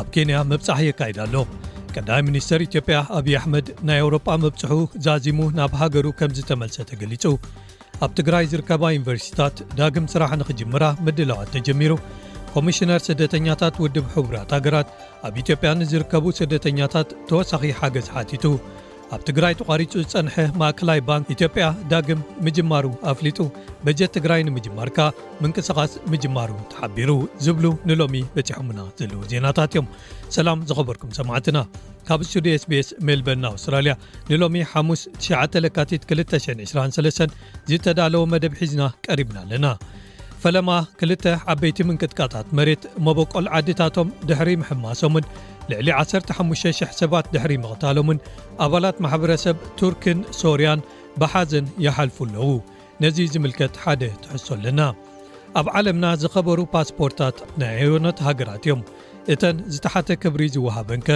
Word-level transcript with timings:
ኣብ 0.01 0.07
ኬንያ 0.17 0.35
መብፃሕ 0.53 0.79
የካይዳኣሎ 0.89 1.35
ቀዳም 1.99 2.25
ሚኒስተር 2.29 2.59
ኢትዮጵያ 2.65 2.95
ኣብዪ 3.17 3.33
ኣሕመድ 3.37 3.67
ናይ 3.87 3.99
ኤውሮጳ 4.01 4.25
መብጽሑ 4.43 4.71
ዛዚሙ 5.05 5.39
ናብ 5.59 5.71
ሃገሩ 5.79 6.05
ከም 6.19 6.31
ዝ 6.37 6.41
ተመልሰ 6.49 6.77
ተገሊጹ 6.89 7.23
ኣብ 8.05 8.11
ትግራይ 8.19 8.45
ዝርከባ 8.51 8.83
ዩኒቨርስቲታት 8.95 9.55
ዳግም 9.79 10.05
ሥራሕ 10.13 10.31
ንኽጅምራ 10.41 10.83
መድለዋት 11.07 11.49
ተጀሚሩ 11.55 11.93
ኮሚሽነር 12.53 13.01
ስደተኛታት 13.07 13.75
ውድብ 13.83 14.05
ሕቡራት 14.15 14.51
ሃገራት 14.57 14.89
ኣብ 15.29 15.35
ኢትዮጵያ 15.43 15.71
ንዝርከቡ 15.81 16.25
ስደተኛታት 16.41 17.09
ተወሳኺ 17.31 17.63
ሓገዝ 17.79 18.09
ኃቲቱ 18.17 18.45
ኣብ 19.15 19.21
ትግራይ 19.27 19.53
ተቋሪጹ 19.59 19.91
ዝጸንሐ 20.01 20.35
ማእከላይ 20.59 20.99
ባንክ 21.09 21.27
ኢትዮጵያ 21.35 21.65
ዳግም 21.91 22.21
ምጅማሩ 22.45 22.85
ኣፍሊጡ 23.11 23.39
በጀት 23.85 24.11
ትግራይ 24.17 24.41
ንምጅማርካ 24.47 24.97
ምንቅስቓስ 25.43 25.93
ምጅማሩ 26.13 26.51
ተሓቢሩ 26.71 27.11
ዝብሉ 27.45 27.65
ንሎሚ 27.89 28.19
በፂሖሙና 28.35 28.81
ዘለዉ 29.01 29.19
ዜናታት 29.33 29.73
እዮም 29.75 29.87
ሰላም 30.37 30.65
ዝኸበርኩም 30.71 31.13
ሰማዕትና 31.19 31.59
ካብ 32.09 32.21
ስቱድዮ 32.29 32.53
sbስ 32.63 32.89
ሜልበርን 33.09 33.41
ንኣውስትራልያ 33.45 33.93
ንሎሚ 34.31 34.57
59 34.75 35.59
ለካቲት 35.63 36.03
223 36.11 37.39
ዝተዳለወ 37.71 38.25
መደብ 38.35 38.53
ሒዝና 38.61 38.83
ቀሪብና 39.07 39.37
ኣለና 39.45 39.65
ፈለማ 40.47 40.73
ክልተ 40.99 41.23
ዓበይቲ 41.51 41.77
ምንቅጥቃታት 41.87 42.49
መሬት 42.57 42.83
መበቆል 43.05 43.47
ዓዲታቶም 43.57 44.09
ድሕሪ 44.27 44.49
ምሕማሶምን 44.61 45.25
ልዕሊ 45.71 45.87
15,000 46.01 46.93
ሰባት 46.99 47.25
ድሕሪ 47.33 47.53
መቕታሎምን 47.63 48.19
ኣባላት 48.65 48.99
ማሕበረሰብ 49.05 49.55
ቱርክን 49.79 50.19
ሶርያን 50.41 50.83
ብሓዘን 51.23 51.65
የሓልፉ 51.85 52.17
ኣለዉ 52.27 52.47
ነዙ 53.05 53.17
ዝምልከት 53.33 53.73
ሓደ 53.83 54.01
ትሕሶ 54.25 54.47
ኣለና 54.57 54.79
ኣብ 55.61 55.69
ዓለምና 55.79 56.05
ዝኸበሩ 56.23 56.59
ፓስፖርታት 56.75 57.37
ናይ 57.63 57.73
አይሮኖት 57.79 58.21
ሃገራት 58.27 58.63
እዮም 58.67 58.83
እተን 59.35 59.59
ዝተሓተ 59.75 60.07
ክብሪ 60.25 60.41
ዝወሃበንከ 60.55 61.09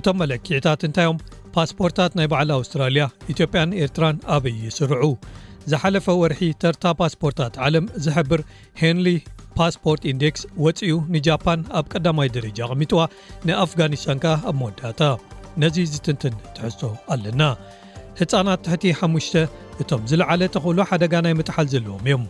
እቶም 0.00 0.18
መለክዕታት 0.24 0.82
እንታይዮም 0.90 1.22
ፓስፖርታት 1.56 2.12
ናይ 2.20 2.28
ባዕል 2.34 2.52
ኣውስትራልያ 2.60 3.06
ኢትዮጵያን 3.34 3.76
ኤርትራን 3.82 4.18
ኣበዪ 4.36 4.56
ይስርዑ 4.68 5.02
ዝሓለፈ 5.70 6.06
ወርሒ 6.20 6.40
ተርታ 6.62 6.84
ፓስፖርታት 6.98 7.54
ዓለም 7.66 7.86
ዘሕብር 8.04 8.40
ሄንሌ 8.80 9.06
ፓስፖርት 9.58 10.02
ኢንዴክስ 10.10 10.42
ወፂኡ 10.64 10.88
ንጃፓን 11.14 11.60
ኣብ 11.78 11.86
ቀዳማይ 11.92 12.28
ደረጃ 12.36 12.58
ቐሚጥዋ 12.70 13.00
ንኣፍጋኒስታን 13.48 14.18
ከኣ 14.24 14.34
ኣብ 14.48 14.54
መወዳእታ 14.60 15.00
ነዙ 15.62 15.76
ዝትንትን 15.92 16.34
ትሕዝሶ 16.56 16.82
ኣለና 17.14 17.42
ህፃናት 18.20 18.60
ትሕቲ5 18.66 19.34
እቶም 19.82 20.02
ዝለዓለ 20.10 20.42
ተኽእሉ 20.56 20.78
ሓደጋ 20.90 21.14
ናይ 21.26 21.34
ምጥሓል 21.38 21.66
ዘለዎም 21.72 22.02
እዮም 22.08 22.24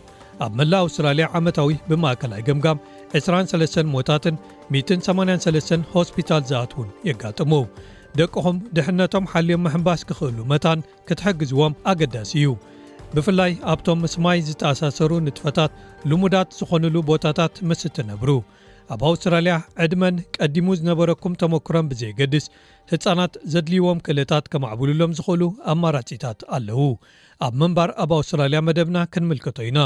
ኣብ 0.45 0.51
መላ 0.61 0.73
ኣውስትራልያ 0.85 1.25
ዓመታዊ 1.39 1.75
ብማእከላይ 1.89 2.41
ግምጋም 2.47 2.79
23 3.19 3.77
ሞታትን 3.95 4.35
183 4.77 5.91
ሆስፒታል 5.95 6.41
ዝኣትውን 6.51 6.89
የጋጥሙ 7.09 7.53
ደቅኹም 8.21 8.57
ድሕነቶም 8.77 9.29
ሓልዮም 9.33 9.63
መሕንባስ 9.67 10.01
ክኽእሉ 10.09 10.37
መታን 10.53 10.79
ክትሕግዝዎም 11.09 11.73
ኣገዳሲ 11.93 12.31
እዩ 12.41 12.47
ብፍላይ 13.15 13.51
ኣብቶም 13.71 13.99
ምስማይ 14.05 14.39
ዝተኣሳሰሩ 14.47 15.11
ንጥፈታት 15.25 15.71
ልሙዳት 16.09 16.49
ዝኾኑሉ 16.59 16.95
ቦታታት 17.09 17.53
ምስቲነብሩ 17.69 18.29
ኣብ 18.93 19.01
ኣውስትራልያ 19.09 19.53
ዕድመን 19.83 20.15
ቀዲሙ 20.37 20.67
ዝነበረኩም 20.79 21.33
ተሞክሮም 21.41 21.89
ብዘየገድስ 21.91 22.45
ህፃናት 22.91 23.33
ዘድልይዎም 23.53 23.99
ክእለታት 24.05 24.45
ከማዕብሉሎም 24.51 25.15
ዝኽእሉ 25.17 25.43
ኣማራፂታት 25.73 26.39
ኣለዉ 26.57 26.79
ኣብ 27.47 27.53
ምንባር 27.63 27.91
ኣብ 28.03 28.11
ኣውስትራልያ 28.19 28.59
መደብና 28.67 28.97
ክንምልከቶ 29.15 29.57
ኢና 29.69 29.79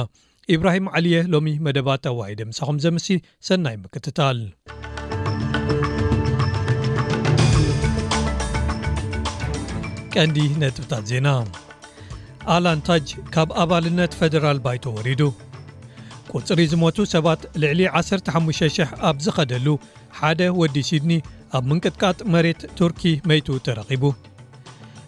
ኢብራሂም 0.56 0.86
ዓልየ 0.98 1.18
ሎሚ 1.34 1.50
መደባት 1.66 2.06
ኣዋሂደ 2.14 2.40
ምሳኹም 2.52 2.78
ዘምሲ 2.86 3.08
ሰናይ 3.50 3.76
ምክትታል 3.86 4.40
ቀንዲ 10.16 10.40
ነጥብታት 10.62 11.06
ዜና 11.12 11.28
ኣላንታጅ 12.56 13.08
ካብ 13.34 13.50
ኣባልነት 13.64 14.12
ፈደራል 14.20 14.60
ባይቶ 14.66 14.84
ወሪዱ 14.98 15.22
ቊፅሪ 16.38 16.62
ዝሞቱ 16.72 16.98
ሰባት 17.14 17.42
ልዕሊ 17.62 17.82
15,000 18.00 18.94
ኣብ 19.10 19.18
ዝኸደሉ 19.26 19.68
ሓደ 20.20 20.42
ወዲ 20.60 20.76
ሲድኒ 20.90 21.14
ኣብ 21.58 21.64
ምንቅጥቃጥ 21.70 22.20
መሬት 22.34 22.62
ቱርኪ 22.80 23.04
መይቱ 23.32 23.48
ተረኺቡ 23.66 24.04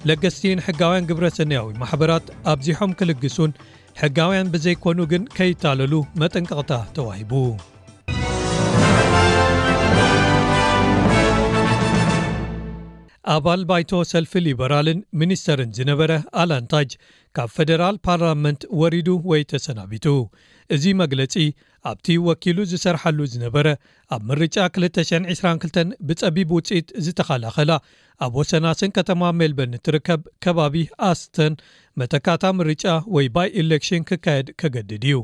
ለገስቲን 0.10 0.64
ሕጋውያን 0.68 1.08
ግብረ 1.10 1.26
ሰነያዊ 1.38 1.70
ማሕበራት 1.82 2.26
ኣብዚሖም 2.54 2.96
ክልግሱን 3.00 3.54
ሕጋውያን 4.02 4.52
ብዘይኮኑ 4.56 5.00
ግን 5.14 5.24
ከይታለሉ 5.38 5.94
መጠንቅቕታ 6.24 6.72
ተዋሂቡ 6.98 7.34
ኣባል 13.32 13.62
ባይቶ 13.68 13.92
ሰልፊ 14.12 14.32
ሊበራልን 14.46 14.98
ሚኒስተርን 15.20 15.70
ዝነበረ 15.76 16.12
ኣላንታጅ 16.42 16.90
ካብ 17.38 17.50
ፈደራል 17.58 17.98
ፓርላመንት 18.06 18.62
ወሪዱ 18.80 19.08
ወይ 19.30 19.44
ተሰናቢቱ 19.52 20.06
እዚ 20.76 20.84
መግለፂ 21.02 21.34
ኣብቲ 21.92 22.08
ወኪሉ 22.26 22.58
ዝሰርሐሉ 22.72 23.18
ዝነበረ 23.34 23.68
ኣብ 24.16 24.22
ምርጫ 24.30 24.58
222 24.78 25.96
ብፀቢብ 26.10 26.50
ውፅኢት 26.58 26.90
ዝተኸላኸላ 27.06 27.72
ኣብ 28.26 28.34
ወሰናስን 28.40 28.92
ከተማ 28.98 29.22
ሜልበን 29.40 29.72
ንትርከብ 29.76 30.22
ከባቢ 30.46 30.76
ኣስተን 31.10 31.56
መተካታ 32.02 32.44
ምርጫ 32.60 32.86
ወይ 33.16 33.28
ባይ 33.38 33.50
ኤሌክሽን 33.64 34.06
ክካየድ 34.10 34.50
ከገድድ 34.62 35.06
እዩ 35.10 35.18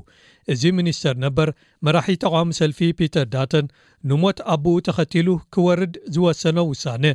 እዚ 0.56 0.62
ሚኒስተር 0.80 1.16
ነበር 1.26 1.50
መራሒ 1.88 2.16
ተቃሚ 2.26 2.50
ሰልፊ 2.62 2.80
ፒተር 3.02 3.28
ዳተን 3.36 3.68
ንሞት 4.12 4.40
ኣቦኡ 4.56 4.78
ተኸቲሉ 4.90 5.28
ክወርድ 5.54 5.96
ዝወሰኖ 6.16 6.58
ውሳነ 6.74 7.06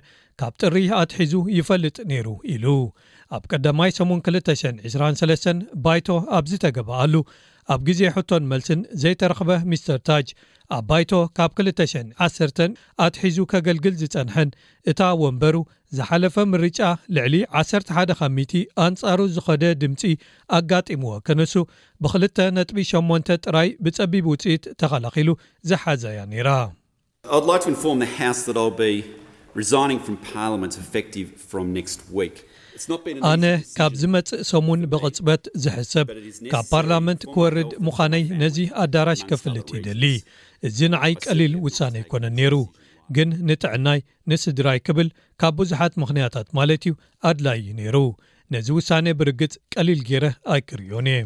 ካብ 0.43 0.53
ጥሪ 0.63 0.77
ኣትሒዙ 1.01 1.35
ይፈልጥ 1.59 1.97
ነይሩ 2.11 2.29
ኢሉ 2.55 2.67
ኣብ 3.37 3.43
1 3.57 3.69
8223 3.99 5.63
ባይቶ 5.85 6.09
ኣብዝተገባኣሉ 6.39 7.15
ኣብ 7.75 7.81
ግዜ 7.89 8.01
ሕቶን 8.17 8.45
መልስን 8.51 8.81
ዘይተረክበ 9.03 9.51
ምስተር 9.71 9.99
ታጅ 10.09 10.27
ኣብ 10.77 10.83
ባይቶ 10.91 11.13
ካብ 11.37 11.51
21 11.61 12.61
ኣትሒዙ 13.07 13.39
ከገልግል 13.55 13.95
ዝፀንሐን 14.03 14.51
እታ 14.93 15.01
ወንበሩ 15.23 15.57
ዝሓለፈ 15.97 16.37
ምርጫ 16.53 16.81
ልዕሊ 17.17 17.35
11 17.65 18.55
ኣንፃሩ 18.87 19.19
ዝኸደ 19.37 19.65
ድምፂ 19.83 20.03
ኣጋጢምዎ 20.59 21.13
ከነሱ 21.29 21.55
ብ2ጥቢ8 22.05 23.37
ጥራይ 23.47 23.69
ብፀቢብ 23.87 24.25
ውፅኢት 24.33 24.65
ተኸላኪሉ 24.83 25.31
ዝሓዘያ 25.71 26.21
ነይራ 26.33 26.51
ኣነ 33.31 33.45
ካብ 33.79 33.93
ዝመፅእ 34.01 34.41
ሰሙን 34.53 34.81
ብቕፅበት 34.93 35.43
ዝሕሰብ 35.65 36.07
ካብ 36.53 36.65
ፓርላመንት 36.73 37.23
ክወርድ 37.35 37.71
ምዃነይ 37.87 38.25
ነዚ 38.41 38.57
ኣዳራሽ 38.85 39.21
ክፍልጥ 39.31 39.69
ይደሊ 39.79 40.05
እዚ 40.71 40.79
ንዓይ 40.95 41.15
ቀሊል 41.27 41.55
ውሳነ 41.67 41.95
ይኮነን 42.05 42.35
ነይሩ 42.41 42.57
ግን 43.17 43.31
ንጥዕናይ 43.51 44.01
ንስድራይ 44.33 44.79
ክብል 44.87 45.09
ካብ 45.43 45.55
ብዙሓት 45.63 45.95
ምኽንያታት 46.03 46.49
ማለት 46.59 46.85
እዩ 46.87 46.95
ኣድላዪ 47.33 47.63
ነይሩ 47.81 47.97
ነዚ 48.55 48.69
ውሳነ 48.81 49.07
ብርግጽ 49.21 49.55
ቀሊል 49.75 50.01
ገይረ 50.11 50.27
ኣይክርዮን 50.55 51.09
እየ 51.15 51.23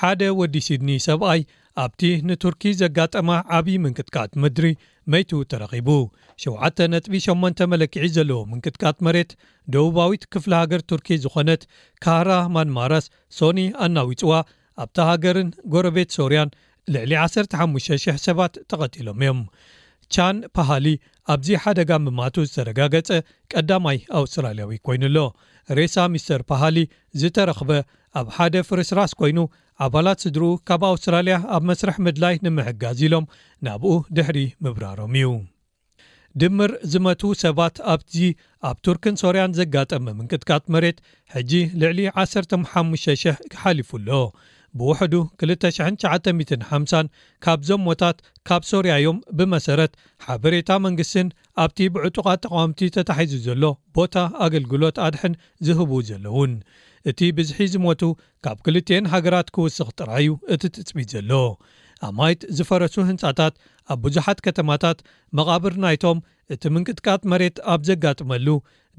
ሓደ 0.00 0.20
ወዲ 0.40 0.56
ሲድኒ 0.68 0.90
ሰብኣይ 1.08 1.40
ኣብቲ 1.84 2.00
ንቱርኪ 2.28 2.62
ዘጋጠማ 2.82 3.28
ዓብዪ 3.56 3.74
ምንቅትቃት 3.82 4.30
ምድሪ 4.42 4.70
መይቱ 5.12 5.30
ተረኺቡ 5.50 5.88
7 6.44 6.82
ጥቢ8 7.04 7.60
መለክዒ 7.72 8.04
ዘለዎ 8.16 8.40
ምንቅትቃት 8.50 8.98
መሬት 9.06 9.30
ደቡባዊት 9.74 10.22
ክፍሊ 10.34 10.52
ሃገር 10.62 10.80
ቱርኪ 10.90 11.08
ዝኾነት 11.24 11.62
ካህራ 12.04 12.30
ማንማራስ 12.56 13.06
ሶኒ 13.38 13.60
ኣናዊፅዋ 13.86 14.32
ኣብታ 14.84 14.98
ሃገርን 15.10 15.48
ጎረቤት 15.74 16.10
ሶርያን 16.18 16.50
ልዕሊ 16.94 17.12
15,000 17.26 18.20
ሰባት 18.26 18.54
ተቐቲሎም 18.72 19.18
እዮም 19.24 19.40
ቻን 20.14 20.36
ፓሃሊ 20.56 20.86
ኣብዚ 21.32 21.48
ሓደ 21.62 21.80
ጋን 21.88 22.04
ብማቱ 22.08 22.36
ዝተረጋገፀ 22.48 23.10
ቀዳማይ 23.52 23.98
ኣውስትራልያዊ 24.20 24.76
ኮይኑ 24.88 25.02
ኣሎ 25.10 25.18
ሬሳ 25.78 25.96
ሚስተር 26.12 26.42
ፓሃሊ 26.50 26.76
ዝተረክበ 27.22 27.70
ኣብ 28.18 28.28
ሓደ 28.36 28.54
ፍርስራስ 28.68 29.12
ኮይኑ 29.20 29.38
ኣባላት 29.84 30.22
ስድሪኡ 30.24 30.50
ካብ 30.68 30.82
ኣውስትራልያ 30.90 31.34
ኣብ 31.56 31.62
መስርሕ 31.70 31.96
ምድላይ 32.06 32.34
ንምሕጋዝ 32.44 33.00
ኢሎም 33.06 33.24
ናብኡ 33.66 33.92
ድሕሪ 34.16 34.38
ምብራሮም 34.64 35.14
እዩ 35.20 35.30
ድምር 36.40 36.70
ዝመትዉ 36.92 37.28
ሰባት 37.42 37.76
ኣብዚ 37.92 38.16
ኣብ 38.68 38.76
ቱርኪን 38.86 39.16
ሶርያን 39.22 39.54
ዘጋጠመ 39.58 40.04
ምንቅትካት 40.18 40.64
መሬት 40.74 40.98
ሕጂ 41.34 41.52
ልዕሊ 41.82 41.98
15,000 42.22 43.38
ክሓሊፉ 43.52 43.90
ኣሎ 44.00 44.10
ብውሕዱ 44.80 45.14
2950 45.44 47.06
ካብ 47.44 47.60
ዘሞታት 47.68 48.18
ካብ 48.48 48.62
ሶርያዮም 48.70 49.18
ብመሰረት 49.38 49.92
ሓበሬታ 50.26 50.70
መንግስትን 50.86 51.28
ኣብቲ 51.64 51.78
ብዕጡቃት 51.94 52.42
ጠቃዋምቲ 52.46 52.80
ተታሒዙ 52.98 53.34
ዘሎ 53.48 53.64
ቦታ 53.98 54.14
ኣገልግሎት 54.46 54.98
ኣድሕን 55.06 55.34
ዝህቡ 55.68 55.92
ዘለእውን 56.10 56.54
እቲ 57.10 57.20
ብዝሒ 57.36 57.60
ዝሞቱ 57.72 58.02
ካብ 58.44 58.58
ክልትኤን 58.64 59.06
ሃገራት 59.12 59.48
ክውስኽ 59.56 59.88
ጥራዩ 60.00 60.30
እቲ 60.54 60.62
ትፅቢት 60.76 61.08
ዘሎ 61.14 61.30
ኣማይት 62.08 62.42
ዝፈረሱ 62.56 62.94
ህንፃታት 63.10 63.54
ኣብ 63.92 63.98
ብዙሓት 64.06 64.38
ከተማታት 64.46 64.98
መቓብር 65.38 65.74
ናይቶም 65.84 66.18
እቲ 66.54 66.62
ምንቅትቃጥ 66.74 67.22
መሬት 67.32 67.56
ኣብ 67.72 67.80
ዘጋጥመሉ 67.88 68.46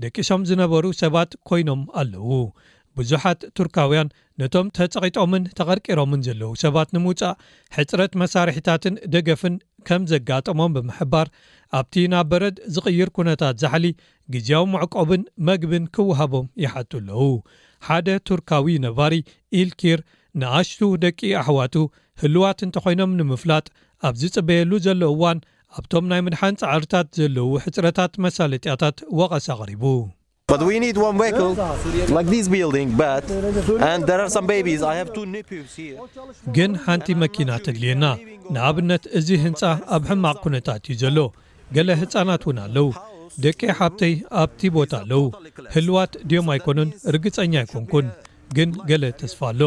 ደቂሶም 0.04 0.42
ዝነበሩ 0.50 0.86
ሰባት 1.02 1.32
ኮይኖም 1.50 1.82
ኣለዉ 2.02 2.40
ብዙሓት 3.00 3.42
ቱርካውያን 3.58 4.08
ነቶም 4.42 4.68
ተፀቂጦምን 4.78 5.44
ተቐርቂሮምን 5.58 6.24
ዘለዉ 6.28 6.50
ሰባት 6.64 6.90
ንምውፃእ 6.96 7.38
ሕፅረት 7.78 8.14
መሳርሕታትን 8.22 8.96
ደገፍን 9.14 9.56
ከም 9.88 10.04
ዘጋጥሞም 10.12 10.74
ብምሕባር 10.78 11.28
ኣብቲ 11.80 11.96
ናብ 12.14 12.28
በረድ 12.32 12.58
ዝቕይር 12.76 13.10
ኩነታት 13.18 13.56
ዛሕሊ 13.64 13.86
ግዜያዊ 14.36 14.66
መዕቆብን 14.76 15.24
መግብን 15.50 15.86
ክወሃቦም 15.98 16.48
ይሓጡ 16.66 16.92
ኣለዉ 17.02 17.22
ሓደ 17.88 18.08
ቱርካዊ 18.30 18.66
ነባሪ 18.86 19.14
ኢልኪር 19.62 20.00
ንኣሽቱ 20.42 20.80
ደቂ 21.04 21.20
ኣሕዋቱ 21.42 21.76
ህልዋት 22.22 22.60
እንተ 22.66 22.76
ኾይኖም 22.86 23.12
ንምፍላጥ 23.20 23.66
ኣብ 24.08 24.16
ዝጽበየሉ 24.22 24.72
ዘሎዋን 24.86 25.40
ኣብቶም 25.80 26.06
ናይ 26.12 26.22
ምድሓን 26.26 26.56
ጻዕርታት 26.62 27.08
ዘለዉ 27.20 27.48
ሕጽረታት 27.66 28.14
መሳለጢኣታት 28.26 28.98
ወቐስ 29.20 29.48
ኣቕሪቡ 29.56 29.84
ግን 36.56 36.72
ሓንቲ 36.86 37.08
መኪናትተድልየና 37.24 38.06
ንኣብነት 38.56 39.04
እዚ 39.20 39.30
ህንፃ 39.46 39.62
ኣብ 39.98 40.04
ሕማቕ 40.12 40.38
ኩነታት 40.46 40.82
እዩ 40.94 40.98
ዘሎ 41.04 41.18
ገለ 41.78 41.90
ህፃናት 42.02 42.44
እውን 42.48 42.60
ኣለው 42.66 42.88
ደቂ 43.44 43.60
ሓብተይ 43.80 44.14
ኣብቲ 44.42 44.62
ቦታ 44.76 44.92
ኣለዉ 45.04 45.22
ህልዋት 45.74 46.14
ድዮም 46.30 46.48
ኣይኮኑን 46.54 46.90
ርግፀኛ 47.16 47.54
ኣይኮንኩን 47.62 48.08
ግን 48.58 48.70
ገለ 48.90 49.04
ተስፋ 49.20 49.40
ኣሎ 49.52 49.62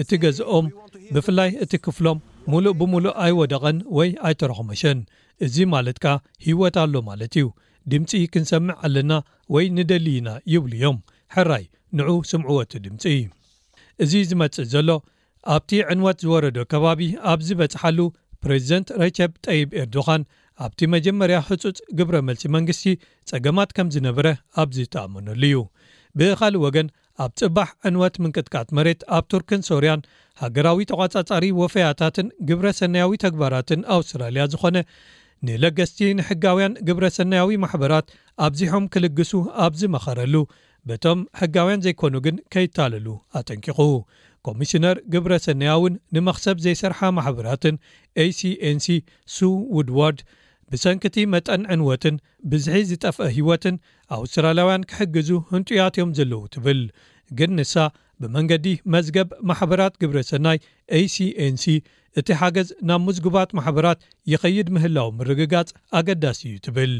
እቲ 0.00 0.10
ገዝኦም 0.22 0.66
ብፍላይ 1.14 1.50
እቲ 1.64 1.72
ክፍሎም 1.84 2.18
ሙሉእ 2.52 2.74
ብምሉእ 2.80 3.14
ኣይወደቐን 3.24 3.78
ወይ 3.98 4.10
ኣይተረኽመሸን 4.28 4.98
እዚ 5.46 5.56
ማለት 5.74 5.98
ካ 6.04 6.14
ሂወት 6.46 6.76
ኣሎ 6.82 6.94
ማለት 7.10 7.34
እዩ 7.40 7.46
ድምፂ 7.92 8.12
ክንሰምዕ 8.34 8.76
ኣለና 8.86 9.12
ወይ 9.54 9.66
ንደልዩና 9.78 10.28
ይብሉ 10.54 10.72
እዮም 10.78 10.98
ሕራይ 11.36 11.64
ንዑ 11.98 12.10
ስምዕወቲ 12.32 12.72
ድምፂ 12.86 13.04
እዚ 14.04 14.12
ዝመፅእ 14.30 14.68
ዘሎ 14.74 14.90
ኣብቲ 15.54 15.70
ዕንወት 15.92 16.18
ዝወረዶ 16.26 16.58
ከባቢ 16.72 17.00
ኣብ 17.32 17.40
ዝበፅሓሉ 17.48 17.98
ፕሬዚደንት 18.44 18.88
ረቸብ 19.02 19.32
ጠይብ 19.46 19.68
ኤርዶኻን 19.82 20.22
ኣብቲ 20.64 20.80
መጀመርያ 20.94 21.36
ህፁፅ 21.48 21.78
ግብረ 21.98 22.16
መልፂ 22.28 22.42
መንግስቲ 22.56 22.84
ጸገማት 23.28 23.70
ከም 23.76 23.88
ዝነበረ 23.94 24.26
ኣብዝተኣመነሉ 24.62 25.40
እዩ 25.48 25.56
ብኻልእ 26.20 26.60
ወገን 26.64 26.88
ኣብ 27.24 27.30
ፅባሕ 27.40 27.70
ዕንወት 27.88 28.14
ምንቅጥቃት 28.22 28.68
መሬት 28.76 29.00
ኣብ 29.16 29.24
ቱርክን 29.32 29.62
ሶርያን 29.68 30.04
ሃገራዊ 30.42 30.80
ተቋጻፃሪ 30.90 31.44
ወፈያታትን 31.60 32.28
ግብረ 32.48 32.66
ሰነያዊ 32.80 33.10
ተግባራትን 33.24 33.80
ኣውስትራልያ 33.96 34.44
ዝኾነ 34.52 34.78
ንለገስቲ 35.46 35.98
ንሕጋውያን 36.18 36.76
ግብረ 36.88 37.06
ሰነያዊ 37.18 37.50
ማሕበራት 37.64 38.06
ኣብዚሖም 38.46 38.84
ክልግሱ 38.94 39.32
ኣብዝመኸረሉ 39.66 40.34
በቶም 40.88 41.20
ሕጋውያን 41.40 41.84
ዘይኮኑ 41.86 42.14
ግን 42.26 42.36
ከይታለሉ 42.54 43.06
ኣጠንቂቁ 43.40 43.78
ኮሚሽነር 44.46 44.96
ግብረ 45.12 45.34
ሰነያ 45.46 45.70
እውን 45.78 45.94
ንመኽሰብ 46.14 46.56
ዘይሰርሓ 46.66 47.00
ማሕበራትን 47.18 47.76
acንc 48.24 48.86
ሱ 49.36 49.46
ውድዋርድ 49.76 50.18
ብሰንኪቲ 50.72 51.16
መጠን 51.34 51.62
ዕንወትን 51.74 52.16
ብዝሒ 52.50 52.76
ዝጠፍአ 52.90 53.26
ህይወትን 53.36 53.76
ኣውስትራላያውያን 54.16 54.86
ክሕግዙ 54.90 55.30
ህንጡያት 55.52 55.96
እዮም 55.98 56.12
ዘለዉ 56.18 56.42
ትብል 56.54 56.80
ግን 57.38 57.52
ንሳ 57.58 57.74
ብመንገዲ 58.22 58.66
መዝገብ 58.94 59.28
ማሕበራት 59.50 59.94
ግብረ 60.02 60.18
ሰናይ 60.30 60.58
aሲንሲ 61.00 61.64
እቲ 62.20 62.28
ሓገዝ 62.40 62.68
ናብ 62.88 63.00
ምዝጉባት 63.08 63.50
ማሕበራት 63.58 64.00
የኸይድ 64.32 64.68
ምህላው 64.74 65.08
ምርግጋጽ 65.20 65.68
ኣገዳሲ 66.00 66.42
እዩ 66.50 66.58
ትብል 66.66 66.94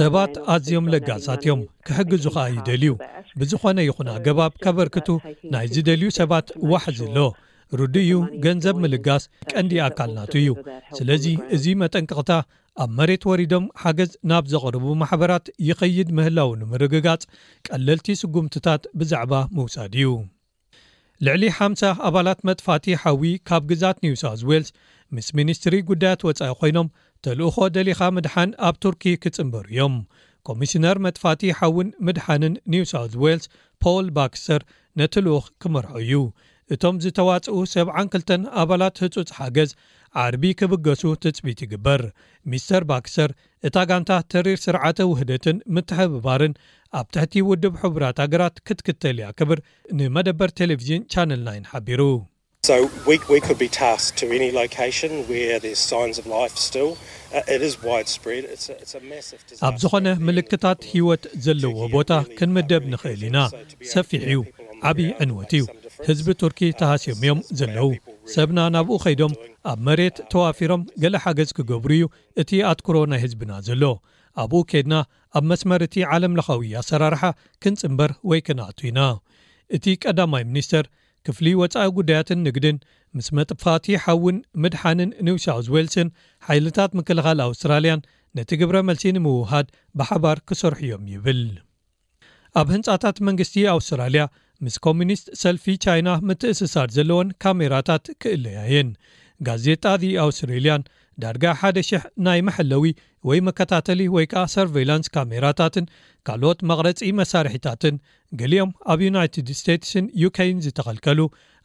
ሰባት 0.00 0.32
ኣዝዮም 0.54 0.86
ልጋሳት 0.94 1.40
እዮም 1.44 1.60
ክሕግዙ 1.86 2.24
ከዓ 2.34 2.44
ይደልዩ 2.56 2.90
ብዝኾነ 3.40 3.78
ይኹን 3.88 4.08
ኣገባብ 4.14 4.52
ከበርክቱ 4.64 5.08
ናይ 5.54 5.66
ዝደልዩ 5.74 6.08
ሰባት 6.20 6.46
ዋሕዝኣሎ 6.70 7.18
ርዲይ 7.80 8.04
እዩ 8.06 8.18
ገንዘብ 8.44 8.76
ምልጋስ 8.84 9.22
ቀንዲ 9.50 9.72
ኣካልናቱ 9.86 10.32
እዩ 10.42 10.50
ስለዚ 10.98 11.24
እዚ 11.56 11.64
መጠንቅቕታ 11.82 12.30
ኣብ 12.84 12.90
መሬት 12.98 13.22
ወሪዶም 13.30 13.64
ሓገዝ 13.82 14.10
ናብ 14.30 14.44
ዘቕርቡ 14.52 14.84
ማሕበራት 15.02 15.46
ይኸይድ 15.68 16.08
ምህላው 16.16 16.50
ንምርግጋጽ 16.60 17.22
ቀለልቲ 17.68 18.08
ስጉምትታት 18.22 18.82
ብዛዕባ 19.00 19.34
ምውሳድ 19.58 19.94
እዩ 20.00 20.10
ልዕሊ 21.26 21.42
ሓ0 21.56 21.90
ኣባላት 22.08 22.40
መጥፋእቲ 22.48 22.86
ሓዊ 23.02 23.22
ካብ 23.48 23.62
ግዛት 23.70 23.98
ኒውሳውት 24.06 24.42
ዌልስ 24.48 24.70
ምስ 25.16 25.26
ሚኒስትሪ 25.38 25.74
ጉዳያት 25.88 26.22
ወፃኢ 26.28 26.52
ኮይኖም 26.60 26.88
ተልእኾ 27.24 27.56
ደሊኻ 27.76 28.00
ምድሓን 28.16 28.50
ኣብ 28.68 28.74
ቱርኪ 28.84 29.04
ክጽንበሩ 29.22 29.66
እዮም 29.72 29.96
ኮሚሽነር 30.48 30.96
መጥፋቲ 31.06 31.40
ሓውን 31.58 31.88
ምድሓንን 32.06 32.54
ኒውሳውት 32.72 33.14
ዋልስ 33.22 33.46
ፖል 33.82 34.06
ባክሰር 34.16 34.62
ነቲልኡኽ 35.00 35.46
ክመርሐ 35.62 35.92
እዩ 36.04 36.12
እቶም 36.74 36.96
ዝተዋፅኡ 37.02 37.56
702 37.72 38.46
ኣባላት 38.60 38.96
ህጹፅ 39.02 39.28
ሓገዝ 39.38 39.70
ዓርቢ 40.22 40.42
ክብገሱ 40.60 41.02
ትፅቢት 41.24 41.60
ይግበር 41.64 42.02
ሚስተር 42.52 42.82
ባክሰር 42.90 43.30
እታ 43.68 43.76
ጋንታ 43.90 44.10
ትሪር 44.32 44.58
ስርዓተ 44.66 44.98
ውህደትን 45.12 45.58
ምትሕብባርን 45.76 46.54
ኣብ 47.00 47.06
ትሕቲ 47.16 47.34
ውድብ 47.50 47.74
ሕቡራት 47.82 48.20
ሃገራት 48.24 48.62
ክትክተል 48.68 49.18
እያ 49.22 49.28
ክብር 49.40 49.60
ንመደበር 49.98 50.52
ቴሌቭዥን 50.60 51.04
ቻነል 51.14 51.44
ና 51.48 51.64
ሓቢሩ 51.72 52.00
Uh, 52.74 52.76
ኣብ 59.66 59.74
ዝኾነ 59.82 60.06
ምልክታት 60.28 60.80
ህይወት 60.92 61.22
ዘለዎ 61.44 61.74
ቦታ 61.94 62.10
ክንምደብ 62.38 62.82
ንኽእል 62.92 63.22
ኢና 63.28 63.38
ሰፊሕ 63.92 64.22
እዩዓብዪ 64.28 65.08
ዕንወት 65.24 65.52
እዩ 65.58 65.62
ህዝቢ 66.08 66.28
ቱርኪ 66.42 66.60
ተሃስም 66.80 67.14
እዮም 67.22 67.40
ዘለዉ 67.60 67.88
ሰብና 68.34 68.58
ናብኡ 68.76 68.96
ኸይዶም 69.06 69.34
ኣብ 69.74 69.78
መሬት 69.88 70.16
ተዋፊሮም 70.34 70.82
ገለ 71.04 71.14
ሓገዝ 71.26 71.52
ክገብሩ 71.60 71.92
እዩ 72.00 72.04
እቲ 72.42 72.50
ኣትክሮ 72.72 72.96
ናይ 73.14 73.20
ህዝብና 73.26 73.52
ዘሎ 73.70 73.82
ኣብኡ 74.44 74.62
ከድና 74.72 74.94
ኣብ 75.38 75.44
መስመር 75.52 75.82
እቲ 75.88 75.96
ዓለም 76.16 76.36
ለኻዊ 76.40 76.72
ኣሰራርሓ 76.82 77.22
ክንጽምበር 77.64 78.10
ወይ 78.32 78.42
ክንኣቱ 78.48 78.78
ኢና 78.92 79.00
እቲ 79.76 79.84
ቀዳማይ 80.04 80.42
ሚኒስተር 80.52 80.84
ክፍሊ 81.26 81.46
ወፃኢ 81.60 81.84
ጉዳያትን 81.98 82.38
ንግድን 82.46 82.76
ምስ 83.16 83.28
መጥፋቲ 83.36 83.86
ሓውን 84.04 84.36
ምድሓንን 84.62 85.10
ኒው 85.26 85.36
ሳውስ 85.44 85.66
ዌልስን 85.74 86.08
ሓይልታት 86.46 86.90
ምክልኻል 86.98 87.38
ኣውስትራልያን 87.46 88.04
ነቲ 88.38 88.50
ግብረ 88.60 88.76
መልሲ 88.88 89.04
ንምውሃድ 89.16 89.68
ብሓባር 89.98 90.38
ክሰርሑ 90.48 90.80
እዮም 90.86 91.04
ይብል 91.14 91.40
ኣብ 92.60 92.68
ህንፃታት 92.74 93.16
መንግስቲ 93.28 93.56
ኣውስትራልያ 93.76 94.22
ምስ 94.66 94.76
ኮሚኒስት 94.86 95.26
ሰልፊ 95.42 95.64
ቻይና 95.84 96.10
ምትእስሳድ 96.28 96.90
ዘለዎን 96.96 97.30
ካሜራታት 97.44 98.06
ክእለያየን 98.24 98.90
ጋዜጣ 99.46 99.84
ዚ 100.02 100.12
ኣውስትሬልያን 100.26 100.82
ዳርጋ 101.22 101.44
1ደ,0000 101.60 102.06
ናይ 102.24 102.40
መሐለዊ 102.48 102.84
ወይ 103.28 103.38
መከታተሊ 103.46 104.00
ወይ 104.14 104.24
ከዓ 104.32 104.42
ሰርቨይላንስ 104.54 105.08
ካሜራታትን 105.14 105.86
ካልኦት 106.26 106.60
መቕረፂ 106.70 107.00
መሳርሒታትን 107.20 107.94
ገሊኦም 108.40 108.70
ኣብ 108.92 109.00
ዩናይትድ 109.06 109.48
ስቴትስን 109.60 110.06
ዩከን 110.22 110.58
ዝተኸልከሉ 110.66 111.20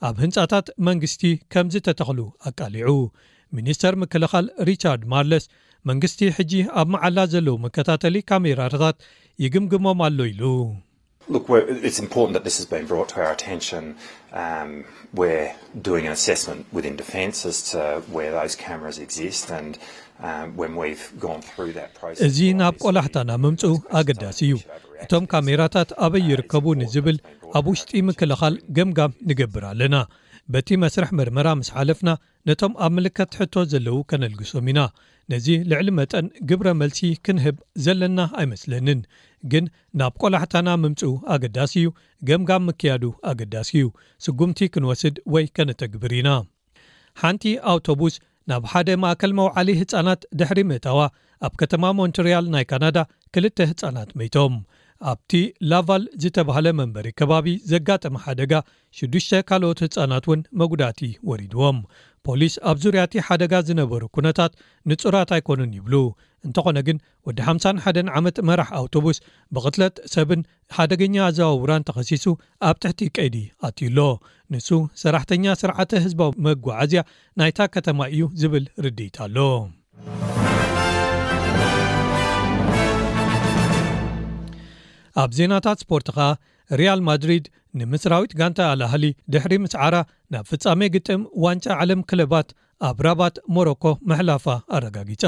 ኣብ 0.09 0.15
ህንፃታት 0.23 0.69
መንግስቲ 0.89 1.23
ከም 1.55 1.67
ዝተተኽሉ 1.73 2.19
ኣቃሊዑ 2.51 2.91
ሚኒስተር 3.57 3.93
ምክልኻል 4.03 4.47
ሪቻርድ 4.69 5.03
ማርለስ 5.15 5.45
መንግስቲ 5.91 6.21
ሕጂ 6.37 6.53
ኣብ 6.81 6.87
መዓላ 6.95 7.17
ዘለዉ 7.33 7.55
መከታተሊ 7.65 8.15
ካሜራታት 8.31 8.97
ይግምግሞም 9.45 10.01
ኣሎ 10.07 10.19
ኢሉ 10.33 10.43
እዚ 11.33 12.09
ናብ 22.59 22.75
ቆላሕታና 22.83 23.35
ምምፁ 23.43 23.61
ኣገዳሲ 23.99 24.39
እዩ 24.45 24.59
እቶም 25.03 25.23
ካሜራታት 25.33 25.89
ኣበይ 26.05 26.23
ይርከቡ 26.31 26.65
ንዝብል 26.81 27.17
ኣብ 27.59 27.65
ውሽጢ 27.73 27.93
ምክልኻል 28.09 28.55
ገምጋም 28.79 29.15
ንገብር 29.29 29.63
ኣለና 29.71 29.95
በቲ 30.53 30.69
መስረሕ 30.83 31.09
መርመራ 31.19 31.47
ምስ 31.61 31.67
ሓለፍና 31.77 32.09
ነቶም 32.49 32.73
ኣብ 32.85 32.91
ምልከት 32.97 33.33
ሕቶ 33.39 33.55
ዘለው 33.71 33.97
ከነልግሶም 34.11 34.67
ኢና 34.71 34.79
ነዚ 35.31 35.47
ልዕሊ 35.71 35.87
መጠን 35.99 36.25
ግብረ 36.49 36.69
መልሲ 36.81 36.99
ክንህብ 37.25 37.57
ዘለና 37.85 38.19
ኣይመስለንን 38.39 39.01
ግን 39.51 39.65
ናብ 39.99 40.13
ቆላሕታና 40.21 40.69
ምምፅ 40.81 41.01
ኣገዳሲ 41.35 41.73
እዩ 41.81 41.87
ገምጋም 42.29 42.63
ምክያዱ 42.69 43.03
ኣገዳሲ 43.29 43.71
እዩ 43.79 43.87
ስጉምቲ 44.25 44.59
ክንወስድ 44.73 45.15
ወይ 45.33 45.45
ከነተግብር 45.55 46.13
ኢና 46.19 46.29
ሓንቲ 47.21 47.43
ኣውቶቡስ 47.71 48.15
ናብ 48.49 48.63
ሓደ 48.71 48.89
ማእከል 49.03 49.31
መውዓለ 49.39 49.67
ህፃናት 49.79 50.21
ድሕሪ 50.39 50.59
ምእታዋ 50.69 50.99
ኣብ 51.47 51.53
ከተማ 51.61 51.83
ሞንትሪያል 51.99 52.45
ናይ 52.53 52.65
ካናዳ 52.71 52.97
ክልተ 53.35 53.59
ህፃናት 53.71 54.09
መይቶም 54.19 54.53
ኣብቲ 55.09 55.31
ላቫል 55.71 56.03
ዝተባሃለ 56.23 56.67
መንበሪ 56.79 57.07
ከባቢ 57.19 57.47
ዘጋጥመ 57.71 58.15
ሓደጋ 58.25 58.53
ሽዱሽ 58.97 59.27
ካልኦት 59.49 59.79
ህፃናት 59.83 60.25
እውን 60.29 60.41
መጉዳቲ 60.61 60.99
ወሪድዎም 61.29 61.77
ፖሊስ 62.27 62.55
ኣብ 62.69 62.77
ዙርያቲ 62.83 63.13
ሓደጋ 63.27 63.53
ዝነበሩ 63.67 64.01
ኩነታት 64.15 64.51
ንፁራት 64.89 65.29
ኣይኮኑን 65.37 65.71
ይብሉ 65.77 65.93
እንተኾነ 66.47 66.77
ግን 66.87 66.97
ወዲ 67.27 67.39
51 67.51 68.11
ዓመት 68.19 68.37
መራሕ 68.49 68.69
ኣውቶቡስ 68.79 69.17
ብቕትለት 69.55 69.97
ሰብን 70.15 70.41
ሓደገኛ 70.77 71.17
ዘዋውራን 71.37 71.85
ተኸሲሱ 71.89 72.25
ኣብ 72.69 72.77
ትሕቲ 72.85 73.01
ቀይዲ 73.17 73.37
ኣትዩሎ 73.69 73.99
ንሱ 74.53 74.69
ሰራሕተኛ 75.03 75.45
ስርዓተ 75.63 76.01
ህዝባዊ 76.05 76.31
መዓዝያ 76.47 77.03
ናይታ 77.41 77.69
ከተማ 77.77 78.09
እዩ 78.15 78.27
ዝብል 78.43 78.67
ርድኢት 78.87 79.17
ኣሎ 79.27 79.37
ኣብ 85.23 85.31
ዜናታት 85.37 85.79
ስፖርት 85.83 86.07
ከዓ 86.17 86.27
ሪያል 86.79 86.99
ማድሪድ 87.09 87.45
ንምስራዊት 87.79 88.31
ጋንታ 88.39 88.59
ኣልህሊ 88.73 89.05
ድሕሪ 89.33 89.53
ምስዓራ 89.63 89.95
ናብ 90.33 90.43
ፍፃሜ 90.51 90.81
ግጥም 90.95 91.21
ዋንጫ 91.43 91.65
ዓለም 91.81 92.01
ክለባት 92.09 92.49
ኣብ 92.89 92.99
ራባት 93.05 93.35
ሞሮኮ 93.55 93.85
መሕላፋ 94.11 94.45
ኣረጋጊፃ 94.77 95.25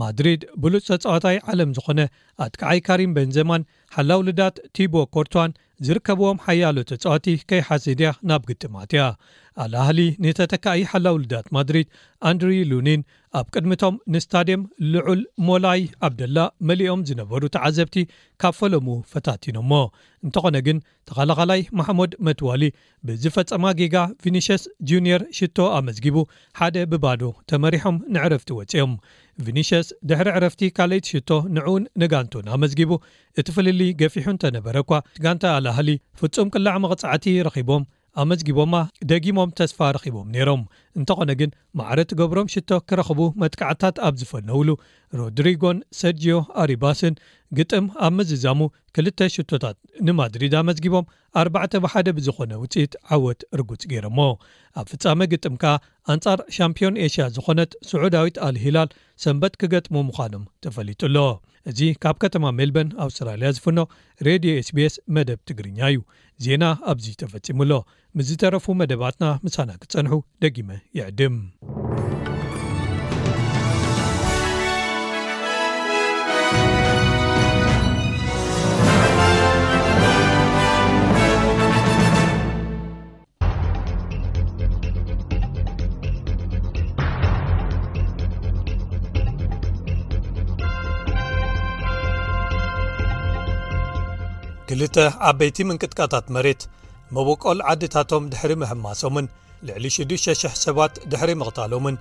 ማድሪድ 0.00 0.42
ብሉፅ 0.62 0.84
ተጻዋታይ 0.90 1.36
ዓለም 1.50 1.70
ዝኾነ 1.76 2.00
ኣትከዓይ 2.44 2.78
ካሪም 2.86 3.12
ቤንዘማን 3.16 3.62
ሓላውልዳት 3.96 4.56
ቲቦ 4.76 4.94
ኮርትዋን 5.16 5.54
ዝርከብዎም 5.86 6.38
ሓያሎ 6.46 6.76
ተፃዋቲ 6.90 7.26
ከይሓስድያ 7.50 8.10
ናብ 8.28 8.42
ግጥማት 8.50 8.92
እያ 8.96 9.04
ኣልህሊ 9.64 10.00
ንተተካዪ 10.24 10.80
ሓላውልዳት 10.92 11.46
ማድሪድ 11.56 11.88
ኣንድሪ 12.30 12.52
ሉኒን 12.72 13.02
ኣብ 13.38 13.46
ቅድሚቶም 13.54 13.94
ንስታድየም 14.12 14.62
ልዑል 14.92 15.20
ሞላይ 15.48 15.80
ዓብደላ 16.06 16.38
መሊኦም 16.68 17.00
ዝነበሩ 17.08 17.42
ተዓዘብቲ 17.54 17.96
ካብ 18.42 18.54
ፈለሙ 18.60 18.86
ፈታቲኖሞ 19.12 19.72
እንተኾነ 20.26 20.56
ግን 20.66 20.78
ተኸላኸላይ 21.08 21.60
ማሕሙድ 21.78 22.12
መትዋሊ 22.26 22.62
ብዝፈፀማ 23.08 23.64
ጌጋ 23.80 23.96
ቪኒሽስ 24.26 24.62
ጁኒየር 24.92 25.24
ሽቶ 25.38 25.58
ኣመዝጊቡ 25.78 26.16
ሓደ 26.60 26.76
ብባዶ 26.92 27.22
ተመሪሖም 27.52 27.98
ንዕረፍቲ 28.16 28.50
ወፅኦም 28.60 28.94
ቪኒሽስ 29.48 29.86
ድሕሪ 30.10 30.28
ዕረፍቲ 30.40 30.62
ካልአይቲ 30.78 31.06
ሽቶ 31.16 31.30
ንዕኡን 31.58 31.84
ንጋንቱን 32.04 32.48
ኣመዝጊቡ 32.58 32.92
እቲ 33.42 33.48
ፍልሊ 33.58 33.82
ገፊሑ 34.02 34.26
እንተነበረ 34.36 34.76
እኳ 34.86 34.92
ትጋንታ 35.18 35.44
ኣላህሊ 35.58 35.90
ፍጹም 36.22 36.50
ቅላዕ 36.56 36.76
መቕፃዕቲ 36.86 37.26
ረኺቦም 37.48 37.84
ኣመዝጊቦማ 38.22 38.74
ደጊሞም 39.10 39.50
ተስፋ 39.58 39.78
ረኺቦም 39.94 40.28
ነይሮም 40.34 40.62
እንተኾነ 41.00 41.30
ግን 41.40 41.50
ማዕረት 41.78 42.10
ገብሮም 42.20 42.50
ሽቶ 42.54 42.70
ክረኽቡ 42.88 43.20
መጥካዕትታት 43.42 43.96
ኣብ 44.06 44.14
ዝፈነውሉ 44.20 44.68
ሮድሪጎን 45.20 45.78
ሰርጅዮ 46.00 46.36
ኣሪባስን 46.62 47.14
ግጥም 47.58 47.86
ኣብ 48.06 48.12
ምዝዛሙ 48.18 48.60
ክልተ 48.96 49.20
ሽቶታት 49.36 49.76
ንማድሪድ 50.06 50.54
ኣመዝጊቦም 50.60 51.08
ኣዕተ 51.40 51.72
ሓደ 51.92 52.08
ብዝኾነ 52.18 52.52
ውፅኢት 52.62 52.94
ዓወት 53.16 53.40
ርጉፅ 53.60 53.82
ገይሮሞ 53.90 54.18
ኣብ 54.80 54.86
ፍጻመ 54.92 55.18
ግጥም 55.32 55.56
ከኣ 55.64 55.74
ኣንጻር 56.14 56.40
ሻምፒዮን 56.56 56.98
ኤሽያ 57.08 57.26
ዝኾነት 57.36 57.72
ስዑዳዊት 57.90 58.38
ኣልሂላል 58.48 58.88
ሰንበት 59.24 59.54
ክገጥሙ 59.62 59.94
ምዃኖም 60.08 60.46
ተፈሊጡ 60.66 61.00
ኣሎ 61.10 61.18
እዚ 61.70 61.80
ካብ 62.02 62.16
ከተማ 62.22 62.44
ሜልበን 62.58 62.88
ኣውስትራልያ 63.04 63.48
ዝፍኖ 63.54 63.78
ሬድዮ 64.26 64.50
ስቢs 64.66 64.94
መደብ 65.14 65.38
ትግርኛ 65.48 65.78
እዩ 65.92 66.00
ዜና 66.44 66.64
ኣብዚ 66.90 67.06
ተፈፂሙሎ 67.22 67.70
ምዝተረፉ 68.18 68.66
መደባትና 68.80 69.24
ምሳና 69.46 69.70
ክጸንሑ 69.80 70.12
ደጊመ 70.42 70.68
ይዕድም 70.98 71.36
2ልተ 94.70 94.98
ዓበይቲ 95.28 95.58
ምንቅጥቃታት 95.68 96.26
መሬት 96.36 96.62
መቦቆል 97.14 97.58
ዓድታቶም 97.72 98.24
ድሕሪ 98.32 98.52
መህማሶምን 98.62 99.26
ልዕሊ 99.66 99.86
6,000 99.96 100.56
ሰባት 100.64 100.94
ድሕሪ 101.12 101.30
ምቕታሎምን 101.40 101.96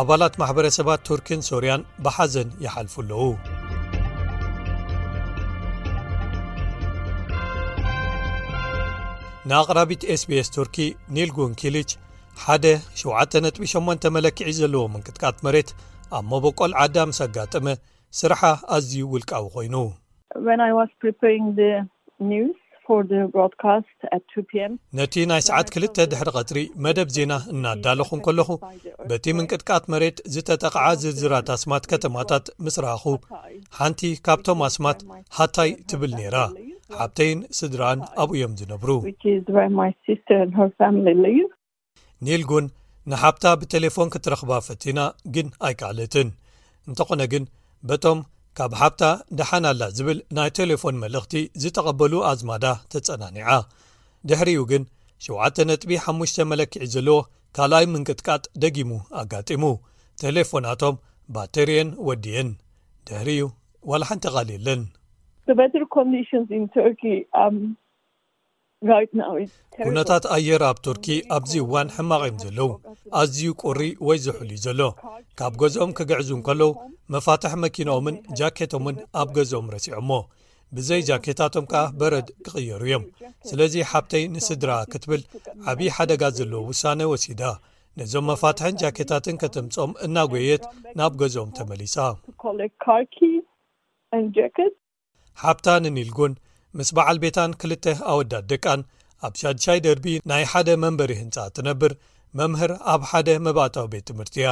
ኣባላት 0.00 0.34
ማሕበረሰባት 0.40 1.00
ቱርኪን 1.08 1.40
ሶርያን 1.48 1.82
ብሓዘን 2.04 2.48
የሓልፉ 2.64 2.94
ኣለዉ 3.04 3.20
ንኣቕራቢት 9.50 10.02
sbs 10.20 10.48
ቱርኪ 10.56 10.76
ኒል 11.16 11.30
ጉንኪልች 11.38 11.90
1 12.56 12.72
7ጥቢ8 13.02 14.10
መለክዒ 14.16 14.48
ዘለዎም 14.60 14.92
ምንቅትቃት 14.94 15.36
መሬት 15.46 15.68
ኣብ 16.16 16.24
መቦቆል 16.32 16.72
ዓዲ 16.84 16.96
ኣምስ 17.04 17.18
ኣጋጥመ 17.26 17.66
ስርሓ 18.20 18.42
ኣዝዩ 18.74 19.00
ውልቃዊ 19.12 19.44
ኾይኑ 19.54 19.76
ነቲ 24.98 25.14
ናይ 25.30 25.40
ሰዓት 25.46 25.68
ክልተ 25.74 25.96
ድሕሪ 26.10 26.28
ቀትሪ 26.38 26.58
መደብ 26.84 27.08
ዜና 27.16 27.32
እናዳለኹን 27.52 28.20
ከለኹ 28.26 28.48
በቲ 29.10 29.24
ምንቅጥቃት 29.38 29.84
መሬት 29.92 30.18
ዝተጠቃዓ 30.34 30.84
ዝዝራት 31.02 31.50
ስማት 31.62 31.84
ከተማታት 31.92 32.46
ምስ 32.66 32.76
ራኹ 32.86 33.04
ሓንቲ 33.78 34.02
ካብቶም 34.28 34.62
ኣስማት 34.68 35.00
ሃታይ 35.38 35.72
ትብል 35.92 36.12
ነይራ 36.20 36.36
ሓብተይን 37.00 37.40
ስድራእን 37.58 38.02
ኣብኡዮም 38.24 38.52
ዝነብሩ 38.60 38.90
ኒል 42.26 42.42
ጉን 42.52 42.66
ንሓብታ 43.10 43.44
ብቴሌፎን 43.62 44.12
ክትረኽባ 44.14 44.52
ፈቲና 44.68 45.00
ግን 45.34 45.48
ኣይካልትን 45.66 46.28
እንተኾነ 46.88 47.22
ግን 47.34 47.44
በቶም 47.88 48.18
ካብ 48.58 48.72
ሓብታ 48.80 49.04
ደሓና 49.38 49.66
ላ 49.78 49.82
ዝብል 49.96 50.18
ናይ 50.36 50.50
ቴሌፎን 50.58 50.96
መልእኽቲ 51.02 51.32
ዝተቐበሉ 51.62 52.12
ኣዝማዳ 52.28 52.64
ተጸናኒዓ 52.92 53.48
ድሕሪዩ 54.28 54.58
ግን 54.70 54.82
7 55.26 55.60
ጥቢ5 55.82 56.38
መለክዒ 56.52 56.84
ዘለዎ 56.94 57.18
ካልኣይ 57.56 57.84
ምንቅጥቃጥ 57.94 58.42
ደጊሙ 58.62 58.90
ኣጋጢሙ 59.22 59.62
ቴሌፎናቶም 60.22 60.96
ባቴርየን 61.36 61.90
ወዲየን 62.08 62.50
ድሕሪእዩ 63.10 63.44
ዋላሓንቲ 63.90 64.24
ቓልየለን 64.36 64.80
ኩነታት 69.84 70.24
ኣየር 70.34 70.62
ኣብ 70.68 70.76
ቱርኪ 70.84 71.06
ኣብዚ 71.36 71.52
እዋን 71.64 71.88
ሕማቕ 71.96 72.22
እዮም 72.26 72.38
ዘለዉ 72.42 72.70
ኣዝዩ 73.20 73.40
ቊሪ 73.62 73.80
ወይ 74.08 74.18
ዘሕሉዩ 74.24 74.58
ዘሎ 74.66 74.80
ካብ 75.38 75.52
ገዝኦም 75.60 75.90
ክግዕዙ 75.98 76.28
እን 76.36 76.42
ከለዉ 76.46 76.68
መፋትሕ 77.14 77.52
መኪንኦምን 77.64 78.16
ጃኬቶምን 78.38 78.96
ኣብ 79.20 79.28
ገዝኦም 79.36 79.66
ረሲዑእሞ 79.74 80.10
ብዘይ 80.76 81.00
ጃኬታቶም 81.08 81.66
ከኣ 81.72 81.82
በረድ 81.98 82.28
ክቕየሩ 82.46 82.80
እዮም 82.86 83.04
ስለዚ 83.48 83.74
ሓብተይ 83.90 84.24
ንስድራ 84.34 84.70
ክትብል 84.92 85.22
ዓብዪ 85.72 85.88
ሓደጋ 85.96 86.22
ዘለዉ 86.38 86.62
ውሳነ 86.70 87.00
ወሲዳ 87.12 87.42
ነዞም 88.00 88.26
መፋትሕን 88.30 88.78
ጃኬታትን 88.80 89.36
ከተምፆኦም 89.42 89.92
እናጐየት 90.06 90.64
ናብ 91.00 91.12
ገዝኦም 91.22 91.50
ተመሊሳ 91.58 91.96
ሓብታ 95.42 95.66
ንኒልጉን 95.84 96.32
ምስ 96.78 96.88
በዓል 96.96 97.18
ቤታን 97.24 97.52
ክልተ 97.60 97.84
ኣወዳት 98.12 98.44
ደቃን 98.52 98.80
ኣብ 99.26 99.34
ሻድሻይ 99.40 99.78
ደርቢ 99.86 100.06
ናይ 100.30 100.42
ሓደ 100.52 100.68
መንበሪ 100.84 101.12
ህንፃ 101.20 101.36
እትነብር 101.50 101.92
መምህር 102.38 102.72
ኣብ 102.92 103.02
ሓደ 103.10 103.28
መባእታዊ 103.46 103.86
ቤት 103.92 104.04
ትምህርቲ 104.10 104.36
እያ 104.42 104.50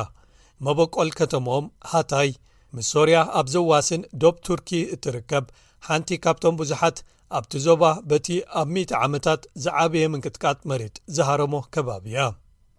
መበቆል 0.67 1.09
ከተሞኦም 1.19 1.67
ሃታይ 1.91 2.31
ምስ 2.77 2.87
ሶርያ 2.95 3.17
ኣብ 3.39 3.47
ዘዋስን 3.55 4.03
ዶብ 4.23 4.37
ቱርኪ 4.47 4.71
እትርከብ 4.95 5.45
ሓንቲ 5.89 6.11
ካብቶም 6.25 6.57
ብዙሓት 6.61 6.99
ኣብቲ 7.39 7.53
ዞባ 7.67 7.83
በቲ 8.11 8.29
ኣብ 8.61 8.69
ሚተ 8.75 8.91
ዓመታት 9.07 9.41
ዝዓብየ 9.65 10.05
ምንቅትቃት 10.15 10.59
መሬት 10.73 10.97
ዝሃረሞ 11.17 11.55
ከባቢ 11.75 12.05
እያ 12.13 12.25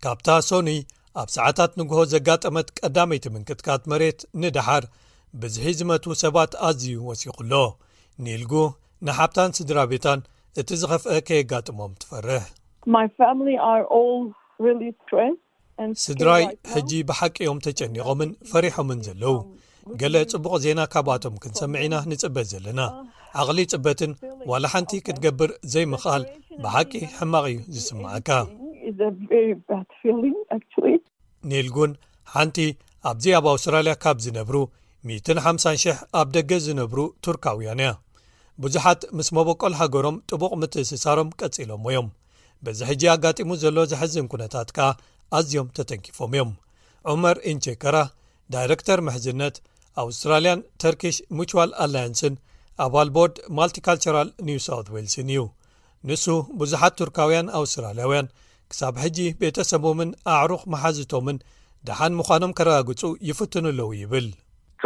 ካብታ 0.05 0.27
ሶኒይ 0.49 0.79
ኣብ 1.21 1.29
ሰዓታት 1.35 1.71
ንግሆ 1.81 1.99
ዘጋጠመት 2.13 2.67
ቀዳመይቲ 2.79 3.25
ምንቅትቃት 3.35 3.83
መሬት 3.93 4.19
ንድሓር 4.43 4.85
ብዝሒዝመቱ 5.43 6.05
ሰባት 6.23 6.51
ኣዝዩ 6.67 6.97
ወሲኹሎ 7.09 7.51
ልጉ 8.41 8.53
ንሓብታን 9.07 9.49
ስድራ 9.57 9.77
ቤታን 9.91 10.19
እቲ 10.59 10.69
ዝኸፍአ 10.81 11.15
ከየጋጥሞም 11.27 11.91
ትፈርሕ 12.01 12.43
ስድራይ 16.03 16.43
ሕጂ 16.73 16.89
ብሓቂኦም 17.09 17.57
ተጨኒቖምን 17.65 18.29
ፈሪሖምን 18.51 18.99
ዘለዉ 19.07 19.33
ገለ 20.01 20.15
ጽቡቕ 20.31 20.53
ዜና 20.65 20.79
ካብኣቶም 20.93 21.35
ክንሰምዕ 21.41 21.83
ና 21.93 21.99
ንጽበት 22.11 22.47
ዘለና 22.51 22.79
ዓቕሊ 23.41 23.59
ጽበትን 23.73 24.11
ዋላ 24.51 24.65
ሓንቲ 24.73 24.91
ክትገብር 25.07 25.51
ዘይምኽኣል 25.73 26.23
ብሓቂ 26.63 26.93
ሕማቕ 27.17 27.43
እዩ 27.53 27.57
ዝስምዐካ 27.75 28.29
ኒኢል 31.51 31.69
ጉን 31.75 31.91
ሓንቲ 32.37 32.57
ኣብዚ 33.11 33.25
ኣብ 33.41 33.45
ኣውስትራልያ 33.53 33.93
ካብ 34.05 34.17
ዝነብሩ 34.25 34.55
1500 35.17 35.95
ኣብ 36.21 36.27
ደገ 36.37 36.51
ዝነብሩ 36.67 36.99
ቱርካውያን 37.27 37.81
እያ 37.85 37.91
ብዙሓት 38.63 39.01
ምስ 39.17 39.27
መበቆል 39.37 39.73
ሃገሮም 39.79 40.17
ጥቡቕ 40.29 40.51
ምትእስሳሮም 40.59 41.29
ቀጺሎምሞ 41.39 41.85
ዮም 41.95 42.07
በዚ 42.65 42.79
ሕጂ 42.89 43.03
ኣጋጢሙ 43.13 43.49
ዘሎ 43.63 43.77
ዘሕዝን 43.91 44.29
ኩነታት 44.33 44.69
ከኣ 44.77 44.87
ኣዝዮም 45.37 45.67
ተተንኪፎም 45.77 46.31
እዮም 46.35 46.51
ዑመር 47.13 47.37
ኢንቸከራ 47.51 47.97
ዳይረክተር 48.53 48.99
ምሕዝነት 49.07 49.55
ኣውስትራልያን 50.03 50.63
ተርኪሽ 50.83 51.17
ሙቱል 51.39 51.69
ኣላያንስን 51.85 52.33
ኣባል 52.85 53.09
ቦርድ 53.17 53.35
ማልቲካልቸራል 53.57 54.29
ኒውሳውት 54.47 54.87
ዌልስን 54.95 55.27
እዩ 55.35 55.43
ንሱ 56.09 56.25
ብዙሓት 56.61 56.95
ቱርካውያን 57.01 57.51
ኣውስትራልያውያን 57.61 58.31
ክሳብ 58.71 58.95
ሕጂ 59.03 59.19
ቤተ 59.43 59.57
ሰቦምን 59.71 60.09
ኣዕሩኽ 60.37 60.63
መሓዝቶምን 60.75 61.39
ደሓን 61.89 62.17
ምዃኖም 62.21 62.55
ከረጋግጹ 62.59 63.03
ይፍትኑኣለዉ 63.29 63.89
ይብል 64.03 64.27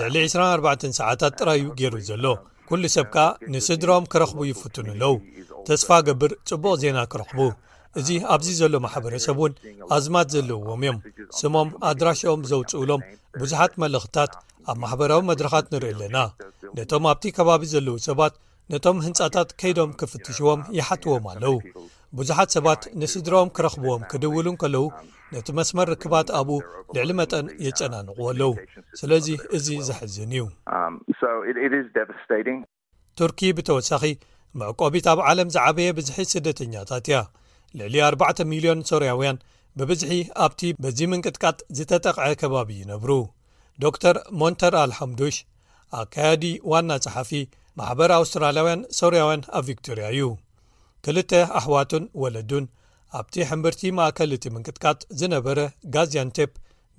ልዕሊ 0.00 0.16
24 0.34 0.92
ሰዓታት 0.98 1.32
ጥራይዩ 1.40 1.64
ገይሩ 1.80 1.94
ዘሎ 2.08 2.24
ኵሉ 2.70 2.84
ሰብ 2.96 3.06
ከኣ 3.14 3.26
ንስድሮም 3.52 4.04
ክረኽቡ 4.12 4.38
ይፍትኑኣለው 4.50 5.14
ተስፋ 5.68 5.90
ገብር 6.08 6.32
ጽቡቕ 6.50 6.72
ዜና 6.82 6.98
ክረኽቡ 7.12 7.40
እዚ 8.00 8.08
ኣብዚ 8.34 8.48
ዘሎ 8.60 8.74
ማሕበረሰብ 8.86 9.36
እውን 9.42 9.52
ኣዝማት 9.96 10.28
ዘለውዎም 10.34 10.82
እዮም 10.84 10.98
ስሞም 11.40 11.68
ኣድራሽኦም 11.90 12.42
ዘውፅኡሎም 12.50 13.02
ብዙሓት 13.42 13.72
መለእኽትታት 13.82 14.32
ኣብ 14.70 14.76
ማሕበራዊ 14.82 15.20
መድረኻት 15.30 15.66
ንርኢ 15.74 15.92
ኣለና 15.96 16.16
ነቶም 16.78 17.04
ኣብቲ 17.12 17.24
ከባቢ 17.38 17.62
ዘለዉ 17.74 17.96
ሰባት 18.08 18.34
ነቶም 18.74 18.98
ህንጻታት 19.06 19.50
ከይዶም 19.62 19.92
ክፍትሽዎም 20.02 20.62
ይሓትዎም 20.78 21.26
ኣለው 21.32 21.54
ብዙሓት 22.18 22.50
ሰባት 22.56 22.82
ንስድሮኦም 23.00 23.48
ክረኽብዎም 23.56 24.02
ክድውሉን 24.10 24.56
ከለዉ 24.60 24.84
ነቲ 25.32 25.48
መስመር 25.58 25.88
ርክባት 25.92 26.28
ኣብኡ 26.38 26.56
ልዕሊ 26.96 27.10
መጠን 27.20 27.46
የጸናንቑ 27.66 28.16
ኣለዉ 28.30 28.52
ስለዚ 29.00 29.26
እዚ 29.56 29.66
ዘሕዝን 29.88 30.30
እዩ 30.36 30.44
um, 30.76 30.94
ቱርኪ 33.18 33.40
ብተወሳኺ 33.58 34.02
መዕቆቢት 34.60 35.06
ኣብ 35.12 35.20
ዓለም 35.30 35.48
ዝዓበየ 35.54 35.88
ብዝሒት 35.98 36.30
ስደተኛታት 36.34 37.06
እያ 37.10 37.18
ልዕሊ 37.78 37.96
4 38.08 38.26
00ዮን 38.54 38.80
ሰርያውያን 38.90 39.42
ብብዝሒ 39.78 40.12
ኣብቲ 40.46 40.62
በዚ 40.82 40.98
ምንቅጥቃጽ 41.12 41.58
ዝተጠቕዐ 41.78 42.30
ከባቢ 42.42 42.70
ይነብሩ 42.82 43.10
ዶ 43.82 43.86
ር 44.14 44.16
ሞንተር 44.40 44.74
ኣልሓምዱሽ 44.84 45.36
ኣካያዲ 46.02 46.44
ዋና 46.72 46.90
ጸሓፊ 47.06 47.30
ማሕበሪ 47.80 48.10
ኣውስትራልያውያን 48.20 48.86
ሶርያውያን 49.00 49.42
ኣብ 49.58 49.64
ቪክቶርያ 49.70 50.06
እዩ 50.14 50.24
ክልተ 51.06 51.32
ኣሕዋቱን 51.58 52.04
ወለዱን 52.22 52.64
ኣብቲ 53.18 53.34
ሕምርቲ 53.50 53.80
ማእከል 53.98 54.30
እቲ 54.36 54.44
ምንቅጥቃት 54.54 55.00
ዝነበረ 55.20 55.58
ጋዝያንቴፕ 55.94 56.50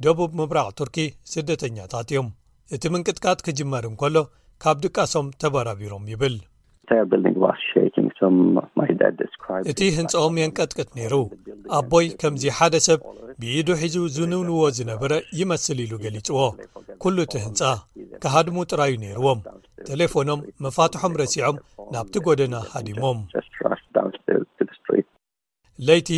ደቡብ 0.06 0.32
ምብራቕ 0.40 0.68
ቱርኪ 0.80 0.98
ስደተኛታት 1.34 2.10
እዮም 2.14 2.28
እቲ 2.76 2.84
ምንቅጥቃጥ 2.94 3.38
ክጅመርን 3.48 3.96
ከሎ 4.02 4.18
ካብ 4.64 4.78
ድቃሶም 4.86 5.28
ተበራቢሮም 5.42 6.06
ይብል 6.14 6.38
እቲ 9.72 9.80
ህንጻኦም 9.98 10.40
የንቀጥቅጥ 10.42 10.90
ነይሩ 10.98 11.16
ኣቦይ 11.80 12.08
ከምዚ 12.22 12.44
ሓደ 12.58 12.76
ሰብ 12.88 13.00
ብኢዱ 13.42 13.68
ሒዙ 13.82 13.96
ዝንውንዎ 14.16 14.62
ዝነበረ 14.78 15.12
ይመስል 15.40 15.80
ኢሉ 15.86 15.94
ገሊጽዎ 16.06 16.38
ኵሉ 17.04 17.18
እቲ 17.26 17.36
ህንጻ 17.46 17.62
ከሃድሙ 18.24 18.56
ጥራይዩ 18.72 18.96
ነይርዎም 19.04 19.42
ቴሌፎኖም 19.90 20.42
መፋትሖም 20.66 21.20
ረሲዖም 21.24 21.60
ናብቲ 21.96 22.16
ጐደና 22.26 22.56
ሃዲሞም 22.74 23.20
ለይቲ 25.88 26.10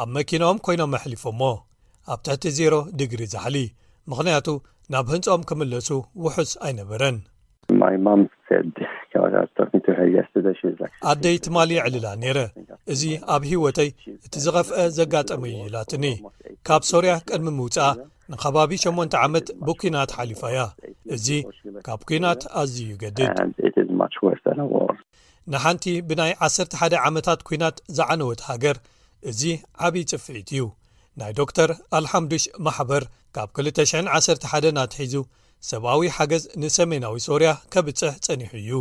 ኣብ 0.00 0.08
መኪኖኦም 0.16 0.58
ኮይኖም 0.66 0.94
ኣሕሊፎሞ 0.98 1.40
ኣብ 2.12 2.18
ትሕቲ 2.26 2.44
0ሮ 2.56 2.74
ድግሪ 3.00 3.20
ዛሕሊ 3.34 3.56
ምኽንያቱ 4.10 4.48
ናብ 4.92 5.06
ህንፆኦም 5.12 5.42
ክምለሱ 5.48 5.88
ውሑስ 6.24 6.50
ኣይነበረን 6.66 7.16
ኣደይ 11.10 11.36
ትማሊ 11.44 11.70
ይዕልላ 11.76 12.06
ነይረ 12.22 12.38
እዚ 12.94 13.02
ኣብ 13.36 13.42
ህይወተይ 13.50 13.88
እቲ 14.26 14.34
ዝኸፍአ 14.46 14.82
ዘጋጠመዩ 14.98 15.54
ኢላትኒ 15.68 16.04
ካብ 16.68 16.82
ሶርያ 16.90 17.12
ቅድሚ 17.28 17.48
ምውፃእ 17.60 17.96
ንኸባቢ 18.32 18.72
8ንተ 18.84 19.14
ዓመት 19.26 19.46
ብኲናት 19.68 20.12
ሓሊፋያ 20.18 20.58
እዚ 21.16 21.28
ካብ 21.88 22.00
ኲናት 22.10 22.42
ኣዝዩ 22.62 22.88
ገድድ 23.04 23.34
ንሓንቲ 25.54 25.84
ብናይ 26.10 26.30
ዓሰርተ 26.44 26.72
ሓደ 26.82 26.94
ዓመታት 27.08 27.40
ኲናት 27.48 27.76
ዝዓነወት 27.96 28.40
ሃገር 28.50 28.76
እዚ 29.30 29.42
ዓብዪ 29.86 30.02
ጽፍዒት 30.10 30.48
እዩ 30.54 30.62
ናይ 31.20 31.32
ዶ 31.38 31.40
ተር 31.56 31.70
ኣልሓምዱሽ 31.98 32.44
ማሕበር 32.66 33.02
ካብ 33.36 33.48
211 33.60 34.76
ኣትሒዙ 34.84 35.14
ሰብኣዊ 35.70 36.00
ሓገዝ 36.16 36.44
ንሰሜናዊ 36.62 37.16
ሶርያ 37.28 37.50
ከብጽሕ 37.72 38.12
ጸኒሑ 38.26 38.52
እዩ 38.62 38.72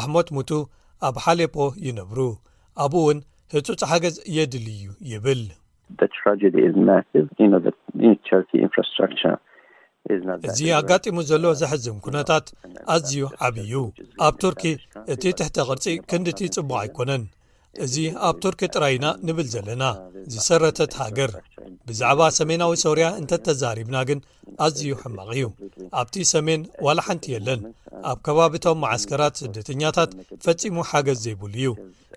ኣሕሞት 0.00 0.28
ሙቱ 0.36 0.50
ኣብ 1.06 1.16
ሓልፖ 1.24 1.54
ይነብሩ 1.86 2.18
ኣብኡ 2.84 3.02
እውን 3.04 3.18
ህጹፅ 3.54 3.80
ሓገዝ 3.90 4.16
የድል 4.36 4.66
እዩ 4.74 4.84
ይብል 5.12 5.42
እዚ 10.56 10.60
ኣጋጢሙ 10.78 11.16
ዘሎ 11.30 11.44
ዘሕዝም 11.60 11.96
ኩነታት 12.04 12.46
ኣዝዩ 12.94 13.18
ዓብይዩ 13.46 13.74
ኣብ 14.26 14.34
ቱርኪ 14.42 14.62
እቲ 15.12 15.22
ትሕተ 15.38 15.56
ቕርጺ 15.68 15.84
ክንዲ 16.10 16.26
ቲ 16.38 16.48
ጽቡቕ 16.56 16.72
ኣይኮነን 16.82 17.22
እዚ 17.84 17.96
ኣብ 18.26 18.36
ቱርኪ 18.42 18.60
ጥራይና 18.74 19.06
ንብል 19.26 19.46
ዘለና 19.54 19.84
ዝሰረተት 20.32 20.92
ሃገር 21.02 21.30
ብዛዕባ 21.88 22.20
ሰሜናዊ 22.38 22.72
ሶርያ 22.84 23.06
እንተተዛሪብና 23.20 23.96
ግን 24.08 24.20
ኣዝዩ 24.66 24.88
ሕማቕ 25.02 25.28
እዩ 25.34 25.44
ኣብቲ 26.00 26.14
ሰሜን 26.32 26.62
ዋላ 26.86 26.98
ሓንቲ 27.06 27.24
የለን 27.34 27.60
ኣብ 28.10 28.18
ከባቢቶም 28.26 28.78
ማዓስከራት 28.84 29.34
ስደተኛታት 29.42 30.10
ፈፂሙ 30.46 30.76
ሓገዝ 30.90 31.18
ዘይብሉ 31.26 31.54
እዩ 31.60 31.70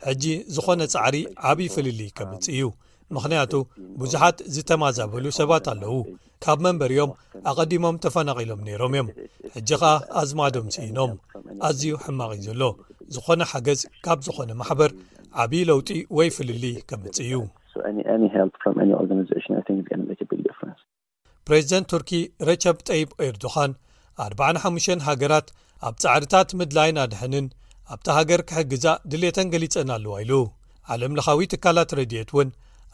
ሕጂ 0.07 0.23
ዝኾነ 0.55 0.81
ፃዕሪ 0.95 1.15
ዓብዪ 1.49 1.67
ፍልል 1.75 1.99
ከምፅ 2.19 2.47
እዩ 2.55 2.63
ምክንያቱ 3.15 3.53
ብዙሓት 4.01 4.37
ዝተማዛበሉ 4.55 5.25
ሰባት 5.39 5.67
ኣለዉ 5.73 5.93
ካብ 6.43 6.59
መንበሪእኦም 6.65 7.11
ኣቀዲሞም 7.51 7.95
ተፈናቂሎም 8.03 8.59
ነይሮም 8.67 8.91
እዮም 8.97 9.07
ሕጂ 9.55 9.69
ኸዓ 9.81 9.93
ኣዝማዶምሲኢኖም 10.21 11.13
ኣዝዩ 11.69 11.93
ሕማቕ 12.03 12.29
እዩ 12.37 12.43
ዘሎ 12.49 12.63
ዝኾነ 13.15 13.41
ሓገዝ 13.51 13.81
ካብ 14.05 14.19
ዝኾነ 14.27 14.49
ማሕበር 14.59 14.91
ዓብዪ 15.43 15.61
ለውጢ 15.69 15.89
ወይ 16.17 16.29
ፍል 16.35 16.49
ከምጽ 16.89 17.17
እዩ 17.25 17.33
ፕሬዚደንት 21.47 21.87
ቱርኪ 21.91 22.11
ረቸብ 22.49 22.77
ጠይብ 22.87 23.09
ኤርዶኻን 23.27 23.71
45 24.23 25.03
ሃገራት 25.07 25.47
ኣብ 25.87 25.95
ጻዕሪታት 26.03 26.49
ምድላይ 26.59 26.89
ኣድሐንን 27.03 27.45
ኣብቲ 27.93 28.07
ሃገር 28.17 28.41
ክሕግዛእ 28.49 28.97
ድልተን 29.11 29.49
ገሊጸን 29.53 29.91
ኣለዋ 29.95 30.15
ኢሉ 30.23 30.33
ዓለምለኻዊ 30.93 31.39
ትካላት 31.53 31.93
ረድኤት 31.99 32.29
እውን 32.33 32.49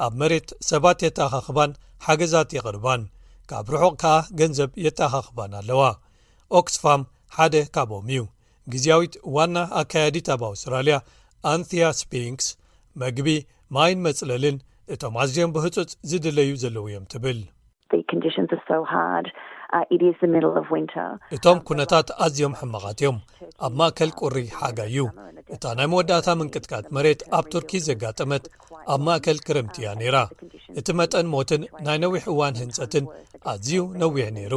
ኣብ 0.05 0.13
መሬት 0.21 0.49
ሰባት 0.69 0.99
የተኻኽባን 1.07 1.71
ሓገዛት 2.05 2.49
ይቕርባን 2.57 3.03
ካብ 3.51 3.67
ርሑቕ 3.75 3.93
ከኣ 4.03 4.15
ገንዘብ 4.41 4.71
የተኻኽባን 4.85 5.51
ኣለዋ 5.61 5.83
ኦክስፋም 6.59 7.03
ሓደ 7.37 7.55
ካብኦም 7.77 8.07
እዩ 8.13 8.21
ግዜያዊት 8.73 9.15
ዋና 9.37 9.57
ኣካያዲት 9.81 10.29
ኣብ 10.35 10.43
ኣውስትራልያ 10.51 10.97
ኣንያ 11.53 11.87
ስፒንክስ 12.01 12.45
መግቢ 13.01 13.29
ማይን 13.75 13.99
መፅለልን 14.07 14.55
እቶም 14.93 15.13
ኣዝዮም 15.23 15.51
ብህፁፅ 15.55 15.89
ዝድለዩ 16.09 16.51
ዘለው 16.63 16.83
እዮም 16.89 17.03
ትብል 17.11 17.39
uh, 17.43 19.11
እቶም 21.35 21.57
ኩነታት 21.69 22.07
ኣዝዮም 22.27 22.55
ሕመቓት 22.61 22.97
እዮም 23.03 23.17
ኣብ 23.67 23.73
ማእከል 23.81 24.11
ቁሪ 24.21 24.37
ሓጋእዩ 24.61 24.99
እታ 25.55 25.63
ናይ 25.79 25.87
መወዳእታ 25.91 26.27
ምንቅትቃት 26.39 26.85
መሬት 26.97 27.21
ኣብ 27.37 27.45
ቱርኪ 27.55 27.71
ዘጋጠመት 27.89 28.45
ኣብ 28.93 29.01
ማእከል 29.09 29.39
ክረምቲ 29.47 29.77
እያ 29.83 29.89
ነይራ 30.01 30.17
እቲ 30.81 30.87
መጠን 31.01 31.29
ሞትን 31.35 31.63
ናይ 31.87 31.97
ነዊሕ 32.05 32.23
እዋን 32.33 32.59
ህንፀትን 32.63 33.05
ኣዝዩ 33.53 33.81
ነዊዕ 34.03 34.27
ነይሩ 34.39 34.55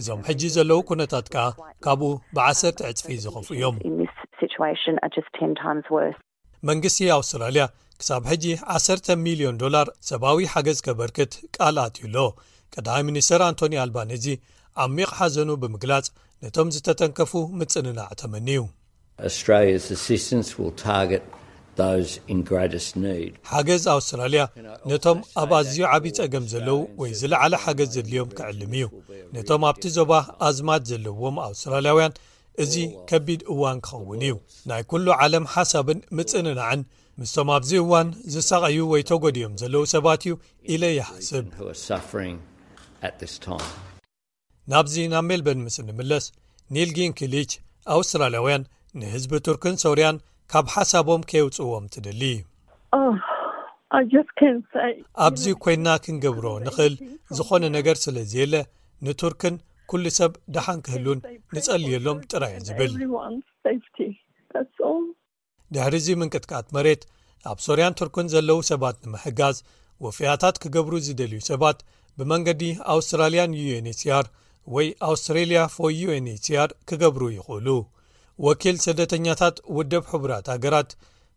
እዞም 0.00 0.22
ሕጂ 0.28 0.42
ዘለው 0.58 0.80
ኩነታት 0.92 1.26
ከዓ 1.36 1.46
ካብኡ 1.86 2.10
ብዓሰርተ 2.38 2.80
ዕፅፊ 2.92 3.08
ዝኸፉ 3.24 3.48
እዮም 3.58 3.76
መንግስቲ 6.70 7.00
ኣውስትራልያ 7.18 7.64
ክሳብ 8.00 8.22
ሕጂ 8.30 8.44
1ሰ 8.76 9.08
ሚሊዮን 9.26 9.58
ዶላር 9.62 9.86
ሰብዊ 10.08 10.38
ሓገዝ 10.52 10.78
ከበርክት 10.86 11.32
ቃል 11.56 11.76
ኣትዩሎ 11.84 12.16
ቀዳሚ 12.74 13.04
ሚኒስተር 13.10 13.40
ኣንቶኒ 13.48 13.74
ኣልባነዚ 13.84 14.26
ዓሚቕ 14.84 15.10
ሓዘኑ 15.18 15.50
ብምግላጽ 15.62 16.06
ነቶም 16.44 16.68
ዝተተንከፉ 16.74 17.32
ምጽንናዕ 17.60 18.08
ተመኒ 18.20 18.48
እዩኣ 18.58 19.72
ሓገዝ 23.52 23.82
ኣውስትራልያ 23.94 24.42
ነቶም 24.90 25.18
ኣብ 25.42 25.50
ኣዝዩ 25.58 25.78
ዓብዪ 25.94 26.10
ጸገም 26.18 26.44
ዘለው 26.52 26.78
ወይ 27.00 27.10
ዝለዕለ 27.20 27.52
ሓገዝ 27.64 27.88
ዘድልዮም 27.96 28.30
ክዕልም 28.38 28.72
እዩ 28.78 28.86
ነቶም 29.36 29.62
ኣብቲ 29.70 29.84
ዞባ 29.98 30.12
ኣዝማት 30.48 30.82
ዘለዎም 30.90 31.36
ኣውስትራልያውያን 31.48 32.14
እዚ 32.64 32.74
oh, 32.84 32.90
ከቢድ 33.08 33.40
እዋን 33.52 33.78
ክኸውን 33.86 34.20
እዩ 34.26 34.32
oh, 34.34 34.38
ናይ 34.70 34.82
ኩሉ 34.90 35.06
ዓለም 35.24 35.44
ሓሳብን 35.54 35.98
ምፅንናዕን 36.18 36.80
ምስቶም 37.20 37.48
ኣብዚ 37.56 37.70
እዋን 37.82 38.08
ዝሳቐዩ 38.34 38.78
ወይ 38.92 39.02
ተጎዲዮም 39.10 39.54
ዘለው 39.62 39.82
ሰባት 39.92 40.22
እዩ 40.26 40.32
ኢለ 40.74 40.82
ይሓስብ 40.98 41.44
ናብዚ 44.72 44.94
ናብ 45.12 45.24
ሜልበን 45.30 45.60
ምስ 45.66 45.76
ንምለስ 45.88 46.24
ኒልጊንክሊች 46.76 47.50
ኣውስትራልያውያን 47.96 48.64
ንህዝቢ 49.00 49.32
ቱርክን 49.48 49.74
ሶርያን 49.84 50.16
ካብ 50.52 50.66
ሓሳቦም 50.76 51.26
ከየውፅዎም 51.30 51.84
ትደሊ 51.96 52.22
oh, 52.98 53.14
ኣብዚ 55.26 55.44
ኮይና 55.64 55.86
ክንገብሮ 56.04 56.46
ንክእል 56.64 56.94
ዝኾነ 57.38 57.62
ነገር 57.78 57.96
ስለዝየለ 58.06 58.54
ንቱርክን 59.06 59.54
ኵሉ 59.92 60.06
ሰብ 60.18 60.32
ደሓን 60.54 60.78
ክህሉን 60.86 61.18
ንጸልየሎም 61.56 62.18
ጥራይእዩ 62.30 62.64
ዚብል 62.68 62.90
ድሕሪዚ 65.74 66.06
ምንቅትቃት 66.20 66.66
መሬት 66.76 67.02
ኣብ 67.50 67.58
ሶርያን 67.66 67.96
ትርኩን 67.98 68.26
ዘለዉ 68.32 68.58
ሰባት 68.70 68.96
ንምሕጋዝ 69.04 69.56
ወፍያታት 70.04 70.56
ኪገብሩ 70.62 70.92
ዝደልዩ 71.06 71.40
ሰባት 71.50 71.78
ብመንገዲ 72.20 72.62
ኣውስትራልያን 72.94 73.52
uንሲr 73.78 74.24
ወይኣውስትራልያፎ 74.74 75.76
unhሲr 76.16 76.68
ኪገብሩ 76.90 77.22
ይኽእሉ 77.36 77.68
ወኪል 78.46 78.76
ስደተኛታት 78.86 79.56
ውድብ 79.76 80.04
ሕቡራት 80.12 80.46
ሃገራት 80.54 80.90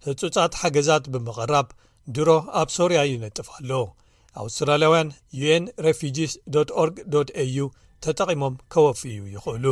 ህጹጻት 0.06 0.54
ሓገዛት 0.62 1.04
ብምቐራብ 1.14 1.68
ድሮ 2.16 2.30
ኣብ 2.62 2.70
ሶርያ 2.80 3.02
ይነጥፍ 3.12 3.48
ኣሎ 3.58 3.72
ኣውስትራልያውያን 4.44 5.10
un 5.58 5.66
ሬፉጂs 5.88 6.34
org 6.82 6.96
au 7.42 7.68
ተጠቒሞም 8.06 8.54
ከወፍ 8.74 9.00
እዩ 9.10 9.18
ይኽእሉ 9.36 9.66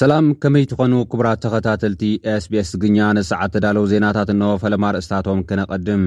ሰላም 0.00 0.26
ከመይ 0.42 0.64
ትኾኑ 0.70 0.92
ክቡራት 1.12 1.40
ተኸታተልቲ 1.44 2.02
ስbስ 2.44 2.70
ግኛ 2.84 2.98
ነሰዓት 3.18 3.52
ተዳለዉ 3.56 3.84
ዜናታት 3.92 4.28
እን 4.34 4.42
ፈለማርእስታቶም 4.62 5.40
ክነቐድም 5.50 6.04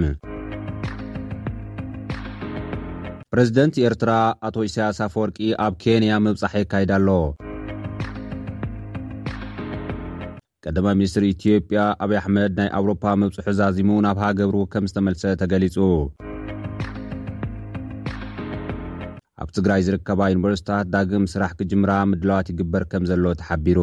ፕረዚደንት 3.32 3.76
ኤርትራ 3.88 4.14
ኣቶ 4.50 4.56
ኢሳያስ 4.70 5.00
ፈወርቂ 5.16 5.38
ኣብ 5.68 5.74
ኬንያ 5.86 6.14
ምብጻሕ 6.26 6.54
የካይዳኣሎ 6.64 7.10
ቀደማ 10.66 10.88
ሚኒስትሪ 10.98 11.26
ኢትዮጵያ 11.34 11.80
ኣብይ 12.04 12.18
ኣሕመድ 12.20 12.52
ናይ 12.60 12.68
ኣውሮፓ 12.80 13.04
መብፅሑ 13.22 13.48
ዛዚሙ 13.60 13.90
ናብሃገብር 14.06 14.56
ከም 14.74 14.86
ዝተመልሰ 14.90 15.24
ተገሊጹ 15.42 15.78
ኣብ 19.44 19.50
ትግራይ 19.58 19.82
ዝርከባ 19.88 20.20
ዩኒቨርስታት 20.34 20.86
ዳግም 20.96 21.24
ስራሕ 21.34 21.52
ክጅምራ 21.62 21.94
ምድለዋት 22.12 22.52
ይግበር 22.54 22.84
ከም 22.92 23.08
ዘሎ 23.14 23.24
ተሓቢሩ 23.40 23.80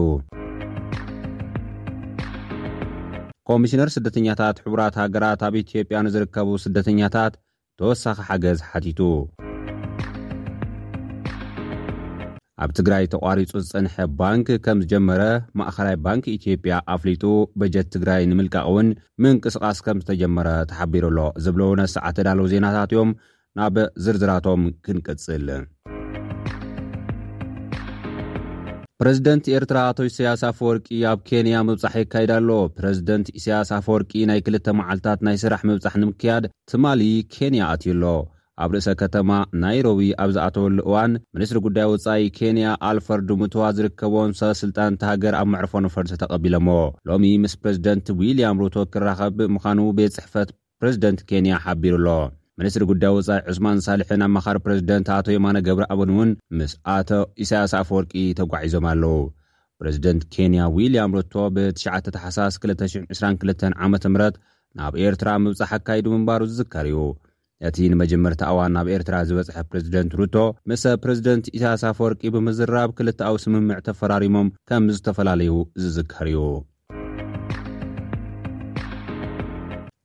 ኮሚሽነር 3.53 3.91
ስደተኛታት 3.97 4.57
ሕቡራት 4.67 4.97
ሃገራት 5.03 5.43
ኣብ 5.49 5.57
ኢትዮጵያ 5.65 6.01
ንዝርከቡ 6.09 6.49
ስደተኛታት 6.67 7.35
ተወሳኺ 7.81 8.19
ሓገዝ 8.31 8.61
ሓቲቱ 8.71 9.01
ኣብ 12.65 12.71
ትግራይ 12.79 13.05
ተቋሪጹ 13.13 13.51
ዝፅንሐ 13.65 13.95
ባንኪ 14.21 14.49
ከም 14.65 14.79
ዝጀመረ 14.85 15.23
ማእኸላይ 15.59 15.97
ባንኪ 16.05 16.25
ኢትዮጵያ 16.39 16.73
ኣፍሊጡ 16.95 17.25
በጀት 17.61 17.89
ትግራይ 17.95 18.23
ንምልቃቅ 18.31 18.63
እውን 18.71 18.89
ምንቅስቓስ 19.25 19.79
ከም 19.87 19.99
ዝተጀመረ 20.03 20.49
ተሓቢሩኣሎ 20.71 21.19
ዝብለ 21.45 21.63
እውነስዓ 21.71 22.05
ተዳለው 22.17 22.47
ዜናታት 22.53 22.93
ዮም 22.97 23.11
ናብ 23.59 23.77
ዝርዝራቶም 24.07 24.63
ክንቅጽል 24.87 25.47
ፕረዚደንት 29.03 29.45
ኤርትራ 29.59 29.79
አቶ 29.91 29.99
እስያስ 30.09 30.41
አፈወርቂ 30.49 30.87
ኣብ 31.11 31.19
ኬንያ 31.29 31.57
መብፃሕ 31.69 31.95
ይካይዳኣሎ 32.05 32.49
ፕረዚደንት 32.79 33.29
እስያስ 33.41 33.69
አፈወርቂ 33.79 34.13
ናይ 34.31 34.41
ክልተ 34.49 34.67
መዓልትታት 34.81 35.21
ናይ 35.29 35.37
ስራሕ 35.45 35.63
ምብፃሕ 35.71 35.95
ንምክያድ 36.03 36.47
ትማሊ 36.73 37.03
ኬንያ 37.37 37.61
ኣትዩሎ 37.75 38.05
ኣብ 38.63 38.71
ርእሰ 38.75 38.89
ከተማ 39.01 39.31
ናይሮቢ 39.63 39.99
ኣብዝኣተወሉ 40.23 40.77
እዋን 40.89 41.13
ሚንስትሪ 41.35 41.59
ጉዳይ 41.67 41.85
ወጻኢ 41.93 42.23
ኬንያ 42.39 42.67
ኣልፈርዱ 42.89 43.29
ሙትዋ 43.41 43.63
ዝርከቦም 43.77 44.31
ሰበ 44.41 44.53
ስልጣን 44.61 44.93
ቲ 45.01 45.07
ሃገር 45.11 45.35
ኣብ 45.41 45.47
መዕርፎ 45.53 45.73
ነፈርቲ 45.87 46.11
ተቐቢሎ 46.23 46.55
ሞ 46.69 46.75
ሎሚ 47.09 47.25
ምስ 47.43 47.55
ፕረዚደንት 47.63 48.09
ዊልያም 48.21 48.61
ሩቶ 48.63 48.77
ክራኸብ 48.95 49.37
ምዃኑ 49.57 49.79
ቤት 49.99 50.15
ፅሕፈት 50.19 50.51
ፕረዚደንት 50.81 51.21
ኬንያ 51.31 51.53
ሓቢሩ 51.67 51.95
ኣሎ 52.01 52.09
ሚንስትሪ 52.61 52.85
ጉዳይ 52.93 53.13
ወጻኢ 53.19 53.41
ዑስማን 53.53 53.83
ሳልሕን 53.87 54.23
ኣ 54.27 54.29
መኻር 54.39 54.57
ፕረዚደንት 54.65 55.09
ኣቶ 55.19 55.27
የማነ 55.37 55.57
ገብሪ 55.69 55.85
ኣበን 55.93 56.11
እውን 56.15 56.31
ምስ 56.59 56.73
ኣቶ 56.97 57.11
ኢሳያስ 57.45 57.73
ኣፈወርቂ 57.83 58.13
ተጓዒዞም 58.41 58.87
ኣለዉ 58.95 59.13
ፕረዚደንት 59.81 60.23
ኬንያ 60.35 60.61
ዊልያም 60.77 61.15
ሮቶ 61.19 61.35
ብ9 61.57 62.03
ተሓ222 62.17 63.65
ዓመ 63.85 63.93
ምት 64.17 64.35
ናብ 64.81 64.93
ኤርትራ 65.07 65.29
ምብጻሕ 65.45 65.71
ኣካይዱ 65.81 66.07
ምምባሩ 66.17 66.43
ዝዝከር 66.51 66.87
እዩ 66.93 66.97
እቲ 67.67 67.79
ንመጀመርቲኣዋን 67.93 68.77
ኣብ 68.81 68.89
ኤርትራ 68.97 69.15
ዝበፅሐ 69.29 69.57
ፕረዚደንት 69.71 70.13
ሩቶ 70.21 70.37
መሰ 70.71 70.83
ፕረዚደንት 71.03 71.47
ኢስያሳ 71.57 71.83
ፈወርቂ 71.99 72.23
ብምዝራብ 72.35 72.91
ክልተኣዊ 72.99 73.37
ስምምዕ 73.45 73.79
ተፈራሪሞም 73.89 74.53
ከም 74.71 74.87
ዝተፈላለዩ 74.99 75.53
ዝዝከር 75.85 76.27
እዩ 76.33 76.41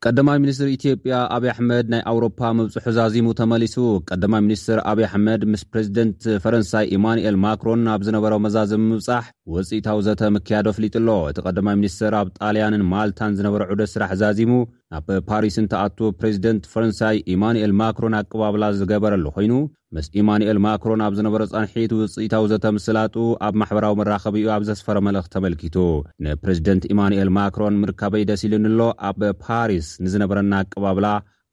ቀዳማይ 0.07 0.37
ሚኒስትር 0.43 0.69
ኢትዮጵያ 0.77 1.15
ኣብይ 1.33 1.49
ኣሕመድ 1.51 1.85
ናይ 1.91 2.01
ኣውሮፓ 2.11 2.39
ምብፅሑ 2.59 2.87
ዛዚሙ 2.97 3.27
ተመሊሱ 3.39 3.75
ቀዳማይ 4.11 4.41
ሚኒስትር 4.47 4.79
ኣብይ 4.91 5.05
ኣሕመድ 5.07 5.41
ምስ 5.51 5.61
ፕረዚደንት 5.73 6.23
ፈረንሳይ 6.43 6.85
ኢማንኤል 6.97 7.37
ማክሮን 7.43 7.83
ናብ 7.87 8.01
ዝነበረ 8.07 8.33
መዛዝም 8.45 8.83
ምብፃሕ 8.89 9.23
ወፅኢታዊ 9.53 10.01
ዘተ 10.07 10.21
ምክያዶ 10.37 10.65
ኣፍሊጡ 10.73 10.95
ኣሎ 11.01 11.09
እቲ 11.29 11.37
ቀዳማይ 11.47 11.77
ሚኒስትር 11.81 12.15
ኣብ 12.21 12.27
ጣልያንን 12.39 12.83
ማልታን 12.93 13.37
ዝነበረ 13.39 13.61
ዑደት 13.71 13.91
ስራሕ 13.93 14.11
ዛዚሙ 14.23 14.51
ኣብ 14.97 15.07
ፓሪስ 15.29 15.55
እንተኣቱ 15.61 15.97
ፕሬዚደንት 16.19 16.63
ፈረንሳይ 16.71 17.15
ኢማንኤል 17.33 17.71
ማክሮን 17.79 18.15
ኣቀባብላ 18.19 18.63
ዝገበረሉ 18.79 19.25
ኮይኑ 19.35 19.53
ምስ 19.95 20.07
ኢማንኤል 20.21 20.59
ማክሮን 20.65 21.01
ኣብ 21.05 21.13
ዝነበረ 21.19 21.41
ጸንሒት 21.53 21.91
ውፅኢታዊ 21.99 22.45
ዘተምስላጡ 22.51 23.15
ኣብ 23.47 23.53
ማሕበራዊ 23.61 23.93
መራኸቢኡ 24.01 24.47
ኣብ 24.55 24.63
ዘስፈረ 24.69 24.97
መልእኽት 25.07 25.31
ተመልኪቱ 25.35 25.77
ንፕሬዚደንት 26.25 26.85
ኢማንኤል 26.95 27.31
ማክሮን 27.39 27.79
ምርካበይ 27.83 28.25
ደሲ 28.31 28.43
ኢልንሎ 28.49 28.79
ኣብ 29.09 29.19
ፓሪስ 29.45 29.89
ንዝነበረና 30.05 30.53
ኣቀባብላ 30.65 31.05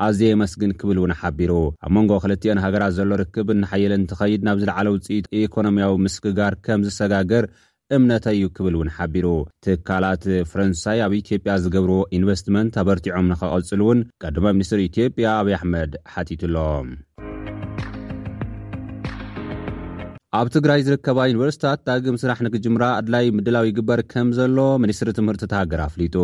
ኣዝየ 0.07 0.29
የመስግን 0.33 0.71
ክብል 0.81 0.99
እውን 1.01 1.11
ሓቢሩ 1.21 1.51
ኣብ 1.85 1.91
መንጎ 1.95 2.13
ክልቲዮን 2.25 2.61
ሃገራት 2.65 2.93
ዘሎ 2.99 3.11
ርክብ 3.23 3.49
እናሓየለን 3.55 4.01
እንትኸይድ 4.03 4.45
ናብ 4.47 4.61
ዝለዕለ 4.63 4.87
ውፅኢት 4.95 5.27
ኤኮኖምያዊ 5.41 5.93
ምስግጋር 6.05 6.53
ከም 6.67 6.85
ዝሰጋግር 6.87 7.45
እምነተዩ 7.97 8.41
ክብል 8.57 8.75
እውን 8.79 8.89
ሓቢሩ 8.97 9.27
ትካላት 9.65 10.25
ፈረንሳይ 10.51 10.99
ኣብ 11.07 11.13
ኢትዮጵያ 11.21 11.55
ዝገብርዎ 11.65 11.99
ኢንቨስትመንት 12.19 12.75
ኣበርቲዖም 12.83 13.29
ንኸቐጽል 13.33 13.81
እውን 13.87 14.01
ቀደማ 14.25 14.47
ሚኒስትር 14.59 14.81
ኢትዮጵያ 14.89 15.27
ኣብይ 15.41 15.57
ኣሕመድ 15.59 15.93
ሓቲቱ 16.13 16.43
ኣሎም 16.51 16.89
ኣብ 20.39 20.49
ትግራይ 20.55 20.81
ዝርከባ 20.87 21.21
ዩኒቨርስታት 21.31 21.79
ዳግም 21.89 22.17
ስራሕ 22.23 22.37
ንክጅምራ 22.47 22.83
ኣድላይ 22.99 23.25
ምድላዊ 23.37 23.65
ይግበር 23.71 24.01
ከም 24.13 24.29
ዘሎ 24.37 24.59
ሚኒስትሪ 24.83 25.11
ትምህርቲ 25.19 25.43
ተሃገር 25.53 25.81
ኣፍሊጡ 25.87 26.17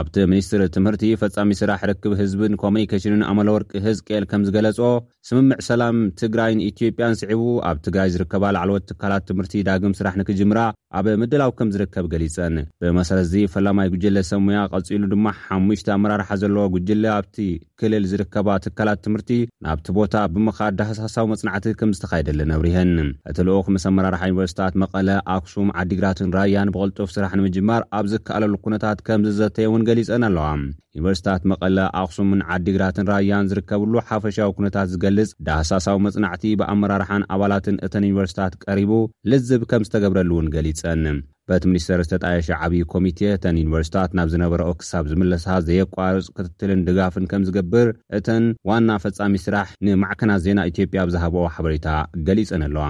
ኣብቲ 0.00 0.16
ሚኒስትሪ 0.32 0.62
ትምህርቲ 0.74 1.04
ፈፃሚ 1.20 1.48
ስራሕ 1.60 1.80
ርክብ 1.90 2.12
ህዝብን 2.20 2.56
ኮሚኒኬሽንን 2.62 3.22
ኣመለወርቂ 3.30 3.72
ህዝቅኤል 3.86 4.24
ከም 4.32 4.42
ዝገለፆ 4.48 4.80
ስምምዕ 5.28 5.58
ሰላም 5.68 5.98
ትግራይን 6.22 6.60
ኢትዮጵያን 6.68 7.16
ስዕቡ 7.20 7.42
ኣብ 7.70 7.78
ትግራይ 7.86 8.10
ዝርከባ 8.16 8.44
ላዕለወት 8.56 8.86
ትካላት 8.90 9.24
ትምህርቲ 9.30 9.56
ዳግም 9.70 9.94
ስራሕ 10.00 10.14
ንክጅምራ 10.22 10.60
ኣብ 11.00 11.06
ምድላዊ 11.22 11.50
ከም 11.58 11.68
ዝርከብ 11.74 12.04
ገሊፀን 12.16 12.56
ብመሰረት 12.82 13.24
እዚ 13.28 13.34
ፈላማይ 13.54 13.88
ጉጅለ 13.94 14.18
ሰሙያ 14.32 14.58
ቐጺሉ 14.74 15.02
ድማ 15.14 15.26
ሓሙሽቲ 15.46 15.88
ኣመራርሓ 15.96 16.28
ዘለዎ 16.42 16.66
ጉጅለ 16.76 17.04
ኣብቲ 17.16 17.38
ክልል 17.82 18.04
ዝርከባ 18.12 18.48
ትካላት 18.66 19.00
ትምህርቲ 19.06 19.32
ናብቲ 19.66 19.88
ቦታ 20.00 20.14
ብምኻድ 20.34 20.76
ዳሃሳሳዊ 20.82 21.26
መጽናዕቲ 21.34 21.66
ከም 21.82 21.94
ዝተኻይደለ 21.98 22.40
ነብሪሀን 22.54 22.92
ክመስ 23.66 23.84
ኣመራርሓ 23.90 24.20
ዩኒቨርስታት 24.30 24.74
መቐለ 24.82 25.08
ኣክሱም 25.34 25.68
ዓዲግራትን 25.82 26.32
ራያን 26.36 26.72
ብቕልጡፍ 26.74 27.08
ስራሕ 27.16 27.30
ንምጅመር 27.38 27.82
ኣብ 27.98 28.06
ዝከኣለሉ 28.12 28.54
ኩነታት 28.64 28.98
ከምዝ 29.06 29.34
ዘተየውን 29.40 29.84
ገሊፀን 29.88 30.24
ኣለዋ 30.28 30.46
ዩኒቨርስታት 30.96 31.42
መቐለ 31.52 31.78
ኣክሱምን 32.02 32.40
ዓዲግራትን 32.56 33.08
ራያን 33.12 33.48
ዝርከብሉ 33.52 33.94
ሓፈሻዊ 34.08 34.50
ኩነታት 34.60 34.90
ዝገልፅ 34.94 35.30
ዳሃሳሳዊ 35.48 35.96
መፅናዕቲ 36.08 36.44
ብኣመራርሓን 36.62 37.26
ኣባላትን 37.36 37.80
እተን 37.86 38.06
ዩኒቨርስታት 38.08 38.54
ቀሪቡ 38.66 38.92
ልዝብ 39.32 39.62
ከም 39.72 39.86
ዝተገብረሉእውን 39.88 40.50
ገሊፀን 40.56 41.04
በት 41.50 41.64
ሚኒስተር 41.70 41.98
ዝተጣየሸ 42.04 42.48
ዓብዪ 42.64 42.78
ኮሚቴ 42.92 43.18
እተን 43.36 43.56
ዩኒቨርስታት 43.62 44.12
ናብ 44.18 44.28
ዝነበረኦ 44.34 44.70
ክሳብ 44.82 45.08
ዝምለሳ 45.10 45.44
ዘየቋርፅ 45.66 46.28
ክትትልን 46.36 46.84
ድጋፍን 46.88 47.26
ከም 47.32 47.44
ዝገብር 47.50 47.90
እተን 48.20 48.46
ዋና 48.70 48.88
ፈፃሚ 49.04 49.34
ስራሕ 49.46 49.68
ንማዕከናት 49.88 50.42
ዜና 50.48 50.68
ኢትዮጵያ 50.72 51.02
ብዛሃበኦ 51.10 51.46
ሓበሬታ 51.56 51.88
ገሊፀን 52.28 52.64
ኣለዋ 52.68 52.86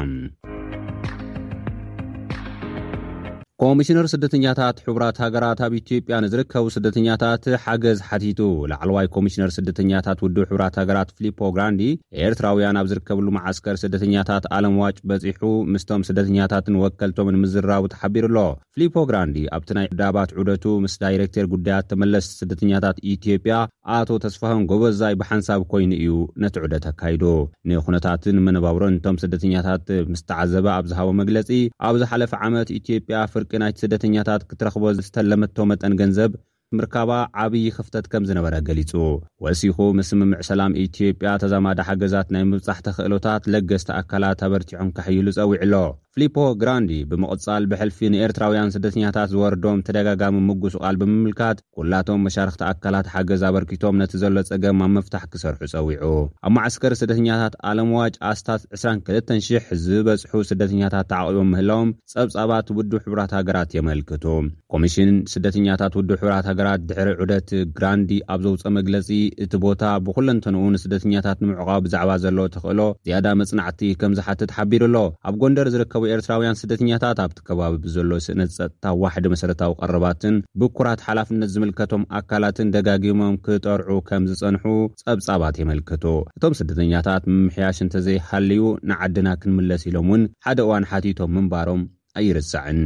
ኮሚሽነር 3.63 4.07
ስደተኛታት 4.13 4.77
ሕቡራት 4.85 5.17
ሃገራት 5.23 5.59
ኣብ 5.65 5.73
ኢትዮጵያ 5.81 6.15
ንዝርከቡ 6.23 6.65
ስደተኛታት 6.77 7.45
ሓገዝ 7.65 7.99
ሓቲቱ 8.07 8.41
ላዕለዋይ 8.71 9.07
ኮሚሽነር 9.17 9.51
ስደተኛታት 9.57 10.19
ውድብ 10.25 10.47
ሕብራት 10.51 10.77
ሃገራት 10.81 11.11
ፊሊፖ 11.19 11.39
ግራንዲ 11.57 11.83
ኤርትራውያን 12.29 12.79
ኣብ 12.81 12.87
ዝርከብሉ 12.93 13.27
ማዓስከር 13.37 13.77
ስደተኛታት 13.83 14.47
ኣለም 14.57 14.75
ዋጭ 14.83 14.97
በፂሑ 15.11 15.43
ምስቶም 15.75 16.03
ስደተኛታትን 16.09 16.79
ወከልቶም 16.83 17.31
ንምዝራቡ 17.37 17.85
ተሓቢሩ 17.95 18.25
ሎ 18.37 18.41
ፊሊፖ 18.77 18.97
ግራንዲ 19.11 19.39
ኣብቲ 19.59 19.71
ናይ 19.79 19.87
ዳባት 20.01 20.35
ዑደቱ 20.41 20.67
ምስ 20.87 20.97
ዳይረክተር 21.05 21.47
ጉዳያት 21.55 21.89
ተመለስ 21.93 22.27
ስደተኛታት 22.41 22.99
ኢትዮጵያ 23.15 23.55
ኣቶ 24.01 24.11
ተስፋሃን 24.27 24.67
ጎበዛይ 24.73 25.15
ብሓንሳብ 25.23 25.63
ኮይኑ 25.75 25.91
እዩ 26.03 26.13
ነቲ 26.47 26.55
ዑደት 26.67 26.85
ኣካይዱ 26.93 27.25
ንኩነታትን 27.71 28.43
መነባብሮ 28.49 28.83
እንቶም 28.95 29.17
ስደተኛታት 29.27 29.87
ምስተዓዘበ 30.13 30.69
ኣብዝሃቦ 30.81 31.09
መግለፂ 31.23 31.49
ኣብዝሓለፈ 31.91 32.35
ዓመት 32.51 32.69
ኢትዮያፍ 32.81 33.33
ቂናይቲ 33.53 33.77
ስደተኛታት 33.85 34.43
ክትረኽቦ 34.51 34.85
ዝተለመቶ 35.07 35.57
መጠን 35.71 35.95
ገንዘብ 36.01 36.33
ምርካባ 36.79 37.11
ዓብዪ 37.43 37.65
ክፍተት 37.77 38.07
ከም 38.13 38.25
ዝነበረ 38.29 38.55
ገሊጹ 38.69 38.93
ወእሲኹ 39.45 39.77
ምስ 39.99 40.11
ምምዕ 40.21 40.41
ሰላም 40.51 40.73
ኢትዮጵያ 40.85 41.33
ተዛማዳ 41.43 41.79
ሓገዛት 41.89 42.31
ናይ 42.37 42.45
መብጻሕቲ 42.53 42.89
ኽእሎታት 42.99 43.45
ለገስቲ 43.55 43.91
ኣካላት 44.01 44.41
ተበርቲሖን 44.43 44.91
ካሕይሉ 44.97 45.27
ጸዊዕ 45.39 45.61
ሎ 45.73 45.85
ፍሊፖ 46.17 46.35
ግራንዲ 46.63 46.93
ብምቕፃል 47.11 47.63
ብሕልፊ 47.71 47.97
ንኤርትራውያን 48.15 48.69
ስደተኛታት 48.75 49.31
ዝወርዶም 49.33 49.79
ተደጋጋሚ 49.87 50.37
ምጉሱ 50.49 50.75
ቃል 50.83 50.97
ብምምልካት 51.01 51.59
ኩላቶም 51.77 52.21
መሻርክቲ 52.27 52.61
ኣካላት 52.67 53.07
ሓገዝ 53.13 53.43
ኣበርኪቶም 53.49 53.97
ነቲ 54.01 54.13
ዘሎ 54.23 54.37
ፀገም 54.51 54.83
ኣብ 54.87 54.91
መፍታሕ 54.97 55.23
ክሰርሑ 55.33 55.61
ፀዊዑ 55.73 56.11
ኣብ 56.49 56.53
ማዓስከር 56.57 56.95
ስደተኛታት 57.01 57.55
ኣለምዋጭ 57.71 58.15
ኣስታት 58.31 58.63
22,00 58.79 59.73
ዝበፅሑ 59.87 60.35
ስደተኛታት 60.51 61.09
ተዓቂቦም 61.13 61.51
ምህላዎም 61.55 61.91
ፀብጻባት 62.15 62.71
ውድብ 62.77 63.01
ሕብራት 63.07 63.35
ሃገራት 63.39 63.75
የመልክቱ 63.79 64.25
ኮሚሽን 64.77 65.11
ስደተኛታት 65.35 65.97
ውድብ 66.01 66.17
ሕብራት 66.23 66.47
ሃገራት 66.53 66.81
ድሕሪ 66.93 67.11
ዑደት 67.25 67.51
ግራንዲ 67.81 68.15
ኣብ 68.37 68.41
ዘውፀ 68.47 68.65
መግለፂ 68.79 69.11
እቲ 69.47 69.53
ቦታ 69.67 69.83
ብኩለንተንኡንስደተኛታት 70.07 71.39
ንምዕቃብ 71.47 71.83
ብዛዕባ 71.89 72.15
ዘሎ 72.27 72.39
ትኽእሎ 72.57 72.81
ዝያዳ 73.09 73.29
መፅናዕቲ 73.43 73.83
ከም 74.03 74.17
ዝሓትት 74.21 74.51
ሓቢሩ 74.59 74.83
ኣሎ 74.91 74.97
ኣብ 75.29 75.35
ጎንደር 75.45 75.69
ዝርከብ 75.75 76.01
ኤርትራውያን 76.15 76.59
ስደተኛታት 76.61 77.19
ኣብቲከባቢ 77.25 77.75
ብዘሎ 77.85 78.11
ስእነት 78.27 78.51
ፀጥታ 78.57 78.85
ዋሕደ 79.03 79.27
መሰረታዊ 79.35 79.73
ቀረባትን 79.81 80.37
ብኩራት 80.61 81.01
ሓላፍነት 81.07 81.51
ዝምልከቶም 81.55 82.05
ኣካላትን 82.21 82.73
ደጋጊሞም 82.77 83.35
ክጠርዑ 83.47 83.99
ከም 84.11 84.25
ዝፀንሑ 84.33 84.65
ፀብፃባት 85.05 85.59
የመልክቱ 85.63 86.05
እቶም 86.37 86.57
ስደተኛታት 86.61 87.23
ምምሕያሽ 87.33 87.81
እንተዘይሃለዩ 87.87 88.63
ንዓድና 88.93 89.29
ክንምለስ 89.43 89.85
ኢሎም 89.91 90.09
ውን 90.15 90.25
ሓደ 90.47 90.59
እዋን 90.67 90.89
ሓቲቶም 90.93 91.35
ምንባሮም 91.39 91.83
ኣይርፅዕን 92.23 92.81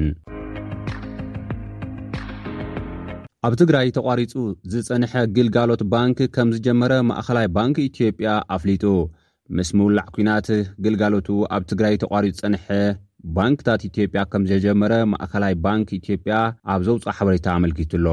ኣብ 3.46 3.52
ትግራይ 3.60 3.88
ተቋሪፁ 3.96 4.32
ዝፀንሐ 4.70 5.12
ግልጋሎት 5.34 5.82
ባንኪ 5.92 6.18
ከም 6.34 6.48
ዝጀመረ 6.54 6.92
ማእኸላይ 7.08 7.46
ባንኪ 7.56 7.76
ኢትዮጵያ 7.90 8.30
ኣፍሊጡ 8.56 8.84
ምስ 9.58 9.68
ምውላዕ 9.78 10.06
ኩናት 10.14 10.48
ግልጋሎት 10.84 11.28
ኣብ 11.56 11.62
ትግራይ 11.70 11.94
ተቋሪፁ 12.02 12.34
ፀንሐ 12.40 12.66
ባንክታት 13.36 13.82
ኢትዮጵያ 13.88 14.20
ከም 14.32 14.42
ዘጀመረ 14.50 14.92
ማእከላይ 15.12 15.54
ባንኪ 15.64 15.88
ኢትዮጵያ 16.00 16.34
ኣብ 16.72 16.82
ዘውፅኦ 16.86 17.12
ሓበሬታ 17.18 17.46
ኣመልኪቱሎ 17.58 18.06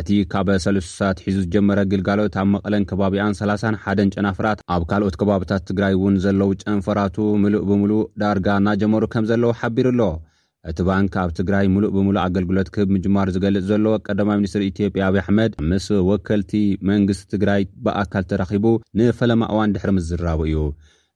እቲ 0.00 0.08
ካበ 0.32 0.48
3ለሳት 0.64 1.18
ሒዙ 1.26 1.36
ዝጀመረ 1.44 1.78
ግልጋሎት 1.92 2.36
ኣብ 2.42 2.48
መቐለን 2.54 2.86
ከባቢያን 2.90 3.36
31 3.42 4.14
ጨናፍራት 4.16 4.62
ኣብ 4.76 4.82
ካልኦት 4.92 5.16
ከባብታት 5.20 5.62
ትግራይ 5.68 5.94
እውን 5.98 6.16
ዘለዉ 6.24 6.50
ጨንፈራቱ 6.64 7.16
ሙሉእ 7.44 7.62
ብምሉእ 7.70 8.02
ዳርጋ 8.22 8.48
እናጀመሩ 8.62 9.02
ከም 9.14 9.26
ዘለዉ 9.30 9.52
ሓቢሩ 9.60 9.86
ኣሎ 9.94 10.02
እቲ 10.70 10.78
ባንኪ 10.90 11.14
ኣብ 11.24 11.30
ትግራይ 11.38 11.66
ሙሉእ 11.76 11.92
ብምሉእ 11.96 12.22
ኣገልግሎት 12.26 12.68
ክህብ 12.74 12.88
ምጅማር 12.96 13.28
ዝገልጽ 13.34 13.64
ዘሎዎ 13.70 13.94
ቀዳማ 14.06 14.30
ሚኒስትር 14.40 14.62
ኢትዮጵያ 14.70 15.02
ኣብይ 15.10 15.20
ኣሕመድ 15.24 15.52
ምስ 15.70 15.86
ወከልቲ 16.10 16.52
መንግስቲ 16.90 17.24
ትግራይ 17.34 17.62
ብኣካል 17.86 18.26
ተራኺቡ 18.32 18.64
ንፈለማ 19.00 19.42
እዋን 19.54 19.74
ድሕሪ 19.76 19.92
ምዝራቡ 19.98 20.40
እዩ 20.50 20.58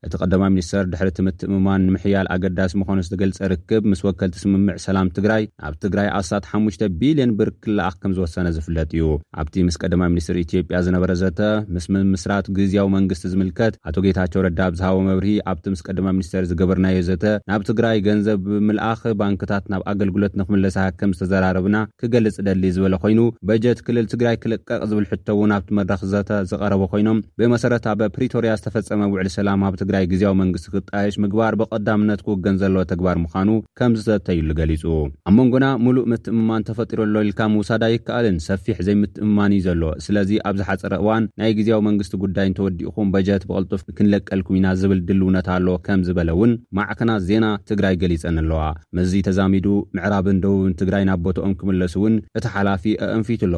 እቲ 0.07 0.15
ቀዳማ 0.23 0.45
ሚኒስተር 0.55 0.85
ድሕሪቲ 0.93 1.19
ምትእምማን 1.27 1.83
ንምሕያል 1.89 2.27
ኣገዳሲ 2.35 2.73
ምዃኑ 2.81 2.99
ዝተገልፀ 3.07 3.39
ርክብ 3.53 3.83
ምስ 3.91 4.01
ወከልቲ 4.07 4.37
ስምምዕ 4.45 4.75
ሰላም 4.87 5.09
ትግራይ 5.17 5.43
ናብ 5.65 5.75
ትግራይ 5.85 6.09
ኣስታት 6.19 6.45
5 6.57 6.81
ቢልዮን 7.01 7.33
ብር 7.39 7.51
ክልኣኽ 7.65 7.95
ከም 8.03 8.13
ዝወሰነ 8.17 8.47
ዝፍለጥ 8.57 8.89
እዩ 8.97 9.07
ኣብቲ 9.41 9.55
ምስ 9.67 9.77
ቀደማ 9.83 10.03
ሚኒስትር 10.15 10.39
ኢትዮጵያ 10.45 10.79
ዝነበረ 10.87 11.13
ዘተ 11.23 11.41
ምስ 11.77 11.87
ምምስራት 11.95 12.49
ግዜያዊ 12.57 12.89
መንግስቲ 12.97 13.25
ዝምልከት 13.35 13.77
ኣቶ 13.91 13.97
ጌታቸው 14.07 14.43
ረዳ 14.47 14.61
ኣብዝሃቦ 14.71 14.99
መብርሂ 15.09 15.31
ኣብቲ 15.53 15.65
ምስ 15.75 15.83
ቀደማ 15.89 16.07
ሚኒስተር 16.17 16.45
ዝገበርናዮ 16.53 16.99
ዘተ 17.11 17.25
ናብ 17.53 17.63
ትግራይ 17.71 17.97
ገንዘብ 18.09 18.41
ብምልኣኽ 18.49 19.05
ባንክታት 19.23 19.65
ናብ 19.75 19.85
ኣገልግሎት 19.95 20.35
ንኽምለሳ 20.43 20.77
ከም 21.01 21.15
ዝተዘራረብና 21.19 21.77
ክገልጽ 22.03 22.37
ደሊ 22.51 22.65
ዝበለ 22.79 22.95
ኮይኑ 23.07 23.21
በጀት 23.51 23.79
ክልል 23.87 24.09
ትግራይ 24.17 24.37
ክልቀቕ 24.45 24.83
ዝብል 24.91 25.09
ሕቶው 25.13 25.41
ናብቲ 25.55 25.71
መድረኽ 25.81 26.03
ዘተ 26.17 26.31
ዝቐረበ 26.51 26.83
ኮይኖም 26.95 27.21
ብመሰረታ 27.41 27.87
በፕሪቶርያ 28.03 28.53
ዝተፈፀመ 28.61 29.03
ውዕል 29.15 29.31
ሰላም 29.39 29.65
ኣብ 29.71 29.75
ት 29.81 29.91
ጋይ 29.93 30.05
ግዜያዊ 30.13 30.35
መንግስቲ 30.41 30.67
ክልጣየሽ 30.75 31.15
ምግባር 31.25 31.55
ብቐዳምነት 31.61 32.21
ክውገን 32.27 32.57
ዘለዎ 32.63 32.83
ተግባር 32.93 33.17
ምዃኑ 33.25 33.51
ከምዝሰተይሉ 33.79 34.49
ገሊፁ 34.61 34.85
ኣብ 35.29 35.35
መንጎና 35.39 35.67
ሙሉእ 35.85 36.07
ምትእምማን 36.13 36.65
ተፈጢሮሎ 36.69 37.15
ኢልካ 37.27 37.41
ምውሳዳ 37.55 37.85
ይከኣልን 37.95 38.37
ሰፊሕ 38.49 38.77
ዘይምትእምማን 38.89 39.55
እዩ 39.59 39.65
ዘሎ 39.67 39.83
ስለዚ 40.07 40.31
ኣብዚ 40.51 40.61
ሓፀረ 40.69 40.95
እዋን 41.03 41.25
ናይ 41.43 41.53
ግዜያዊ 41.59 41.81
መንግስቲ 41.89 42.15
ጉዳይን 42.25 42.57
ተወዲእኹም 42.59 43.11
በጀት 43.17 43.45
ብቕልጡፍ 43.49 43.83
ክንለቀልኩም 43.99 44.57
ኢና 44.61 44.69
ዝብል 44.83 45.01
ድልውነት 45.11 45.49
ኣሎ 45.57 45.69
ከም 45.89 46.03
ዝበለእውን 46.09 46.55
ማዕክናት 46.79 47.23
ዜና 47.31 47.47
ትግራይ 47.73 47.97
ገሊፀን 48.05 48.41
ኣለዋ 48.45 48.63
መዚ 48.99 49.13
ተዛሚዱ 49.29 49.69
ምዕራብን 49.97 50.41
ደቡብን 50.45 50.75
ትግራይ 50.83 51.05
ናብ 51.11 51.21
ቦትኦም 51.27 51.55
ክምለሱ 51.61 51.97
እውን 52.03 52.17
እቲ 52.39 52.45
ሓላፊ 52.57 52.83
ኣአንፊት 53.07 53.43
ኣሎ 53.49 53.55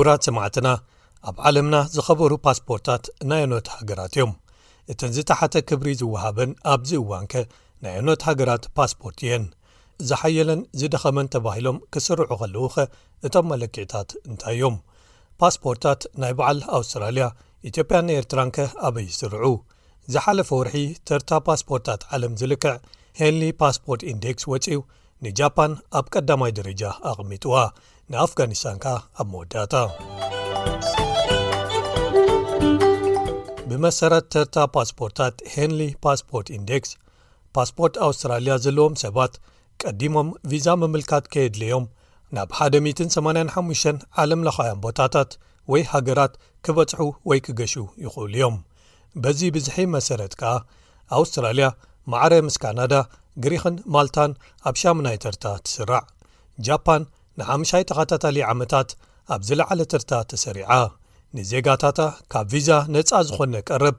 ጉራት 0.00 0.22
ሰማዕትና 0.26 0.68
ኣብ 1.30 1.38
ዓለምና 1.48 1.76
ዝኸበሩ 1.94 2.32
ፓስፖርታት 2.44 3.02
ናይ 3.30 3.40
ኣኖት 3.46 3.66
ሃገራት 3.76 4.12
እዮም 4.14 4.30
እተን 4.92 5.10
ዝተሓተ 5.16 5.54
ክብሪ 5.68 5.88
ዝውሃበን 6.00 6.52
ኣብዚእዋን 6.74 7.24
ከ 7.32 7.42
ናይ 7.84 7.94
ኣኖት 8.00 8.22
ሃገራት 8.28 8.64
ፓስፖርት 8.76 9.18
እየን 9.26 9.44
ዝሓየለን 10.10 10.60
ዝደኸመን 10.82 11.28
ተባሂሎም 11.34 11.80
ክስርዑ 11.94 12.30
ከለዉ 12.42 12.64
ኸ 12.76 12.86
እቶም 13.28 13.46
መለክዕታት 13.52 14.08
እንታይ 14.30 14.54
እዮም 14.58 14.78
ፓስፖርታት 15.42 16.00
ናይ 16.24 16.32
በዓል 16.38 16.62
ኣውስትራልያ 16.80 17.26
ኢትዮጵያ 17.70 17.98
ንኤርትራን 18.08 18.52
ከ 18.58 18.68
ኣበይ 18.86 19.06
ይስርዑ 19.10 19.46
ዝሓለፈ 20.14 20.50
ወርሒ 20.62 20.76
ተርታ 21.10 21.30
ፓስፖርታት 21.50 22.02
ዓለም 22.14 22.32
ዝልክዕ 22.42 22.74
ሄንሌ 23.20 23.44
ፓስፖርት 23.62 24.04
ኢንዴክስ 24.14 24.46
ወፂው 24.54 24.82
ንጃፓን 25.26 25.72
ኣብ 25.98 26.06
ቀዳማይ 26.16 26.52
ደረጃ 26.58 26.82
ኣቕሚጥዋ 27.12 27.54
ንኣፍጋኒስታን 28.12 28.76
ከ 28.84 28.92
ኣብ 29.22 29.26
መወዳእታ 29.32 29.74
ብመሰረት 33.68 34.24
ተርታ 34.34 34.54
ፓስፖርታት 34.76 35.36
ሄንሊ 35.52 35.82
ፓስፖርት 36.04 36.48
ኢንዴክስ 36.56 36.90
ፓስፖርት 37.56 37.94
ኣውስትራልያ 38.06 38.54
ዘለዎም 38.64 38.94
ሰባት 39.04 39.34
ቀዲሞም 39.82 40.30
ቪዛ 40.52 40.66
ምምልካት 40.80 41.26
ከየድልዮም 41.34 41.84
ናብ 42.36 42.50
ሓደ 42.58 42.74
185 42.88 44.02
ዓለም 44.22 44.42
ለኻያን 44.48 44.82
ቦታታት 44.86 45.30
ወይ 45.74 45.84
ሃገራት 45.92 46.34
ክበጽሑ 46.66 47.00
ወይ 47.30 47.40
ክገሹ 47.46 47.72
ይኽእሉ 48.04 48.26
እዮም 48.38 48.56
በዚ 49.22 49.40
ብዝሒ 49.56 49.78
መሰረት 49.96 50.32
ከኣ 50.42 50.54
ኣውስትራልያ 51.20 51.68
ማዕረ 52.12 52.34
ምስ 52.48 52.56
ካናዳ 52.64 52.94
ግሪኽን 53.44 53.76
ማልታን 53.96 54.32
ኣብ 54.70 54.76
ሻምናይ 54.84 55.16
ተርታ 55.24 55.44
ትስራዕ 55.66 56.02
ጃፓን 56.66 57.02
ንዓምሻይ 57.40 57.82
ተኸታታሊ 57.90 58.38
ዓመታት 58.52 58.88
ኣብ 59.34 59.40
ዝለዓለ 59.48 59.80
ትርታ 59.92 60.12
ተሰሪዓ 60.30 60.70
ንዜጋታእታ 61.38 62.00
ካብ 62.32 62.46
ቪዛ 62.52 62.68
ነፃ 62.94 63.10
ዝኾነ 63.28 63.54
ቀረብ 63.68 63.98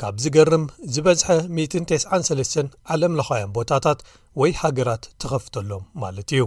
ካብ 0.00 0.16
ዝገርም 0.22 0.64
ዝበዝሐ 0.94 1.28
193 1.58 2.58
ዓለም 2.94 3.12
ለኻያን 3.18 3.52
ቦታታት 3.58 4.00
ወይ 4.40 4.52
ሃገራት 4.62 5.04
ተኸፍተሎም 5.22 5.84
ማለት 6.02 6.28
እዩ 6.36 6.42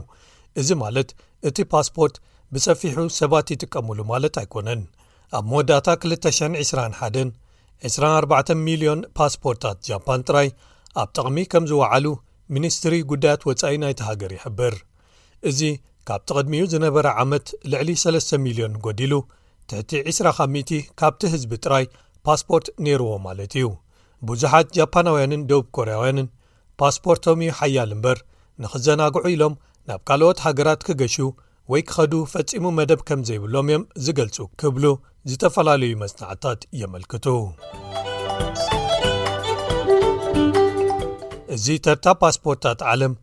እዚ 0.61 0.69
ማለት 0.83 1.09
እቲ 1.49 1.57
ፓስፖርት 1.73 2.15
ብሰፊሑ 2.55 2.97
ሰባት 3.19 3.47
ይጥቀምሉ 3.53 3.97
ማለት 4.13 4.35
ኣይኮነን 4.43 4.81
ኣብ 5.37 5.43
መወዳእታ 5.51 5.87
221 6.05 7.33
24 7.89 8.53
,ልዮን 8.81 9.01
ፓስፖርታት 9.17 9.77
ጃፓን 9.89 10.21
ጥራይ 10.27 10.47
ኣብ 11.01 11.09
ጠቕሚ 11.17 11.37
ከም 11.51 11.65
ዝወዓሉ 11.71 12.05
ሚኒስትሪ 12.55 12.93
ጉዳያት 13.11 13.41
ወፃኢ 13.49 13.75
ናይቲ 13.83 13.99
ሃገር 14.07 14.31
ይሕብር 14.37 14.75
እዚ 15.49 15.59
ካብቲ 16.09 16.29
ቅድሚኡ 16.39 16.63
ዝነበረ 16.73 17.07
ዓመት 17.21 17.47
ልዕሊ3 17.71 18.17
0ልዮን 18.27 18.71
ጐዲሉ 18.85 19.11
ትሕቲ 19.69 19.91
200 20.05 20.77
ካብቲ 20.99 21.21
ህዝቢ 21.33 21.51
ጥራይ 21.65 21.83
ፓስፖርት 22.27 22.67
ነይርዎ 22.85 23.09
ማለት 23.25 23.51
እዩ 23.57 23.67
ብዙሓት 24.29 24.67
ጃፓናውያንን 24.77 25.41
ደቡብ 25.49 25.67
ኮርያውያንን 25.77 26.27
ፓስፖርቶም 26.81 27.41
እዩ 27.45 27.51
ሓያል 27.59 27.91
እምበር 27.95 28.19
ንኽዘናግዑ 28.63 29.23
ኢሎም 29.33 29.53
ናብ 29.89 30.01
ካልኦት 30.09 30.39
ሃገራት 30.45 30.81
ክገሹ 30.87 31.15
ወይ 31.73 31.83
ክኸዱ 31.89 32.13
ፈጺሙ 32.33 32.65
መደብ 32.79 33.03
ከም 33.09 33.21
ዘይብሎም 33.29 33.67
እዮም 33.69 33.83
ዝገልጹ 34.05 34.37
ክብሉ 34.61 34.85
ዝተፈላለዩ 35.31 35.91
መጽናዕትታት 36.03 36.61
የመልክቱ 36.81 37.27
እዚ 41.57 41.67
ተርታ 41.87 42.07
ፓስፖርታት 42.23 42.81
ዓለም 42.93 43.15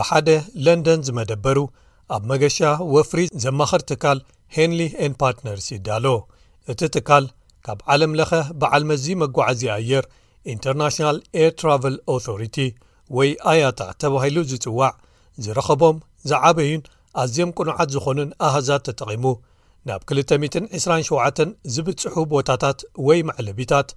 ብሓደ 0.00 0.28
ለንደን 0.66 1.00
ዝመደበሩ 1.08 1.58
ኣብ 2.16 2.22
መገሻ 2.30 2.56
ወፍሪ 2.94 3.20
ዘማኸር 3.42 3.82
ትካል 3.90 4.18
ሄንሊ 4.54 4.80
ን 5.10 5.12
ፓርትነርስ 5.20 5.66
ይዳሎ 5.74 6.06
እቲ 6.72 6.80
ትካል 6.96 7.24
ካብ 7.66 7.78
ዓለም 7.94 8.12
ለኸ 8.18 8.32
በዓል 8.60 8.84
መዚ 8.90 9.04
መጓዓዝኣየር 9.22 10.04
ኢንተርናሽናል 10.52 11.18
ኤር 11.40 11.52
ትራቨል 11.60 11.96
ኣቶሪቲ 12.14 12.56
ወይ 13.16 13.30
ኣያታ 13.52 13.80
ተባሂሉ 14.02 14.36
ዝጽዋዕ 14.50 14.90
ዝረኸቦም 15.44 15.96
ዝዓበዩን 16.30 16.82
ኣዝዮም 17.22 17.50
ቁኑዓት 17.58 17.88
ዝኾኑን 17.94 18.30
ኣሃዛት 18.46 18.82
ተጠቒሙ 18.88 19.24
ናብ 19.88 20.02
227 20.18 21.42
ዝብጽሑ 21.74 22.14
ቦታታት 22.34 22.78
ወይ 23.08 23.20
መዕለቢታት 23.28 23.88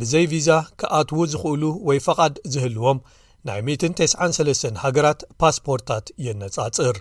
ብዘይ 0.00 0.26
ቪዛ 0.32 0.48
ከኣትዉ 0.80 1.18
ዝኽእሉ 1.32 1.64
ወይ 1.88 1.98
ፈቓድ 2.06 2.34
ዝህልዎም 2.52 2.98
ናይ 3.48 3.60
193 3.70 4.80
ሃገራት 4.84 5.20
ፓስፖርታት 5.42 6.06
የነጻጽር 6.26 6.96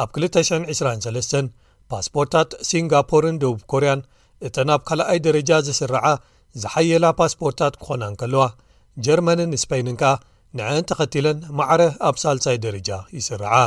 ኣብ 0.00 0.10
223 0.24 1.48
ፓስፖርታት 1.92 2.50
ሲንጋፖርን 2.68 3.36
ደቡብ 3.42 3.60
ኮርያን 3.72 4.00
እተና 4.48 4.70
ብ 4.80 4.84
ካልኣይ 4.88 5.18
ደረጃ 5.26 5.50
ዝስርዓ 5.66 6.04
ዝሓየላ 6.62 7.06
ፓስፖርታት 7.18 7.74
ክኾናን 7.82 8.14
ከለዋ 8.20 8.44
ጀርመንን 9.06 9.52
ስፐይንን 9.62 9.96
ከ 10.02 10.12
ንኣን 10.58 10.86
ተኸቲለን 10.90 11.38
ማዕረ 11.58 11.82
ኣብ 12.08 12.16
ሳልሳይ 12.22 12.56
ደረጃ 12.66 12.90
ይስርዓ 13.18 13.58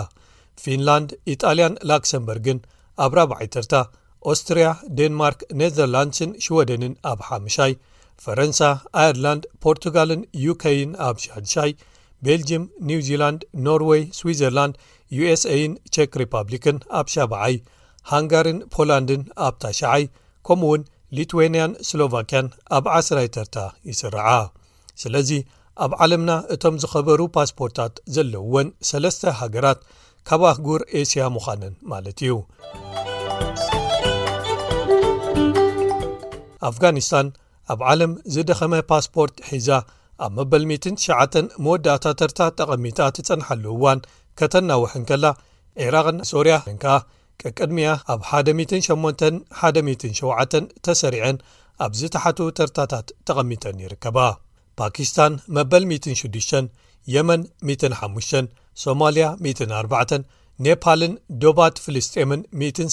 ፊንላንድ 0.63 1.09
ኢጣልያን 1.33 1.75
ላክሰምበርግን 1.89 2.59
ኣብ 3.03 3.13
ራብዓይትታ 3.19 3.73
ኦስትርያ 4.31 4.67
ዴንማርክ 4.99 5.39
ነዘርላንድስን 5.61 6.31
ሽወደንን 6.43 6.93
ኣብ 7.11 7.19
ሓሙሻይ 7.29 7.73
ፈረንሳ 8.23 8.59
ኣየርላንድ 9.01 9.43
ፖርቱጋልን 9.63 10.21
ዩኬይን 10.47 10.91
ኣብ 11.07 11.15
ሻድሻይ 11.25 11.71
ቤልጅየም 12.25 12.63
ኒው 12.89 13.01
ዚላንድ 13.07 13.41
ኖርወይ 13.67 14.01
ስዊዘርላንድ 14.19 14.75
ዩስ 15.17 15.41
አን 15.55 15.73
ቸክ 15.95 16.13
ሪፓብሊክን 16.21 16.77
ኣብ 16.99 17.07
ሻባዓይ 17.13 17.55
ሃንጋሪን 18.11 18.59
ፖላንድን 18.73 19.23
ኣብ 19.47 19.55
ታሸዓይ 19.63 20.03
ከምኡ 20.47 20.63
እውን 20.67 20.81
ሊትዌንያን 21.17 21.71
ስሎቫኪያን 21.89 22.47
ኣብ 22.77 22.85
ዓስራይ 22.97 23.27
ተርታ 23.35 23.57
ይስርዓ 23.89 24.29
ስለዚ 25.03 25.29
ኣብ 25.85 25.91
ዓለምና 26.03 26.31
እቶም 26.55 26.75
ዝኸበሩ 26.81 27.19
ፓስፖርታት 27.35 27.95
ዘለውወን 28.15 28.67
ሰለስተ 28.89 29.21
ሃገራት 29.39 29.79
ካብ 30.29 30.43
ኣህጉር 30.51 30.81
ኤስያ 30.99 31.23
ምዃነን 31.35 31.73
ማለት 31.91 32.19
እዩ 32.25 32.33
ኣፍጋኒስታን 36.69 37.27
ኣብ 37.73 37.79
ዓለም 37.91 38.11
ዝደኸመ 38.33 38.73
ፓስፖርት 38.91 39.35
ሒዛ 39.49 39.69
ኣብ 40.25 40.31
መበል 40.37 40.63
9 40.83 41.41
መወዳእታ 41.65 42.05
ተርታ 42.19 42.39
ጠቐሚታ 42.59 42.99
ትጸንሐሉውዋን 43.15 43.99
ከተናውሕን 44.39 45.03
ከላ 45.09 45.25
ዒራቕን 45.85 46.17
ሶርያ 46.31 46.55
ንከ 46.75 46.85
ቅቅድሚያ 47.41 47.89
ኣብ 48.13 48.21
18 48.29 48.91
17 49.61 50.61
ተሰሪዐን 50.87 51.37
ኣብዝተሓት 51.85 52.37
ተርታታት 52.57 53.07
ተቐሚጠን 53.27 53.79
ይርከባ 53.83 54.19
ፓኪስታን 54.79 55.33
መበል6 55.55 56.41
የመን 57.15 57.41
5 58.05 58.33
ሶማልያ 58.83 59.27
4 59.81 60.17
ኔፓልን 60.65 61.13
ዶባት 61.43 61.75
ፍልስጥምን 61.85 62.41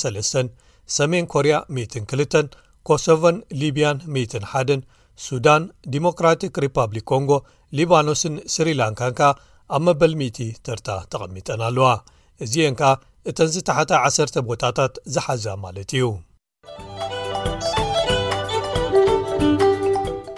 3 0.02 0.52
ሰሜን 0.98 1.26
ኮርያ 1.35 1.57
2 1.78 2.59
ኮሶፎን 2.88 3.37
ሊብያን 3.61 3.98
1 4.18 4.83
ሱዳን 5.26 5.62
ዲሞክራቲክ 5.94 6.55
ሪፐብሊክ 6.64 7.05
ኮንጎ 7.12 7.33
ሊባኖስን 7.78 8.37
ስሪላንካን 8.55 9.12
ከ 9.18 9.22
ኣብ 9.76 9.82
መበል 9.87 10.12
እቲ 10.28 10.38
ተርታ 10.66 10.88
ተቐሚጠን 11.12 11.61
ኣለዋ 11.66 11.87
እዚአን 12.44 12.74
ከኣ 12.78 12.90
እተንዝተሓታ 13.30 13.90
1ሰ 14.08 14.35
ቦታታት 14.48 14.94
ዝሓዝ 15.14 15.44
ማለት 15.64 15.90
እዩ 15.96 16.02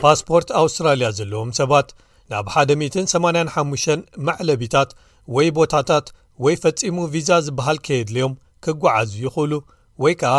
ፓስፖርት 0.03 0.49
ኣውስትራልያ 0.63 1.09
ዘለዎም 1.19 1.51
ሰባት 1.61 1.89
ናብ 2.33 2.47
ሓደ 2.55 2.71
85 2.85 4.19
መዕለቢታት 4.29 4.91
ወይ 5.37 5.49
ቦታታት 5.59 6.07
ወይ 6.45 6.55
ፈፂሙ 6.63 6.97
ቪዛ 7.15 7.31
ዝበሃል 7.47 7.79
ከየድልዮም 7.87 8.35
ክጓዓዙ 8.67 9.11
ይኽእሉ 9.27 9.53
ወይ 10.05 10.15
ከዓ 10.23 10.35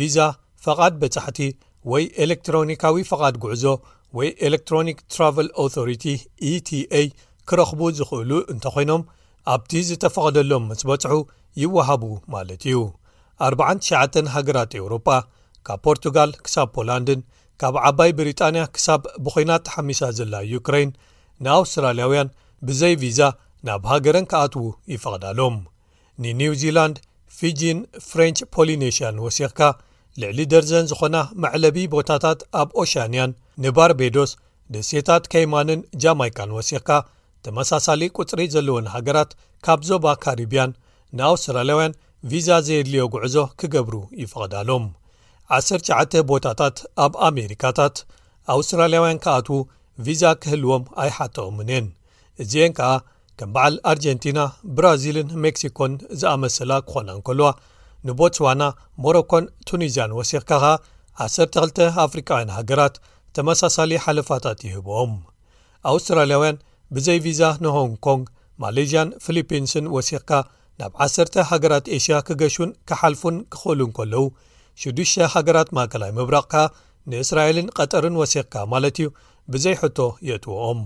ቪዛ 0.00 0.18
ፈቓድ 0.66 0.94
በፃሕቲ 1.02 1.38
ወይ 1.92 2.04
ኤሌክትሮኒካዊ 2.24 2.98
ፈቓድ 3.12 3.34
ጉዕዞ 3.46 3.64
ወይ 4.20 4.28
ኤሌትሮኒክ 4.48 4.98
ትራቨል 5.12 5.48
ኣቶሪቲ 5.64 6.04
eta 6.50 7.04
ክረኽቡ 7.50 7.80
ዝኽእሉ 7.98 8.30
እንተኮይኖም 8.52 9.02
ኣብቲ 9.52 9.72
ዝተፈቐደሎም 9.88 10.64
ምስ 10.70 10.82
በጽሑ 10.88 11.14
ይወሃቡ 11.62 12.04
ማለት 12.34 12.60
እዩ 12.70 12.76
499 13.48 14.30
ሃገራት 14.34 14.72
ኤውሮጳ 14.80 15.08
ካብ 15.66 15.80
ፖርቱጋል 15.86 16.30
ክሳብ 16.44 16.68
ፖላንድን 16.76 17.20
ካብ 17.60 17.74
ዓባይ 17.88 18.10
ብሪጣንያ 18.18 18.62
ክሳብ 18.76 19.02
ብኮናት 19.24 19.62
ተሓሚሳ 19.68 20.00
ዘለ 20.18 20.34
ዩክራይን 20.54 20.90
ንኣውስትራልያውያን 21.44 22.32
ብዘይ 22.68 22.94
ቪዛ 23.02 23.20
ናብ 23.68 23.84
ሃገረን 23.92 24.26
ከኣትዉ 24.30 24.64
ይፈቕዳሎም 24.94 25.56
ንኒው 26.24 26.54
ዚላንድ 26.62 26.96
ፊጅን 27.38 27.78
ፍረንች 28.08 28.40
ፖሊኔሽን 28.54 29.16
ወሲኽካ 29.26 29.60
ልዕሊ 30.22 30.38
ደርዘን 30.52 30.88
ዝኾና 30.90 31.16
መዕለቢ 31.44 31.78
ቦታታት 31.94 32.40
ኣብ 32.60 32.68
ኦሻንያን 32.82 33.30
ንባርቤዶስ 33.64 34.32
ደሴታት 34.74 35.24
ከይማንን 35.32 35.80
ጃማይካን 36.04 36.54
ወሲኽካ 36.58 36.90
ተመሳሳሊ 37.44 38.02
ቁፅሪ 38.20 38.40
ዘለዎን 38.56 38.86
ሃገራት 38.94 39.30
ካብ 39.64 39.80
ዞባ 39.88 40.04
ካሪብያን 40.24 40.70
ንኣውስትራልያውያን 41.18 41.96
ቪዛ 42.30 42.48
ዘየድልዮ 42.66 43.02
ጉዕዞ 43.14 43.36
ክገብሩ 43.60 43.96
ይፈቕዳሎም 44.22 44.84
19 45.56 46.16
ቦታታት 46.30 46.76
ኣብ 47.04 47.14
ኣሜሪካታት 47.28 47.96
ኣውስትራልያውያን 48.54 49.20
ከኣትዉ 49.24 49.58
ቪዛ 50.06 50.22
ክህልዎም 50.42 50.84
ኣይሓትኦምን 51.02 51.68
እየን 51.72 51.86
እዚ 52.42 52.52
አን 52.66 52.72
ከኣ 52.78 52.92
ከም 53.40 53.50
በዓል 53.54 53.74
ኣርጀንቲና 53.90 54.40
ብራዚልን 54.76 55.28
ሜክሲኮን 55.44 55.92
ዝኣመስላ 56.20 56.72
ክኾና 56.88 57.08
እንከልዋ 57.18 57.48
ንቦትስዋና 58.08 58.62
ሞሮኮን 59.04 59.44
ቱኒዝያን 59.68 60.16
ወሲኽካ 60.18 60.50
ኸዓ 60.64 60.74
12 61.28 61.80
ኣፍሪካውያን 62.04 62.54
ሃገራት 62.58 62.94
ተመሳሳሊ 63.36 63.92
ሓለፋታት 64.04 64.58
ይህብኦም 64.68 65.12
ኣውስትራልያውያን 65.92 66.56
ብዘይ 66.94 67.18
ቪዛ 67.24 67.40
ንሆን 67.64 67.92
ኮንግ 68.06 68.24
ማሌዥያን 68.62 69.08
ፊልፒንስን 69.24 69.86
ወሲኽካ 69.94 70.30
ናብ 70.80 70.92
1ሰተ 71.06 71.34
ሃገራት 71.50 71.86
ኤሽያ 71.96 72.16
ክገሹን 72.26 72.70
ክሓልፉን 72.88 73.36
ክኽእሉ 73.52 73.80
ከለዉ 73.96 74.20
ሽዱሽተ 74.82 75.28
ሃገራት 75.34 75.68
ማእከላይ 75.76 76.10
ምብራቕ 76.18 76.46
ከኣ 76.52 76.64
ንእስራኤልን 77.10 77.68
ቀጠርን 77.78 78.18
ወሲኽካ 78.20 78.54
ማለት 78.72 78.96
እዩ 79.02 79.08
ብዘይ 79.54 79.76
ሕቶ 79.82 79.98
የእትዎኦም 80.28 80.80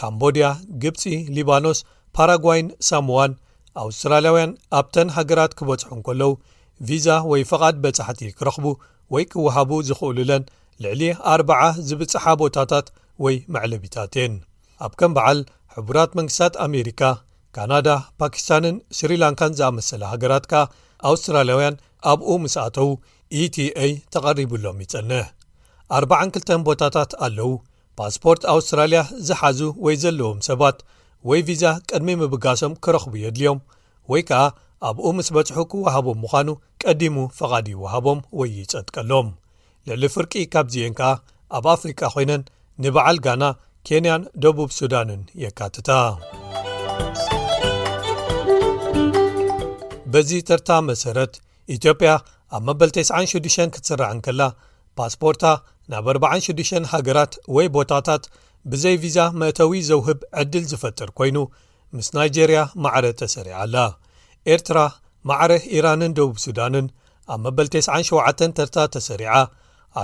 ካምቦድያ 0.00 0.48
ግብፂ 0.82 1.02
ሊባኖስ 1.36 1.78
ፓራጓይን 2.16 2.68
ሳሙዋን 2.88 3.32
ኣውስትራልያውያን 3.84 4.52
ኣብተን 4.80 5.08
ሃገራት 5.16 5.52
ክበጽሑ 5.58 5.90
ከለዉ 6.08 6.30
ቪዛ 6.88 7.08
ወይ 7.30 7.42
ፍቓድ 7.52 7.76
በጻሕቲ 7.84 8.20
ክረኽቡ 8.38 8.66
ወይ 9.14 9.24
ክወሃቡ 9.32 9.70
ዝኽእሉለን 9.90 10.44
ልዕሊ 10.84 11.02
ኣ0 11.34 11.54
ዝብፅሓ 11.90 12.24
ቦታታት 12.42 12.88
ወይ 13.26 13.36
መዕለቢታት 13.54 14.12
የን 14.20 14.34
ኣብ 14.86 14.92
ከም 15.00 15.12
በዓል 15.16 15.38
ሕቡራት 15.76 16.10
መንግስታት 16.18 16.54
ኣሜሪካ 16.66 17.00
ካናዳ 17.56 17.88
ፓኪስታንን 18.20 18.76
ስሪላንካን 18.98 19.52
ዝኣመሰለ 19.58 20.02
ሃገራት 20.12 20.44
ከኣ 20.50 20.62
ኣውስትራልያውያን 21.10 21.78
ኣብኡ 22.10 22.30
ምስ 22.44 22.54
ኣተዉ 22.64 22.88
eቲa 23.40 23.88
ተቐሪቡሎም 24.14 24.76
ይጸንሕ 24.84 25.24
42ተ 25.98 26.50
ቦታታት 26.68 27.10
ኣለዉ 27.26 27.48
ፓስፖርት 27.98 28.42
ኣውስትራልያ 28.54 29.00
ዝሓዙ 29.28 29.58
ወይ 29.84 29.96
ዘለዎም 30.02 30.38
ሰባት 30.48 30.78
ወይ 31.28 31.40
ቪዛ 31.48 31.64
ቅድሚ 31.90 32.08
ምብጋሶም 32.22 32.74
ክረኽቡ 32.86 33.12
የድልዮም 33.24 33.60
ወይ 34.12 34.22
ከኣ 34.28 34.42
ኣብኡ 34.88 35.06
ምስ 35.18 35.28
በጽሑ 35.36 35.58
ክወሃቦም 35.72 36.18
ምዃኑ 36.24 36.48
ቀዲሙ 36.84 37.16
ፈቓዲ 37.38 37.68
ይውሃቦም 37.74 38.20
ወይ 38.40 38.50
ይጸጥቀሎም 38.60 39.28
ልዕሊ 39.88 40.02
ፍርቂ 40.16 40.32
ካብዚአን 40.54 40.94
ከኣ 41.00 41.10
ኣብ 41.58 41.66
ኣፍሪቃ 41.74 42.00
ኮይነን 42.14 42.42
ንበዓል 42.84 43.18
ጋና 43.26 43.42
ኬንያን 43.86 44.22
ደቡብ 44.44 44.70
ሱዳንን 44.78 45.20
የካትታ 45.42 45.90
በዚ 50.12 50.30
ተርታ 50.48 50.70
መሰረት 50.90 51.32
ኢትዮጵያ 51.76 52.10
ኣብ 52.56 52.62
መበል96 52.68 53.70
ክትስርዐን 53.74 54.18
ከላ 54.26 54.42
ፓስፖርታ 54.98 55.44
ናብ 55.92 56.06
46 56.16 56.76
ሃገራት 56.92 57.32
ወይ 57.56 57.66
ቦታታት 57.76 58.24
ብዘይ 58.70 58.96
ቪዛ 59.02 59.18
መእተዊ 59.40 59.72
ዘውህብ 59.90 60.20
ዕድል 60.42 60.64
ዝፈጥር 60.70 61.10
ኮይኑ 61.18 61.36
ምስ 61.96 62.08
ናይጀርያ 62.16 62.60
ማዕረ 62.84 63.06
ተሰሪዓኣላ 63.20 63.76
ኤርትራ 64.54 64.78
ማዕረ 65.28 65.52
ኢራንን 65.76 66.12
ደቡብ 66.18 66.36
ሱዳንን 66.46 66.86
ኣብ 67.34 67.40
መበ97 67.44 68.42
ተርታ 68.58 68.76
ተሰሪዓ 68.96 69.34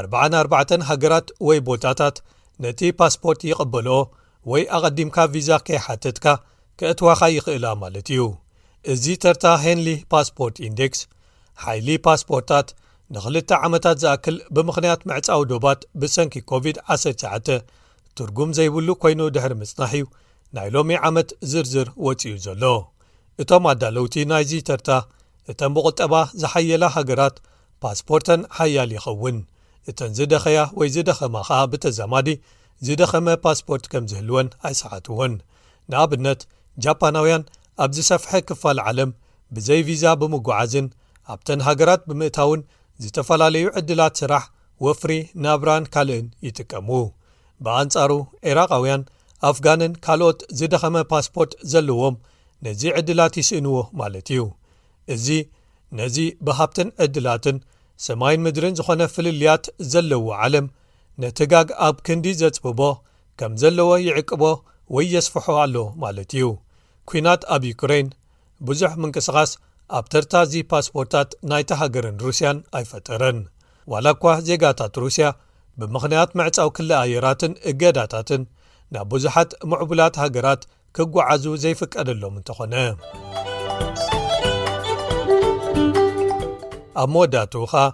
44 0.00 0.80
ሃገራት 0.90 1.28
ወይ 1.48 1.58
ቦታታት 1.70 2.16
ነቲ 2.62 2.80
ፓስፖርት 3.00 3.40
ይቐበሎ 3.50 3.88
ወይ 4.50 4.62
ኣቐዲምካ 4.76 5.16
ቪዛ 5.34 5.50
ከይሓተትካ 5.66 6.26
ከእትዋኻ 6.80 7.20
ይኽእላ 7.36 7.66
ማለት 7.82 8.06
እዩ 8.14 8.22
እዚ 8.92 9.04
ተርታ 9.22 9.44
ሄንሊ 9.64 9.88
ፓስፖርት 10.12 10.56
ኢንዴክስ 10.68 11.00
ሓይሊ 11.64 11.88
ፓስፖርታት 12.06 12.68
ንኽልተ 13.14 13.50
ዓመታት 13.66 13.96
ዝኣክል 14.02 14.36
ብምኽንያት 14.54 15.00
መዕፃዊ 15.08 15.42
ዶባት 15.52 15.80
ብሰንኪ 16.00 16.34
ኮቪድ-19 16.50 17.48
ትርጉም 18.18 18.50
ዘይብሉ 18.58 18.88
ኮይኑ 19.02 19.20
ድሕሪ 19.34 19.52
ምጽናሕ 19.60 19.92
እዩ 19.98 20.04
ናይ 20.56 20.68
ሎሚ 20.74 20.90
ዓመት 21.08 21.30
ዝርዝር 21.52 21.88
ወፅዩ 22.06 22.34
ዘሎ 22.46 22.62
እቶም 23.42 23.64
ኣዳለውቲ 23.72 24.14
ናይዚ 24.30 24.52
ተርታ 24.68 24.90
እተ 25.52 25.60
ምቕጠባ 25.74 26.14
ዝሓየላ 26.42 26.84
ሃገራት 26.96 27.36
ፓስፖርተን 27.82 28.42
ሓያል 28.58 28.92
ይኸውን 28.96 29.38
እተን 29.90 30.12
ዝደኸያ 30.18 30.58
ወይ 30.78 30.88
ዝደኸማ 30.94 31.34
ኸኣ 31.48 31.58
ብተዛማዲ 31.72 32.28
ዝደኸመ 32.86 33.26
ፓስፖርት 33.44 33.84
ከም 33.92 34.04
ዝህልወን 34.10 34.48
ኣይሰዓትዎን 34.68 35.34
ንኣብነት 35.90 36.40
ጃፓናውያን 36.84 37.42
ኣብ 37.84 37.90
ዝሰፍሐ 37.96 38.32
ክፋል 38.48 38.78
ዓለም 38.88 39.10
ብዘይ 39.56 39.80
ቪዛ 39.88 40.04
ብምጓዓዝን 40.20 40.86
ኣብተን 41.34 41.60
ሃገራት 41.68 42.02
ብምእታውን 42.08 42.60
ዝተፈላለዩ 43.02 43.66
ዕድላት 43.80 44.14
ስራሕ 44.20 44.44
ወፍሪ 44.84 45.12
ናብራን 45.44 45.84
ካልእን 45.94 46.26
ይጥቀሙ 46.46 46.88
ብኣንጻሩ 47.64 48.12
ዒራቃውያን 48.48 49.02
ኣፍጋንን 49.50 49.92
ካልኦት 50.04 50.40
ዝደኸመ 50.58 50.96
ፓስፖርት 51.12 51.52
ዘለዎም 51.72 52.16
ነዚ 52.66 52.82
ዕድላት 52.98 53.34
ይስእንዎ 53.40 53.76
ማለት 54.00 54.28
እዩ 54.34 54.42
እዚ 55.14 55.26
ነዚ 55.98 56.16
ብሃብትን 56.46 56.88
ዕድላትን 57.04 57.56
ሰማይን 58.06 58.42
ምድርን 58.46 58.76
ዝዀነ 58.78 59.02
ፍልልያት 59.14 59.64
ዘለዎ 59.92 60.26
ዓለም 60.44 60.66
ነቲ 61.22 61.38
ጋግ 61.52 61.68
ኣብ 61.86 61.96
ክንዲ 62.06 62.26
ዜጽብቦ 62.40 62.80
ከም 63.40 63.52
ዘለዎ 63.62 63.90
ይዕቅቦ 64.06 64.42
ወይ 64.94 65.06
የስፍሖ 65.14 65.46
ኣሎ 65.62 65.76
ማለት 66.02 66.30
እዩ 66.36 66.46
ኲናት 67.10 67.42
ኣብ 67.54 67.62
ዩክሬን 67.70 68.08
ብዙሕ 68.68 68.92
ምንቅስቓስ 69.02 69.52
ኣብ 69.98 70.04
ተርታ 70.12 70.32
እዚ 70.46 70.52
ፓስፖርታት 70.70 71.30
ናይተ 71.50 71.70
ሃገርን 71.80 72.16
ሩስያን 72.24 72.58
ኣይፈጠረን 72.78 73.38
ዋላ 73.92 74.06
እኳ 74.16 74.26
ዜጋታት 74.48 74.94
ሩስያ 75.04 75.26
ብምኽንያት 75.80 76.30
መዕጻው 76.40 76.68
ክለ 76.78 76.90
ኣየራትን 77.04 77.54
እገዳታትን 77.72 78.42
ናብ 78.94 79.08
ብዙሓት 79.14 79.50
ምዕቡላት 79.70 80.16
ሃገራት 80.24 80.64
ኪጓዓዙ 80.96 81.44
ዘይፍቀደሎም 81.64 82.34
እንተ 82.40 82.50
ዀነ 82.58 82.74
ኣብ 87.02 87.08
መወዳትኡ 87.14 87.62
ኸኣ 87.72 87.84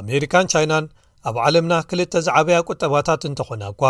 ኣሜሪካን 0.00 0.46
ቻይናን 0.52 0.84
ኣብ 1.28 1.36
ዓለምና 1.46 1.74
ክልተ 1.88 2.14
ዛዓበያ 2.26 2.56
ቁጠባታት 2.68 3.22
እንተኾና 3.28 3.62
እኳ 3.74 3.82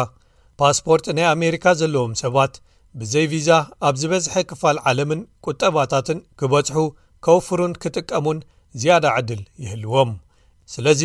ፓስፖርት 0.61 1.07
ናይ 1.17 1.27
ኣሜሪካ 1.35 1.65
ዘለዎም 1.81 2.13
ሰባት 2.23 2.55
ብዘይ 3.01 3.27
ቪዛ 3.33 3.49
ኣብ 3.89 3.95
ዝበዝሐ 4.01 4.35
ክፋል 4.51 4.79
ዓለምን 4.89 5.21
ቁጠባታትን 5.47 6.19
ክበፅሑ 6.41 6.79
ከውፍሩን 7.25 7.73
ክጥቀሙን 7.83 8.39
ዝያዳ 8.81 9.07
ዕድል 9.19 9.43
ይህልዎም 9.65 10.11
ስለዚ 10.75 11.03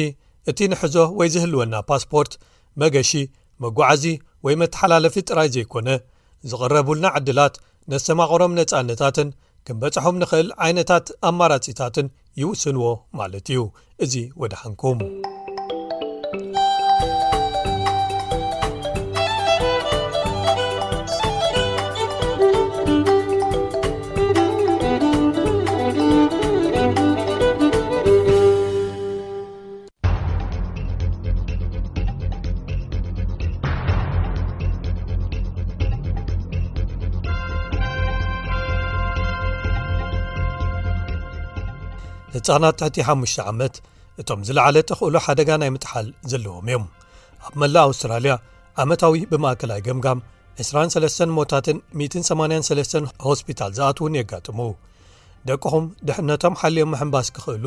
እቲ 0.52 0.60
ንሕዞ 0.72 0.96
ወይ 1.20 1.28
ዝህልወና 1.36 1.74
ፓስፖርት 1.90 2.34
መገሺ 2.82 3.12
መጓዓዚ 3.64 4.04
ወይ 4.48 4.56
መተሓላለፊ 4.62 5.16
ጥራይ 5.30 5.50
ዘይኮነ 5.56 5.88
ዝቕረቡልና 6.50 7.06
ዕድላት 7.20 7.56
ነተማቐሮም 7.92 8.54
ነፃነታትን 8.60 9.30
ክም 9.68 9.78
በፅሖም 9.82 10.18
ንኽእል 10.22 10.50
ዓይነታት 10.66 11.08
ኣማራፂታትን 11.28 12.08
ይውስንዎ 12.42 12.86
ማለት 13.20 13.48
እዩ 13.54 13.62
እዙ 14.06 14.14
ወደሃንኩም 14.42 15.00
ህፃናት 42.38 42.76
ትሕቲ 42.80 42.98
5 43.12 43.40
ዓመት 43.52 43.76
እቶም 44.22 44.40
ዝለዓለ 44.48 44.76
ተኽእሉ 44.90 45.16
ሓደጋ 45.26 45.50
ናይ 45.62 45.70
ምጥሓል 45.76 46.08
ዘለዎም 46.32 46.66
እዮም 46.70 46.86
ኣብ 47.48 47.54
መላእ 47.62 47.84
ኣውስትራልያ 47.90 48.34
ዓመታዊ 48.84 49.14
ብማእከላይ 49.32 49.80
ገምጋም 49.88 50.20
23 50.64 51.24
ሞታትን 51.38 51.78
183 52.02 53.26
ሆስፒታል 53.28 53.72
ዝኣትውን 53.78 54.18
የጋጥሙ 54.20 54.60
ደቅኹም 55.50 55.86
ድሕነቶም 56.10 56.58
ሓልዮም 56.62 56.92
ምሕንባስ 56.94 57.28
ክኽእሉ 57.36 57.66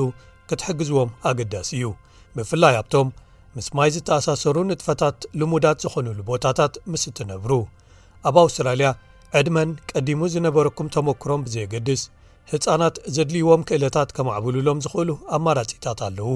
ክትሕግዝዎም 0.50 1.10
ኣገዳሲ 1.30 1.70
እዩ 1.78 1.88
ብፍላይ 2.36 2.74
ኣብቶም 2.82 3.08
ምስ 3.56 3.68
ማይ 3.76 3.90
ዝተኣሳሰሩ 3.94 4.56
ንጥፈታት 4.70 5.18
ልሙዳድ 5.40 5.78
ዝኾኑሉ 5.84 6.18
ቦታታት 6.30 6.74
ምስ 6.92 7.04
እትነብሩ 7.10 7.52
ኣብ 8.28 8.36
ኣውስትራልያ 8.44 8.88
ዕድመን 9.38 9.70
ቀዲሙ 9.92 10.20
ዝነበረኩም 10.34 10.88
ተሞክሮም 10.96 11.44
ብዘየገድስ 11.46 12.02
ህፃናት 12.52 12.96
ዘድልይዎም 13.16 13.62
ክእለታት 13.68 14.08
ከማዕብሉሎም 14.16 14.78
ዝኽእሉ 14.84 15.10
ኣማራጺታት 15.36 15.98
ኣለዉ 16.06 16.32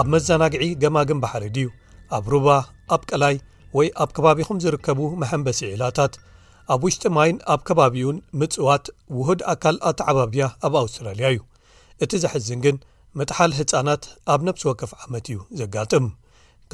ኣብ 0.00 0.06
መዘናግዒ 0.12 0.64
ገማግን 0.82 1.18
ባሕሪ 1.24 1.44
ድዩ 1.56 1.68
ኣብ 2.16 2.26
ሩባ 2.32 2.48
ኣብ 2.96 3.02
ቀላይ 3.10 3.34
ወይ 3.76 3.88
ኣብ 4.04 4.10
ከባቢኹም 4.16 4.60
ዝርከቡ 4.64 5.00
መሐንበሲ 5.22 5.60
ዒላታት 5.72 6.14
ኣብ 6.72 6.80
ውሽጢ 6.86 7.04
ማይን 7.16 7.38
ኣብ 7.54 7.60
ከባቢኡን 7.70 8.18
ምፅዋት 8.42 8.84
ውሁድ 9.18 9.40
ኣካል 9.54 9.76
ኣትዓባብያ 9.90 10.44
ኣብ 10.68 10.74
ኣውስትራልያ 10.82 11.26
እዩ 11.34 11.40
እቲ 12.04 12.12
ዘሕዝን 12.24 12.62
ግን 12.66 12.78
ምትሓል 13.20 13.52
ህፃናት 13.60 14.04
ኣብ 14.34 14.40
ነብሲ 14.50 14.64
ወክፍ 14.70 14.92
ዓመት 15.04 15.26
እዩ 15.32 15.40
ዘጋጥም 15.60 16.06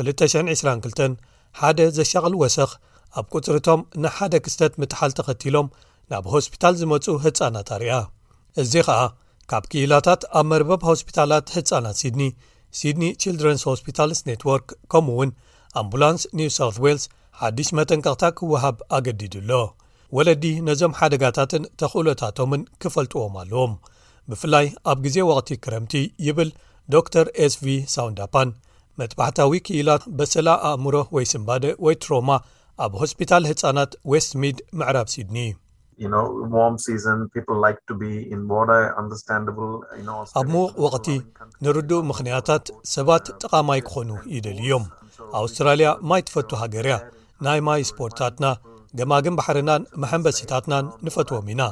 222 0.07 1.14
ሓደ 1.61 1.78
ዘሻቕል 1.96 2.34
ወሰኽ 2.42 2.70
ኣብ 3.18 3.26
ቁፅርቶም 3.36 3.80
ንሓደ 4.03 4.34
ክስተት 4.44 4.72
ምትሓል 4.80 5.12
ተኸቲሎም 5.18 5.68
ናብ 6.12 6.24
ሆስፒታል 6.34 6.74
ዝመፁ 6.80 7.07
ህፃናት 7.24 7.68
ኣርያ 7.76 7.94
እዚ 8.62 8.72
ከኣ 8.86 9.01
ካብ 9.51 9.64
ክኢላታት 9.70 10.22
ኣብ 10.38 10.44
መርበብ 10.51 10.82
ሆስፒታላት 10.90 11.46
ህፃናት 11.57 11.96
ሲድኒ 12.03 12.22
ሲድኒ 12.78 13.03
ችልድረንስ 13.22 13.62
ሆስፒታልስ 13.70 14.20
ኔትዎርክ 14.28 14.68
ከምኡ 14.92 15.14
እውን 15.16 15.30
ኣምቡላንስ 15.82 16.22
ኒው 16.40 16.51
ሳውት 16.59 16.78
ዋልስ 16.84 17.05
ሓዱሽ 17.40 17.68
መጠንቀቕታ 17.78 18.24
ክወሃብ 18.40 18.78
ኣገዲድኣሎ 18.99 19.51
ወለዲ 20.16 20.44
ነዞም 20.68 20.96
ሓደጋታትን 21.01 21.64
ተኽእሎታቶምን 21.80 22.62
ክፈልጥዎም 22.82 23.34
ኣለዎም 23.42 23.74
ብፍላይ 24.30 24.66
ኣብ 24.92 24.99
ግዜ 25.07 25.16
ወቕቲ 25.30 25.51
ክረምቲ 25.64 25.94
ይብል 26.28 26.51
ዶር 26.92 27.26
sv 27.53 27.64
ሳውንዳፓን 27.96 28.49
መጥባሕታዊ 29.01 29.59
ክኢላት 29.66 30.05
በሰላ 30.18 30.49
ኣእምሮ 30.70 30.96
ወይ 31.16 31.24
ስምባደ 31.32 31.64
ወይ 31.86 31.94
ትሮማ 32.05 32.30
ኣብ 32.84 32.92
ሆስፒታል 33.03 33.44
ህፃናት 33.51 33.92
ዌስትሚድ 34.12 34.59
ምዕራብ 34.78 35.09
ሲድኒ 35.14 35.38
ኣብ 40.40 40.51
ምዉቕ 40.55 40.74
ወቅቲ 40.84 41.09
ንርዱእ 41.66 42.05
ምኽንያታት 42.11 42.66
ሰባት 42.94 43.24
ጠቓማይ 43.42 43.82
ክኾኑ 43.88 44.11
ይደልዮም 44.36 44.84
ኣውስትራልያ 45.42 45.88
ማይ 46.11 46.22
ትፈቱ 46.28 46.51
ሃገር 46.62 46.88
እያ 46.90 46.96
ናይ 47.46 47.61
ማይ 47.68 47.82
ስፖርታትና 47.90 48.44
ገማግን 48.99 49.34
ባሕርናን 49.39 49.82
መሐንበሲታትናን 50.03 50.86
ንፈትዎም 51.07 51.49
ኢና 51.53 51.62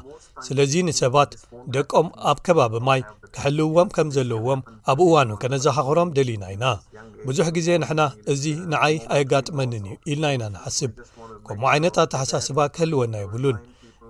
ስለዚ 0.46 0.72
ንሰባት 0.88 1.30
ደቆም 1.74 2.08
ኣብ 2.30 2.38
ከባቢ 2.46 2.74
ማይ 2.88 3.00
ክሕልውዎም 3.34 3.88
ከም 3.96 4.08
ዘለዎም 4.16 4.60
ኣብ 4.92 4.98
እዋኑ 5.06 5.30
ከነዘኻኽሮም 5.42 6.12
ደሊና 6.18 6.44
ኢና 6.54 6.66
ብዙሕ 7.28 7.46
ግዜ 7.58 7.68
ንሕና 7.84 8.02
እዚ 8.34 8.44
ንዓይ 8.72 8.96
ኣይጋጥመኒን 9.16 9.86
እዩ 9.92 9.96
ኢልና 10.12 10.24
ኢና 10.36 10.44
ንሓስብ 10.56 10.92
ከምኡ 11.46 11.68
ዓይነትት 11.74 12.10
ተሓሳስባ 12.14 12.58
ክህልወና 12.76 13.14
ይብሉን 13.24 13.58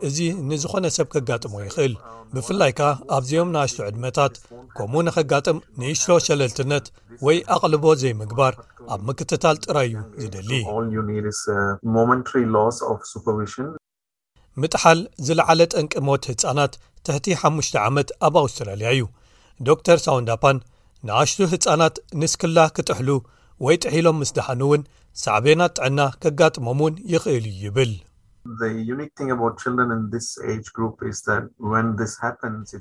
እዚ 0.07 0.19
ንዝኾነ 0.49 0.87
ሰብ 0.97 1.07
ከጋጥሞ 1.15 1.53
ይኽእል 1.67 1.93
ብፍላይ 2.35 2.73
ከኣ 2.79 2.89
ኣብዚኦም 3.17 3.51
ንኣሽቱ 3.55 3.79
ዕድመታት 3.89 4.35
ከምኡ 4.77 5.01
ንኸጋጥም 5.07 5.59
ንእሽ 5.81 6.01
ሸለልትነት 6.27 6.85
ወይ 7.27 7.37
ኣቕልቦ 7.55 7.85
ዘይምግባር 8.03 8.55
ኣብ 8.93 9.01
ምክትታል 9.09 9.57
ጥራይእዩ 9.65 9.97
ዝደሊ 10.23 10.51
uh, 10.67 10.73
ምጥሓል 14.63 14.99
ዝለዓለ 15.27 15.61
ጠንቂ 15.75 15.93
ሞት 16.09 16.23
ህፃናት 16.31 16.73
ትሕቲ 17.07 17.27
5ሙሽተ 17.47 17.75
ዓመት 17.89 18.09
ኣብ 18.27 18.35
ኣውስትራልያ 18.43 18.89
እዩ 18.97 19.03
ዶ 19.69 19.71
ር 19.97 19.99
ሳውንዳፓን 20.07 20.57
ንኣሽቱ 21.09 21.39
ህፃናት 21.53 21.95
ንስክላ 22.21 22.59
ክጥሕሉ 22.79 23.11
ወይ 23.65 23.75
ጥሒሎም 23.85 24.17
ምስ 24.23 24.31
ዳሓኑ 24.39 24.61
እውን 24.69 24.83
ሳዕቤናት 25.25 25.73
ጥዕና 25.79 26.01
ከጋጥሞም 26.25 26.79
ውን 26.85 26.95
ይኽእል 27.13 27.45
እዩ 27.53 27.61
ይብል 27.67 27.93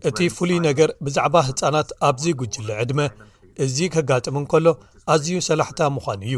እቲ 0.10 0.20
ፍሉይ 0.36 0.60
ነገር 0.68 0.90
ብዛዕባ 1.06 1.36
ህፃናት 1.48 1.90
ኣብዚ 2.08 2.26
ጉጅሊ 2.42 2.70
ዕድመ 2.82 3.02
እዚ 3.66 3.78
ከጋጥሙን 3.94 4.46
ከሎ 4.52 4.68
ኣዝዩ 5.14 5.36
ሰላሕታ 5.50 5.82
ምዃኑ 5.96 6.22
እዩ 6.30 6.38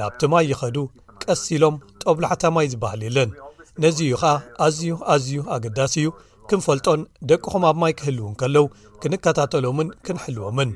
ናብቲ 0.00 0.20
ማይ 0.32 0.44
ይኸዱ 0.52 0.76
ቀሲ 1.22 1.44
ሎም 1.62 1.76
ጠብላሕታ 2.02 2.44
ማይ 2.56 2.66
ዝበሃል 2.72 3.00
የለን 3.06 3.30
ነዚዩ 3.84 4.12
ኸዓ 4.22 4.34
ኣዝዩ 4.66 4.86
ኣዝዩ 5.14 5.32
ኣገዳሲ 5.56 5.94
እዩ 6.02 6.08
ክንፈልጦን 6.50 7.00
ደቅኹም 7.30 7.62
ኣብ 7.70 7.76
ማይ 7.82 7.92
ክህልውን 7.98 8.32
ከለው 8.40 8.66
ክንከታተሎምን 9.02 9.88
ክንሕልዎምን 10.06 10.70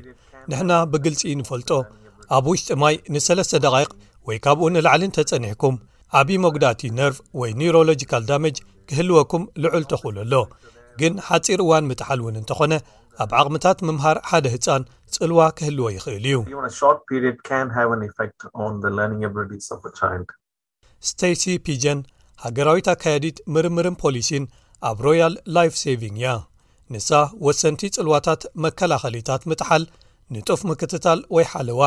ንሕና 0.51 0.71
ብግልፂ 0.91 1.21
ንፈልጦ 1.41 1.71
ኣብ 2.35 2.45
ውሽጢ 2.51 2.69
ማይ 2.83 2.95
ንሰለስተ 3.15 3.53
ደቓይቕ 3.65 3.91
ወይ 4.27 4.37
ካብኡ 4.45 4.65
ንላዕሊን 4.75 5.13
ተጸኒሕኩም 5.17 5.75
ዓብ 6.19 6.29
ሞጉዳእቲ 6.43 6.81
ነርቭ 6.97 7.17
ወይ 7.39 7.51
ኒውሮሎጂካል 7.59 8.23
ዳሜጅ 8.29 8.55
ክህልወኩም 8.89 9.43
ልዑል 9.63 9.83
ተኽእሉ 9.91 10.17
ኣሎ 10.23 10.33
ግን 10.99 11.13
ሓፂር 11.27 11.59
እዋን 11.63 11.87
ምጥሓል 11.91 12.19
እውን 12.21 12.37
እንተኾነ 12.41 12.73
ኣብ 13.23 13.31
ዓቕምታት 13.39 13.77
ምምሃር 13.87 14.17
ሓደ 14.29 14.45
ህፃን 14.53 14.83
ጽልዋ 15.15 15.39
ክህልዎ 15.57 15.85
ይክእል 15.95 16.25
እዩ 16.27 16.35
ስተሲ 21.07 21.43
ፒጀን 21.65 21.99
ሃገራዊት 22.43 22.87
ኣካየዲት 22.93 23.37
ምርምርን 23.53 23.95
ፖሊሲን 24.03 24.43
ኣብ 24.89 24.97
ሮያል 25.05 25.33
ላይፍ 25.55 25.73
ሰቪንግ 25.83 26.17
እያ 26.19 26.29
ንሳ 26.93 27.09
ወሰንቲ 27.45 27.81
ጽልዋታት 27.95 28.41
መከላኸሊታት 28.65 29.41
ምጥሓል 29.51 29.83
ንጡፍ 30.35 30.61
ምክትታል 30.69 31.19
ወይ 31.35 31.45
ሓለዋ 31.53 31.81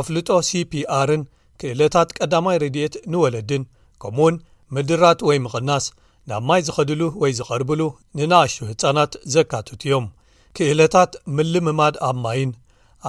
ኣፍልጦ 0.00 0.28
ሲፒርን 0.48 1.22
ክእለታት 1.60 2.08
ቀዳማይ 2.18 2.56
ረድኤት 2.64 2.94
ንወለድን 3.12 3.62
ከምኡ 4.02 4.18
እውን 4.24 4.36
ምድራት 4.74 5.20
ወይ 5.28 5.38
ምቕናስ 5.44 5.84
ናብ 6.30 6.42
ማይ 6.48 6.60
ዝኸድሉ 6.66 7.02
ወይ 7.22 7.32
ዝቐርብሉ 7.38 7.80
ንናኣሹ 8.16 8.56
ህፃናት 8.70 9.12
ዘካትት 9.34 9.80
እዮም 9.86 10.06
ክእለታት 10.56 11.12
ምልምማድ 11.36 11.94
ኣብ 12.08 12.16
ማይን 12.24 12.52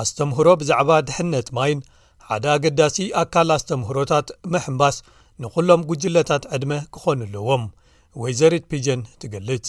ኣስተምህሮ 0.01 0.47
ብዛዕባ 0.61 0.89
ድሕነት 1.07 1.47
ማይን 1.57 1.79
ሓደ 2.27 2.45
ኣገዳሲ 2.55 2.97
ኣካል 3.21 3.49
ኣስተምህሮታት 3.57 4.27
ምሕንባስ 4.53 4.95
ንኹሎም 5.43 5.81
ጉጅለታት 5.89 6.43
ዕድመ 6.55 6.71
ክኾኑ 6.93 7.19
ኣለዎም 7.29 7.63
ወይ 8.23 8.33
ዘሪት 8.41 8.65
ፒጀን 8.71 9.01
ትገልጽ 9.23 9.67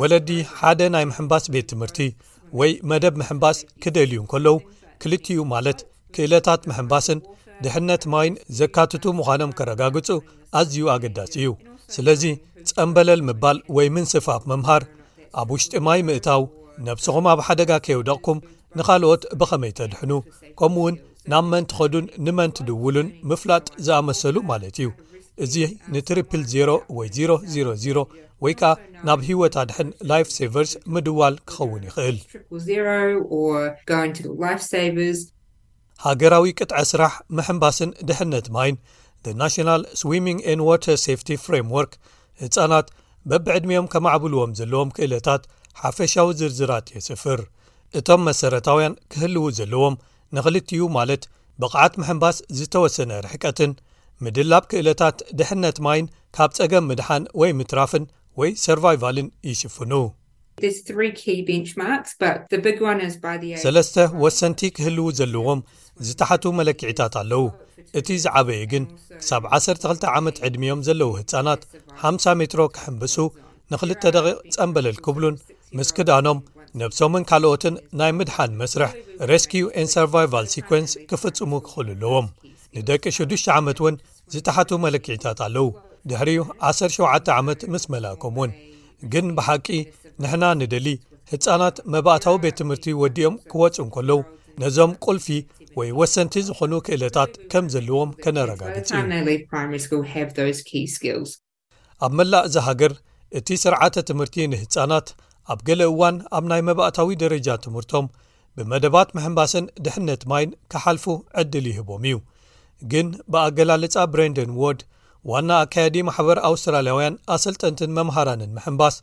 ወለዲ 0.00 0.30
ሓደ 0.60 0.80
ናይ 0.94 1.04
ምሕንባስ 1.10 1.44
ቤት 1.54 1.66
ትምህርቲ 1.72 1.98
ወይ 2.58 2.70
መደብ 2.90 3.14
ምሕምባስ 3.20 3.58
ክደልዩ 3.82 4.14
ንከለዉ 4.26 4.56
ክልትኡ 5.02 5.40
ማለት 5.54 5.78
ክእለታት 6.14 6.60
ምሕንባስን 6.70 7.18
ድሕነት 7.64 8.02
ማይን 8.12 8.34
ዘካትቱ 8.58 9.04
ምዃኖም 9.18 9.52
ከረጋግጹ 9.58 10.08
ኣዝዩ 10.60 10.78
ኣገዳሲ 10.94 11.32
እዩ 11.40 11.48
ስለዚ 11.94 12.22
ጸንበለል 12.68 13.20
ምባል 13.28 13.58
ወይ 13.76 13.88
ምንስፋፍ 13.96 14.42
ምምሃር 14.52 14.84
ኣብ 15.40 15.48
ውሽጢ 15.54 15.72
ማይ 15.86 16.00
ምእታው 16.08 16.42
ነብስኹም 16.86 17.26
ኣብ 17.32 17.40
ሓደጋ 17.46 17.70
ከየውደቕኩም 17.84 18.38
ንኻልኦት 18.78 19.22
ብኸመይ 19.40 19.72
ተድሕኑ 19.78 20.12
ከምኡ 20.58 20.76
እውን 20.82 20.96
ናብ 21.30 21.44
መንቲኸዱን 21.52 22.06
ንመንቲድውሉን 22.26 23.08
ምፍላጥ 23.30 23.64
ዝኣመሰሉ 23.86 24.36
ማለት 24.50 24.76
እዩ 24.80 24.88
እዚ 25.44 25.54
ንትሪፕል 25.94 26.40
0 26.54 26.72
ወይ 26.96 27.08
000 27.18 28.18
ወይ 28.44 28.54
ከኣ 28.60 28.70
ናብ 29.06 29.20
ሂወታድሕን 29.28 29.88
ላይፍ 30.10 30.28
ሰቨርስ 30.38 30.70
ምድዋል 30.94 31.34
ክኸውን 31.50 31.82
ይኽእል 31.88 32.18
ሃገራዊ 36.06 36.50
ቅጥዐ 36.58 36.78
ስራሕ 36.92 37.14
ምሕንባስን 37.38 37.90
ድሕነት 38.08 38.46
ማይን 38.56 38.76
ናሽናል 39.40 39.82
ስዊሚንግ 40.00 40.38
ን 40.58 40.62
ዋተር 40.68 40.96
ሳፍቲ 41.06 41.28
ፍራምዎርክ 41.44 41.92
ህፃናት 42.42 42.86
በብዕድሚኦም 43.30 43.90
ከማዕብልዎም 43.92 44.54
ዘለዎም 44.58 44.92
ክእለታት 44.96 45.42
ሓፈሻዊ 45.80 46.28
ዝርዝራት 46.40 46.86
የስፍር 46.96 47.40
እቶም 47.98 48.22
መሰረታውያን 48.28 48.94
ክህልው 49.12 49.44
ዘለዎም 49.58 49.96
ንክልቲዩ 50.36 50.82
ማለት 50.98 51.22
ብቕዓት 51.62 51.94
ምሕንባስ 52.02 52.36
ዝተወሰነ 52.58 53.10
ርሕቀትን 53.26 53.72
ምድልናብ 54.24 54.64
ክእለታት 54.70 55.18
ድሕነት 55.38 55.76
ማይን 55.86 56.06
ካብ 56.36 56.50
ጸገም 56.56 56.86
ምድሓን 56.90 57.22
ወይ 57.40 57.50
ምትራፍን 57.58 58.04
ወይ 58.40 58.50
ሰርቫይቫልን 58.64 59.28
ይሽፍኑ 59.50 59.92
ሰለስተ 63.64 63.96
ወሰንቲ 64.22 64.60
ክህልዉ 64.76 65.04
ዘለዎም 65.20 65.60
ዝተሓት 66.08 66.44
መለክዒታት 66.58 67.14
ኣለዉ 67.22 67.42
እቲ 68.00 68.08
ዝዓበዪ 68.24 68.60
ግን 68.72 68.84
ክሳብ 69.20 69.44
12 69.60 70.06
ዓመት 70.18 70.36
ዕድሚዮም 70.48 70.80
ዘለዉ 70.88 71.10
ህጻናት 71.20 71.62
50 72.04 72.36
ሜትሮ 72.40 72.60
ክሕምብሱ 72.76 73.16
ንኽልተ 73.72 74.02
ደቂቕ 74.16 74.36
ጸምበለል 74.56 74.98
ክብሉን 75.06 75.36
ምስ 75.78 75.90
ክዳኖም 75.98 76.38
ነብሶምን 76.80 77.24
ካልኦትን 77.30 77.74
ናይ 78.00 78.12
ምድሓን 78.18 78.52
መስርሕ 78.60 78.90
ሬስኪዩ 79.30 79.64
ን 79.84 79.88
ሰርቫይቫል 79.94 80.46
ሲኮንስ 80.54 80.92
ክፍጽሙ 81.10 81.50
ክኽእል 81.66 81.88
ኣለዎም 81.94 82.26
ንደቂ 82.78 83.04
6ዱ 83.18 83.32
ዓመት 83.60 83.78
እውን 83.82 83.94
ዝተሓቱ 84.32 84.70
መለክዒታት 84.84 85.38
ኣለዉ 85.46 85.64
ድሕሪ 86.10 86.30
17 86.68 87.30
ዓመት 87.38 87.60
ምስ 87.72 87.84
መላእኮም 87.92 88.36
እውን 88.40 88.52
ግን 89.12 89.26
ብሓቂ 89.38 89.66
ንሕና 90.22 90.44
ንደሊ 90.60 90.86
ህፃናት 91.32 91.76
መባእታዊ 91.94 92.36
ቤት 92.44 92.56
ትምህርቲ 92.60 92.86
ወዲኦም 93.02 93.34
ክወፁ 93.52 93.76
ን 93.86 93.90
ከለዉ 93.96 94.18
ነዞም 94.62 94.92
ቁልፊ 95.06 95.26
ወይ 95.78 95.88
ወሰንቲ 95.98 96.34
ዝኾኑ 96.48 96.72
ክእለታት 96.86 97.32
ከም 97.50 97.64
ዘለዎም 97.74 98.10
ከነረጋግፅ 98.22 98.88
እዩ 100.44 101.20
ኣብ 102.06 102.12
መላእ 102.18 102.44
ዚ 102.54 102.64
ሃገር 102.68 102.92
እቲ 103.38 103.48
ስርዓተ 103.64 103.94
ትምህርቲ 104.08 104.36
ንህፃናት 104.52 105.08
ኣብ 105.52 105.60
ገለ 105.68 105.80
እዋን 105.92 106.16
ኣብ 106.36 106.44
ናይ 106.50 106.60
መባእታዊ 106.68 107.08
ደረጃ 107.24 107.48
ትምህርቶም 107.64 108.06
ብመደባት 108.58 109.08
ምሕንባስን 109.16 109.66
ድሕነት 109.86 110.22
ማይን 110.30 110.52
ክሓልፉ 110.72 111.04
ዕድል 111.40 111.66
ይህቦም 111.70 112.04
እዩ 112.10 112.16
ግን 112.92 113.06
ብኣገላልፃ 113.32 113.96
ብረንደን 114.12 114.50
ዎድ 114.62 114.80
ዋና 115.30 115.48
ኣካያዲ 115.64 115.96
ማሕበር 116.08 116.38
ኣውስትራልያውያን 116.50 117.16
ኣሰልጠንትን 117.34 117.94
መምሃራንን 117.98 118.54
ምሕንባስ 118.56 118.94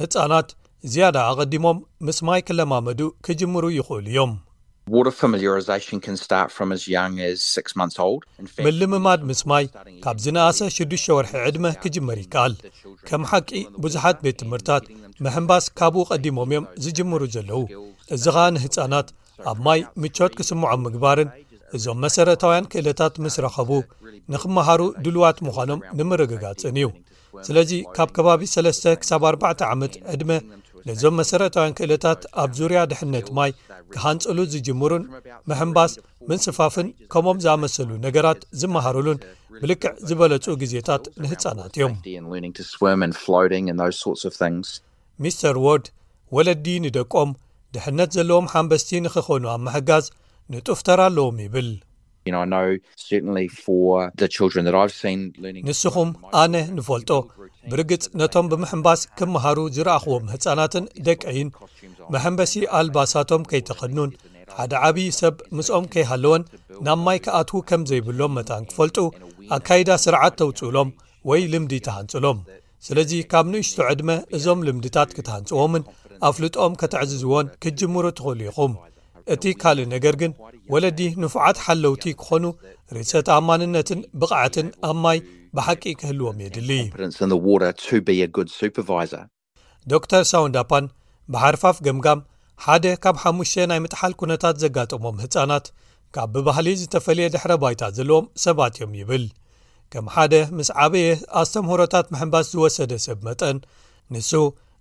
ህፃናት 0.00 0.48
ዝያዳ 0.92 1.16
ኣቀዲሞም 1.30 1.78
ምስ 2.08 2.18
ማይ 2.26 2.40
ክለማመዱ 2.48 3.00
ክጅምሩ 3.26 3.64
ይኽእሉ 3.78 4.06
እዮም 4.12 4.34
መልምማድ 8.66 9.20
ምስ 9.30 9.40
ማይ 9.52 9.64
ካብ 10.04 10.16
ዝነኣሰ 10.24 10.58
6ሽ 10.74 11.04
ወርሒ 11.16 11.32
ዕድመ 11.48 11.66
ክጅመር 11.82 12.18
ይከኣል 12.24 12.54
ከም 13.10 13.22
ሓቂ 13.30 13.50
ብዙሓት 13.86 14.20
ቤት 14.26 14.36
ትምህርታት 14.42 14.84
ምሕንባስ 15.26 15.66
ካብኡ 15.80 16.04
ቀዲሞም 16.12 16.52
እዮም 16.54 16.68
ዝጅምሩ 16.84 17.20
ዘለው 17.36 17.62
እዚ 18.16 18.24
ኸዓ 18.36 18.46
ንህፃናት 18.56 19.08
ኣብ 19.52 19.58
ማይ 19.66 19.80
ምቾት 20.02 20.32
ክስምዖም 20.38 20.84
ምግባርን 20.86 21.30
እዞም 21.76 21.98
መሰረታውያን 22.04 22.68
ክእለታት 22.72 23.14
ምስ 23.24 23.34
ረኸቡ 23.44 23.70
ንኽመሃሩ 24.32 24.80
ድልዋት 25.04 25.38
ምዃኖም 25.46 25.80
ንምርግጋፅን 25.98 26.76
እዩ 26.80 26.86
ስለዚ 27.46 27.70
ካብ 27.96 28.10
ከባቢ 28.16 28.42
3 28.54 28.86
ክሳ4 29.00 29.44
ዓመት 29.74 29.94
ዕድመ 30.12 30.30
ነዞም 30.88 31.16
መሰረታውያን 31.20 31.76
ክእለታት 31.78 32.20
ኣብ 32.42 32.50
ዙርያ 32.58 32.80
ድሕነት 32.90 33.28
ማይ 33.36 33.50
ክሃንጽሉ 33.94 34.38
ዝጅምሩን 34.52 35.04
ምሕንባስ 35.50 35.92
ምንስፋፍን 36.28 36.88
ከምኦም 37.12 37.38
ዝኣመሰሉ 37.44 37.90
ነገራት 38.06 38.40
ዝመሃሩሉን 38.60 39.18
ብልክዕ 39.62 39.92
ዝበለፁ 40.10 40.44
ግዜታት 40.62 41.02
ንህፃናት 41.22 41.72
እዮም 41.78 41.94
ሚስተር 45.24 45.56
ዎርድ 45.66 45.86
ወለዲ 46.36 46.66
ንደቆም 46.84 47.30
ድሕነት 47.74 48.10
ዘለዎም 48.16 48.48
ሓንበስቲ 48.52 48.88
ንኽኾኑ 49.04 49.44
ኣብ 49.54 49.60
ምሕጋዝ 49.66 50.04
ንጡፍተር 50.54 50.98
ኣለዎም 51.08 51.36
ይብል 51.44 51.68
ንስኹም 55.68 56.10
ኣነ 56.42 56.54
ንፈልጦ 56.76 57.10
ብርግጽ 57.70 58.04
ነቶም 58.20 58.46
ብምሕምባስ 58.52 59.00
ክምሃሩ 59.18 59.58
ዝረአኽዎም 59.76 60.24
ህጻናትን 60.34 60.84
ደቀይን 61.06 61.50
መሐንበሲ 62.14 62.54
ኣልባሳቶም 62.78 63.42
ከይተኸድኑን 63.52 64.12
ሓደ 64.58 64.72
ዓብዪ 64.88 65.06
ሰብ 65.20 65.34
ምስኦም 65.58 65.86
ከይሃለወን 65.92 66.42
ናብ 66.86 67.00
ማይ 67.06 67.18
ከኣትዉ 67.24 67.60
ከም 67.70 67.82
ዘይብሎም 67.90 68.34
መታን 68.38 68.64
ክፈልጡ 68.70 68.98
ኣካይዳ 69.58 69.90
ስርዓት 70.04 70.36
ተውፅኡሎም 70.42 70.90
ወይ 71.30 71.42
ልምዲ 71.54 71.72
ተሃንጽሎም 71.88 72.40
ስለዚ 72.88 73.12
ካብ 73.32 73.46
ንእሽቶዖ 73.52 73.90
ድመ 74.00 74.10
እዞም 74.36 74.60
ልምድታት 74.66 75.10
ክትሃንጽዎምን 75.18 75.84
ኣፍልጦኦም 76.30 76.74
ከተዕዝዝዎን 76.82 77.46
ክጅምሩ 77.64 78.04
ትኽእሉ 78.18 78.40
ኢኹም 78.50 78.72
እቲ 79.34 79.44
ካልእ 79.62 79.86
ነገር 79.92 80.14
ግን 80.20 80.32
ወለዲ 80.72 80.98
ንፉዓት 81.22 81.56
ሓለውቲ 81.64 82.04
ክዀኑ 82.22 82.44
ርእሰት 82.96 83.28
ኣማንነትን 83.36 84.00
ብቕዓትን 84.20 84.68
ኣብ 84.88 84.96
ማይ 85.04 85.18
ብሓቂ 85.56 85.82
ክህልዎም 86.00 86.38
የድሊ 86.44 86.70
ዶ 89.90 90.00
ር 90.18 90.22
ሳውንዳፓን 90.30 90.84
ብሓርፋፍ 91.32 91.76
ገምጋም 91.86 92.20
ሓደ 92.64 92.84
ካብ 93.04 93.16
5ሽተ 93.22 93.64
ናይ 93.70 93.80
ምጥሓል 93.84 94.12
ኩነታት 94.20 94.56
ዘጋጥሞም 94.64 95.16
ህፃናት 95.22 95.66
ካብ 96.14 96.28
ብባህሊ 96.34 96.66
ዝተፈልየ 96.80 97.26
ድሕረ 97.34 97.52
ባይታ 97.62 97.82
ዘለዎም 97.96 98.26
ሰባት 98.44 98.74
እዮም 98.78 98.92
ይብል 99.00 99.24
ከም 99.94 100.06
ሓደ 100.14 100.34
ምስ 100.58 100.68
ዓበየ 100.82 101.08
ኣስተምህሮታት 101.40 102.06
ምሕንባስ 102.12 102.46
ዝወሰደ 102.54 102.92
ሰብ 103.06 103.18
መጠን 103.28 103.58
ንሱ 104.14 104.30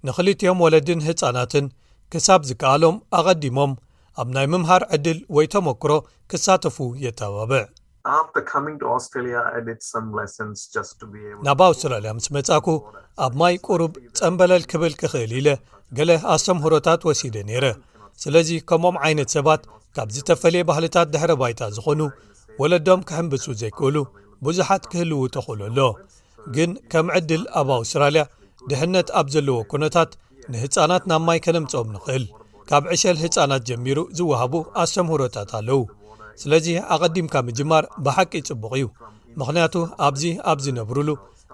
ንኽልትዮም 0.08 0.62
ወለድን 0.66 1.02
ህፃናትን 1.08 1.66
ክሳብ 2.14 2.41
ዝከኣሎም 2.50 2.96
ኣቐዲሞም 3.20 3.72
ኣብ 4.22 4.30
ናይ 4.36 4.45
ምምሃር 4.51 4.84
ዕድል 4.95 5.18
ወይ 5.36 5.45
ተሞክሮ 5.53 5.91
ክሳተፉ 6.32 6.78
የተባብዕ 7.05 7.63
ናብ 11.45 11.57
ኣውስትራልያ 11.68 12.11
ምስ 12.18 12.28
መጻኩ 12.36 12.68
ኣብ 13.26 13.34
ማይ 13.41 13.55
ቅሩብ 13.68 13.93
ጸንበለል 14.20 14.63
ክብል 14.74 14.93
ክኽእል 15.01 15.32
ኢለ 15.39 15.49
ገለ 15.97 16.11
ኣሰምህሮታት 16.36 17.01
ወሲደ 17.09 17.36
ነይረ 17.49 17.66
ስለዚ 18.24 18.49
ከምኦም 18.70 18.97
ዓይነት 19.07 19.30
ሰባት 19.36 19.61
ካብ 19.97 20.07
ዝተፈለየ 20.16 20.68
ባህልታት 20.70 21.07
ድሕሪ 21.13 21.32
ባይታ 21.41 21.61
ዝኾኑ 21.78 22.01
ወለዶም 22.61 23.01
ክሕምብፁ 23.09 23.43
ዘይክእሉ 23.63 23.97
ብዙሓት 24.45 24.84
ክህልዉ 24.91 25.22
ተኽእሉ 25.36 25.61
ኣሎ 25.70 25.80
ግን 26.55 26.72
ከም 26.93 27.07
ዕድል 27.18 27.43
ኣብ 27.61 27.70
ኣውስትራልያ 27.80 28.24
ድሕነት 28.70 29.07
ኣብ 29.20 29.28
ዘለዎ 29.36 29.57
ኩነታት 29.74 30.11
ንህፃናት 30.53 31.03
ናብ 31.11 31.22
ማይ 31.30 31.39
ከነምጽኦም 31.45 31.89
ንኽእል 31.97 32.24
ካብ 32.70 32.84
ዕሸል 32.93 33.18
ህፃናት 33.24 33.63
ጀሚሩ 33.70 33.97
ዝውሃቡ 34.18 34.53
ኣስተምሁሮታት 34.84 35.51
ኣለው 35.57 35.82
ስለዚ 36.41 36.68
ኣቐዲምካ 36.93 37.34
ምጅማር 37.47 37.84
ብሓቂ 38.05 38.32
ይፅቡቕ 38.41 38.72
እዩ 38.78 38.86
ምክንያቱ 39.39 39.74
ኣብዚ 40.07 40.24
ኣብዝነብርሉ 40.51 41.09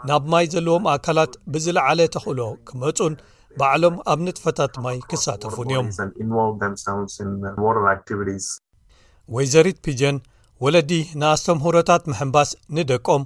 ናብ 0.10 0.24
ማይ 0.34 0.46
ዘለዎም 0.54 0.86
ኣካላት 0.94 1.34
ብዝለዓለ 1.54 2.00
ተኽእሎ 2.14 2.42
ክመፁን 2.70 3.14
በዕሎም 3.60 3.96
ኣብ 4.14 4.20
ንጥፈታት 4.28 4.74
ማይ 4.86 4.98
ክሳተፉን 5.10 5.72
እዮም 5.74 5.88
ወይዘሪት 9.36 9.78
ፒጀን 9.88 10.16
ወለዲ 10.66 10.92
ንኣስተምሁሮታት 11.20 12.04
መሕንባስ 12.14 12.50
ንደቆም 12.78 13.22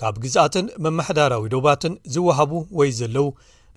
ካብ 0.00 0.14
ግዝኣትን 0.26 0.66
መመሕዳራዊ 0.84 1.44
ዶባትን 1.54 1.94
ዝወሃቡ 2.14 2.52
ወይ 2.80 2.90
ዘለው 3.00 3.26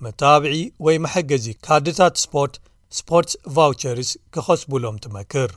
መተባብዒ 0.03 0.53
ወይ 0.85 0.95
መሐገዚ 1.05 1.45
ካድታት 1.65 2.15
ስፖርት 2.25 2.55
ስፖርትስ 2.97 3.35
ቫውቸርስ 3.57 4.09
ክኸስቡሎም 4.33 4.95
ትመክር 5.03 5.51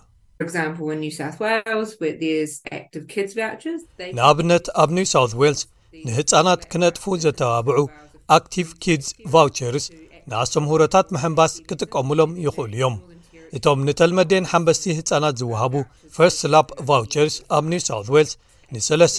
ንኣብነት 4.17 4.67
ኣብ 4.83 4.91
ኒውሳው 4.99 5.27
ዌልስ 5.43 5.61
ንህፃናት 6.07 6.63
ክነጥፉ 6.73 7.05
ዘተባብዑ 7.25 7.79
ኣክቲቭ 8.37 8.69
ኪድስ 8.85 9.09
ቫውቸርስ 9.35 9.85
ንኣስተምሁሮታት 10.31 11.07
ምሕምባስ 11.17 11.53
ክጥቀምሎም 11.69 12.33
ይኽእሉ 12.47 12.73
እዮም 12.79 12.97
እቶም 13.57 13.79
ንተልመደን 13.87 14.49
ሓንበስቲ 14.53 14.85
ህፃናት 14.99 15.35
ዝውሃቡ 15.41 15.75
ፈርስት 16.17 16.41
ላፕ 16.55 16.69
ቫውቸርስ 16.91 17.35
ኣብ 17.57 17.65
ኒውሳው 17.73 18.01
ዌልስ 18.17 18.33
ን3ስ 18.75 19.17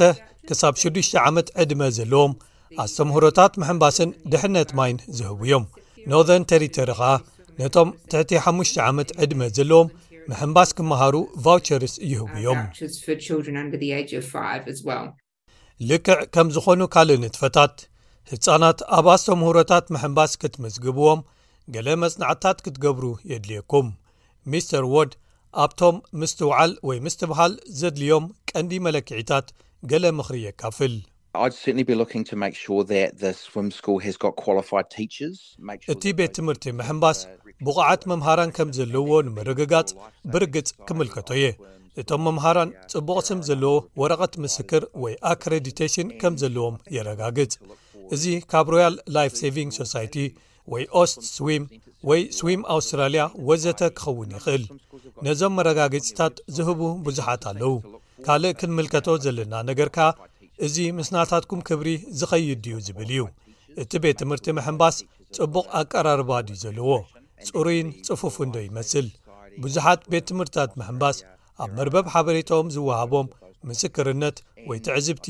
ክሳብ 0.48 0.74
6ዱ 0.86 0.96
ዓመት 1.28 1.48
ዕድመ 1.62 1.82
ዘለዎም 1.98 2.34
ኣስተምሁሮታት 2.84 3.54
መሕምባስን 3.62 4.10
ድሕነት 4.32 4.70
ማይን 4.80 4.98
ዝህቡ 5.18 5.40
እዮም 5.48 5.66
ኖርዘርን 6.12 6.46
ተሪቶሪ 6.52 6.90
ከዓ 7.00 7.08
ነቶም 7.62 7.90
ትቲ5 8.12 8.60
ዓመት 8.90 9.10
ዕድመ 9.24 9.42
ዘለዎም 9.58 9.88
ምሕምባስ 10.32 10.70
ክመሃሩ 10.78 11.16
ቫውቸርስ 11.46 11.94
ይህቡ 12.10 12.28
እዮም 12.40 12.60
ልክዕ 15.90 16.20
ከም 16.36 16.48
ዝኾኑ 16.56 16.80
ካልእ 16.96 17.18
ንጥፈታት 17.24 17.76
ህፃናት 18.32 18.80
ኣብ 18.98 19.08
ኣስቶ 19.16 19.28
ምሁሮታት 19.42 19.86
ምሕንባስ 19.96 20.32
ክትምዝግብዎም 20.42 21.20
ገለ 21.74 21.88
መጽናዕትታት 22.04 22.58
ክትገብሩ 22.66 23.06
የድልየኩም 23.32 23.88
ሚስተር 24.52 24.86
ዎድ 24.96 25.12
ኣብቶም 25.66 25.98
ምስትውዓል 26.22 26.72
ወይ 26.90 26.98
ምስ 27.08 27.16
ትበሃል 27.22 27.54
ዘድልዮም 27.82 28.26
ቀንዲ 28.52 28.72
መለክዒታት 28.88 29.48
ገሌ 29.92 30.06
ምኽሪ 30.20 30.40
የካፍል 30.48 30.96
እቲ 35.98 36.10
ቤት 36.20 36.32
ትምህርቲ 36.38 36.66
ምሕንባስ 36.80 37.20
ብቑዓት 37.66 38.02
መምሃራን 38.10 38.52
ከም 38.58 38.70
ዘለዎ 38.78 39.12
ንምርግጋጽ 39.28 39.90
ብርግጽ 40.34 40.68
ክምልከቶ 40.88 41.30
እየ 41.38 41.46
እቶም 42.02 42.22
መምሃራን 42.28 42.74
ጽቡቕ 42.92 43.18
ስም 43.30 43.40
ዘለዎ 43.48 43.74
ወረቐት 44.02 44.34
ምስክር 44.44 44.84
ወይ 45.04 45.14
ኣክሬዲቴሽን 45.32 46.10
ከም 46.22 46.34
ዘለዎም 46.42 46.76
የረጋግጽ 46.96 47.54
እዚ 48.16 48.24
ካብ 48.52 48.68
ሮያል 48.74 48.96
ላይፍ 49.16 49.34
ሳቪንግ 49.42 49.72
ሶሳይቲ 49.80 50.16
ወይ 50.74 50.84
ኦስት 51.02 51.20
ስዊም 51.34 51.64
ወይ 52.10 52.22
ስዊም 52.38 52.62
ኣውስትራልያ 52.76 53.22
ወዘተ 53.50 53.82
ክኸውን 53.98 54.30
ይኽእል 54.38 54.64
ነዞም 55.28 55.56
መረጋግፅታት 55.60 56.36
ዝህቡ 56.58 56.82
ብዙሓት 57.06 57.44
ኣለዉ 57.52 57.72
ካልእ 58.26 58.56
ክንምልከቶ 58.60 59.08
ዘለና 59.26 59.54
ነገር 59.72 59.92
ከኣ 59.98 60.10
እዚ 60.66 60.76
ምስናታትኩም 61.00 61.60
ክብሪ 61.70 61.90
ዝኸይድዩ 62.22 62.76
ዝብል 62.88 63.12
እዩ 63.16 63.24
እቲ 63.82 63.92
ቤት 64.04 64.18
ትምህርቲ 64.22 64.48
ምሕንባስ 64.60 64.96
ጽቡቕ 65.38 65.66
ኣቀራርባ 65.82 66.32
ድዩ 66.48 66.58
ዘለዎ 66.64 66.90
ጽሩይን 67.48 67.90
ጽፉፍ 68.08 68.36
እንዶ 68.46 68.56
ይመስል 68.68 69.08
ብዙሓት 69.64 70.02
ቤት 70.12 70.26
ትምህርታት 70.30 70.72
መሕንባስ 70.80 71.18
ኣብ 71.64 71.70
መርበብ 71.78 72.06
ሓበሬቶም 72.14 72.68
ዝውሃቦም 72.76 73.28
ምስክርነት 73.70 74.38
ወይ 74.70 74.80
ትዕዝብቲ 74.88 75.28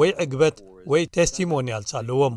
ወይ 0.00 0.10
ዕግበት 0.24 0.56
ወይ 0.92 1.02
ተስቲሞንያልስኣለዎም 1.16 2.34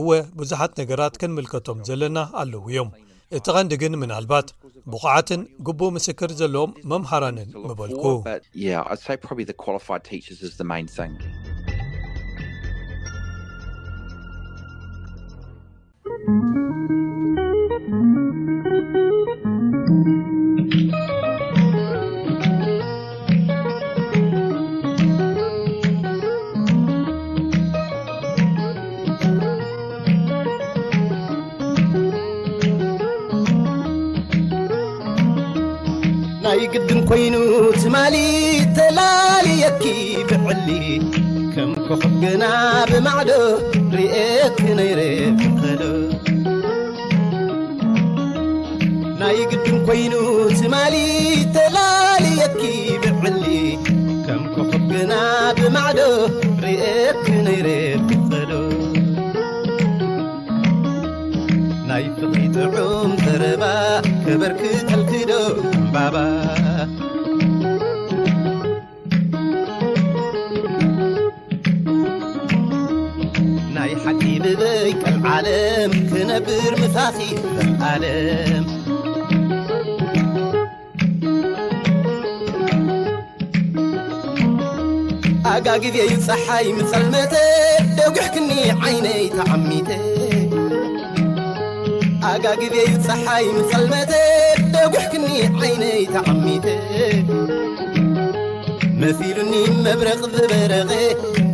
እወ 0.00 0.08
ብዙሓት 0.40 0.72
ነገራት 0.80 1.14
ክንምልከቶም 1.22 1.78
ዘለና 1.88 2.18
ኣለዉ 2.42 2.64
እዮም 2.72 2.90
እቲ 3.38 3.46
ኸንዲ 3.56 3.72
ግን 3.82 3.92
ምናልባት 4.02 4.48
ብቑዓትን 4.92 5.42
ግቡእ 5.66 5.92
ምስክር 5.98 6.30
ዘለዎም 6.40 6.74
መምሓራንን 6.92 7.50
ምበልኩ 7.68 8.02
ናይ 36.42 36.62
ግድም 36.72 37.00
ኮይኑ 37.08 37.34
ትማሊ 37.82 38.16
ተላሊኣኪ 38.76 39.84
ብዕሊ 40.44 40.68
ከም 41.54 41.70
ክክገና 41.86 42.44
ብማዕዶ 42.90 43.30
ርኤክ 43.96 44.58
ነይረከዶ 44.78 45.82
ናይግድም 49.32 49.76
ኮይኑ 49.86 50.14
ስማሊ 50.60 50.94
ተላሊየትኪ 51.54 52.62
ብዕሊ 53.22 53.44
ከም 54.26 54.40
ኩኽግና 54.54 55.12
ብማዕዶ 55.58 56.00
ርኤት 56.64 57.18
ክነይሬ 57.26 57.68
ብዘዶ 58.08 58.52
ናይ 61.90 62.06
ፍሊ 62.16 62.34
ትዑም 62.56 63.12
ተረባእ 63.22 64.00
ክበርክተልትዶ 64.24 65.32
ባባ 65.94 66.16
ናይ 73.78 73.92
ሓቂ 74.06 74.22
ብበይቀል 74.46 75.18
ዓለም 75.36 75.94
ክነብር 76.10 76.72
ምፋኺ 76.82 77.18
እምዓለም 77.68 78.66
ኣጋጊዜዩ 85.60 86.10
ፀሓይ 86.26 86.66
ምጸልመተ 86.76 87.32
ደጉሕክኒ 87.96 88.50
ይነይ 88.92 89.24
ተዓሚ 89.36 89.68
ኣጋ 92.30 92.44
ጊዜዩ 92.60 92.86
ፀሓይ 93.06 93.46
ምጸልመተ 93.56 94.12
ደጉሕክኒ 94.74 95.26
ዓይነይ 95.62 96.00
ተዓሚተ 96.14 96.66
መሲሉኒ 99.02 99.52
መብረቕ 99.86 100.20
ዝበረቀ 100.36 100.90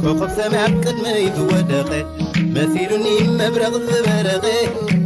ኮኸብ 0.02 0.30
ሰማያት 0.38 0.74
ቅድመዩ 0.84 1.24
ዝወደቀ 1.38 1.90
መሲሉኒ 2.58 3.06
መብረቕ 3.40 3.74
ዝበረቀ 3.88 4.44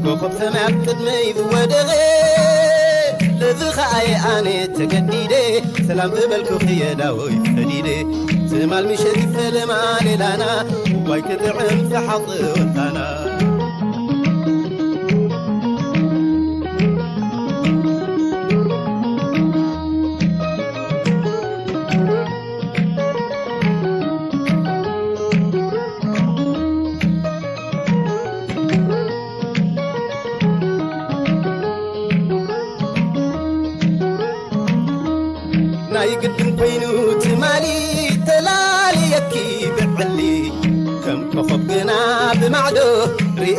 ኮኸብ 0.04 0.32
ሰማያት 0.42 0.76
ቅድመዩ 0.86 1.26
ዝወደቀ 1.38 1.90
ለዝ 3.42 3.60
ኸኣየ 3.78 4.10
ኣነ 4.34 4.46
ተገዲደ 4.76 5.32
ሰላም 5.88 6.10
ዘበልኩ 6.18 6.50
ኽየዳዎይ 6.66 7.34
ትከዲደ 7.46 7.88
سمالمشذيفلمل 8.50 9.70
لنا 10.16 10.66
ويكتعمتحط 11.08 12.22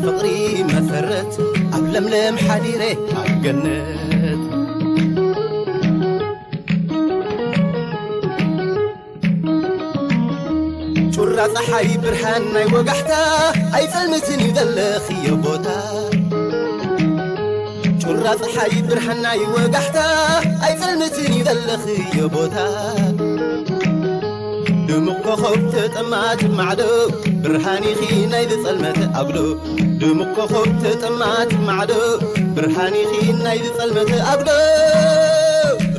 ፍቕሪ 0.00 0.26
መሠረት 0.68 1.32
ኣብ 1.76 1.82
ለምለም 1.94 2.36
ሓዲረ 2.44 2.82
ኣገነት 3.22 4.42
ጩራ 11.14 11.36
ፀሓይ 11.54 11.90
ብርሃን 12.04 12.44
ናይ 12.54 12.66
ወጋሕታ 12.74 13.10
ኣይፅልምትን 13.78 14.40
እዩዘለዮቦታ 14.46 15.68
ጩራ 18.04 18.24
ፀሓይ 18.42 18.74
ብርሃን 18.88 19.20
ናይ 19.26 19.42
ወጋሕታ 19.56 19.98
ኣይፅልምትን 20.68 21.28
እዩ 21.34 21.42
ዘለኽ 21.50 21.84
ዮ 22.20 22.30
ቦታ 22.36 22.56
ድምኮኸብ 24.88 25.60
ተጠማትማዕደው 25.74 26.96
ብርሃኒኺ 27.44 28.02
ናይ 28.32 28.44
ዝጸልመት 28.50 28.98
ኣብዶ 29.20 29.36
ድምኮኾብተጥማች 30.00 31.50
ማዕዶ 31.68 31.92
ብርሃኒኺ 32.56 33.10
ናይ 33.44 33.58
ዝጸልመት 33.66 34.10
ኣብዶ 34.32 34.48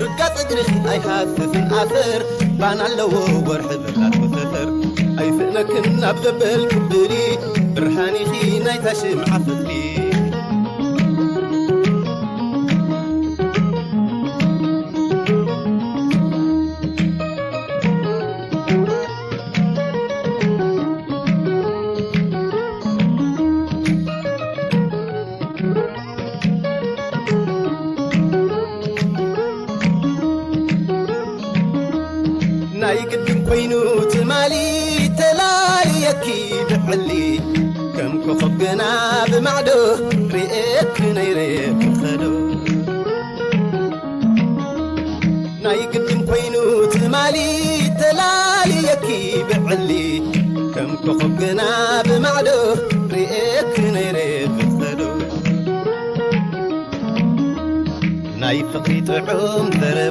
ርጋጽ 0.03 0.35
እድሪኺ 0.43 0.69
ኣይሃስስን 0.93 1.53
ኣሰር 1.81 2.21
ባና 2.61 2.79
ኣለዎ 2.89 3.13
ወርሒ 3.49 3.69
ናትወነተር 3.99 4.69
ኣይስእነክን 5.23 5.87
ናብ 6.03 6.17
ዘበል 6.23 6.61
ክብዲ 6.71 7.13
ብርሃኒኺ 7.75 8.29
ናይታሽምዓፍ 8.67 9.47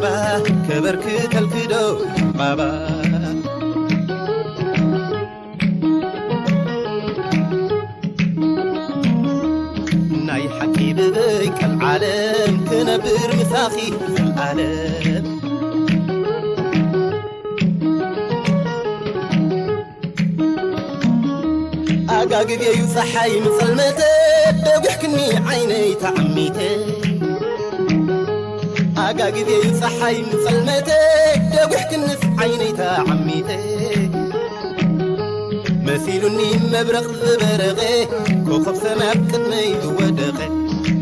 ባከበርክከልክዶውባ 0.03 2.40
ናይ 10.26 10.45
ሓቂ 10.59 10.76
በበይ 10.99 11.49
ካል 11.59 11.74
ዓለም 11.90 12.57
ክነብር 12.70 13.30
ምሳኺ 13.40 13.74
ልዓለም 14.16 15.26
ኣጋገድዩ 22.18 22.82
ጸሓይ 22.97 23.34
ምጸልመተ 23.47 24.01
ደዊሕክኒ 24.66 25.16
ዓይነይተዓሚተ 25.55 26.59
ጋ 29.19 29.23
ጊዜዩፀሓይ 29.37 30.17
ንፀልመተ 30.29 30.89
ደጉሕክንስ 31.55 32.21
ዓይነተ 32.43 32.79
ኣዓሚ 32.93 33.27
መሲሉኒ 35.87 36.39
መብረቕ 36.73 37.09
ዝበረ 37.23 37.63
ኮኾሰማ 38.47 39.01
ኣ 39.11 39.19
ቅድመዩ 39.31 39.67
ዝወደቀ 39.85 40.39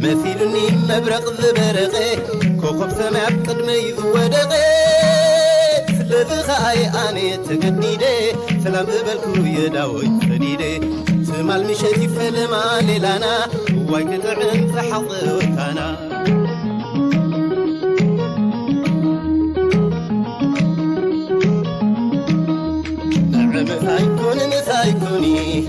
መሲሉኒ 0.05 0.57
መብረቕ 0.91 1.27
ዝበረቀ 1.41 1.95
ኮኾብ 2.63 2.91
ሰማ 2.99 3.17
ኣብ 3.27 3.37
ቅድመ 3.47 3.69
ዩዝወደቀ 3.87 4.53
እዝ 6.21 6.31
ኸኣይ 6.49 6.83
ኣነየ 7.03 7.31
ተገዲደ 7.47 8.05
ስላም 8.65 8.87
ዘበልክሉ 8.97 9.43
የዳወይ 9.59 10.09
ተከዲድ 10.21 10.65
ትማልሚሸቲ 11.35 12.01
ፈለማ 12.17 12.55
ሌላና 12.91 13.25
ዋይትጥዕም 13.95 14.65
ተሓቕወታና 14.77 15.79
ني 25.09 25.69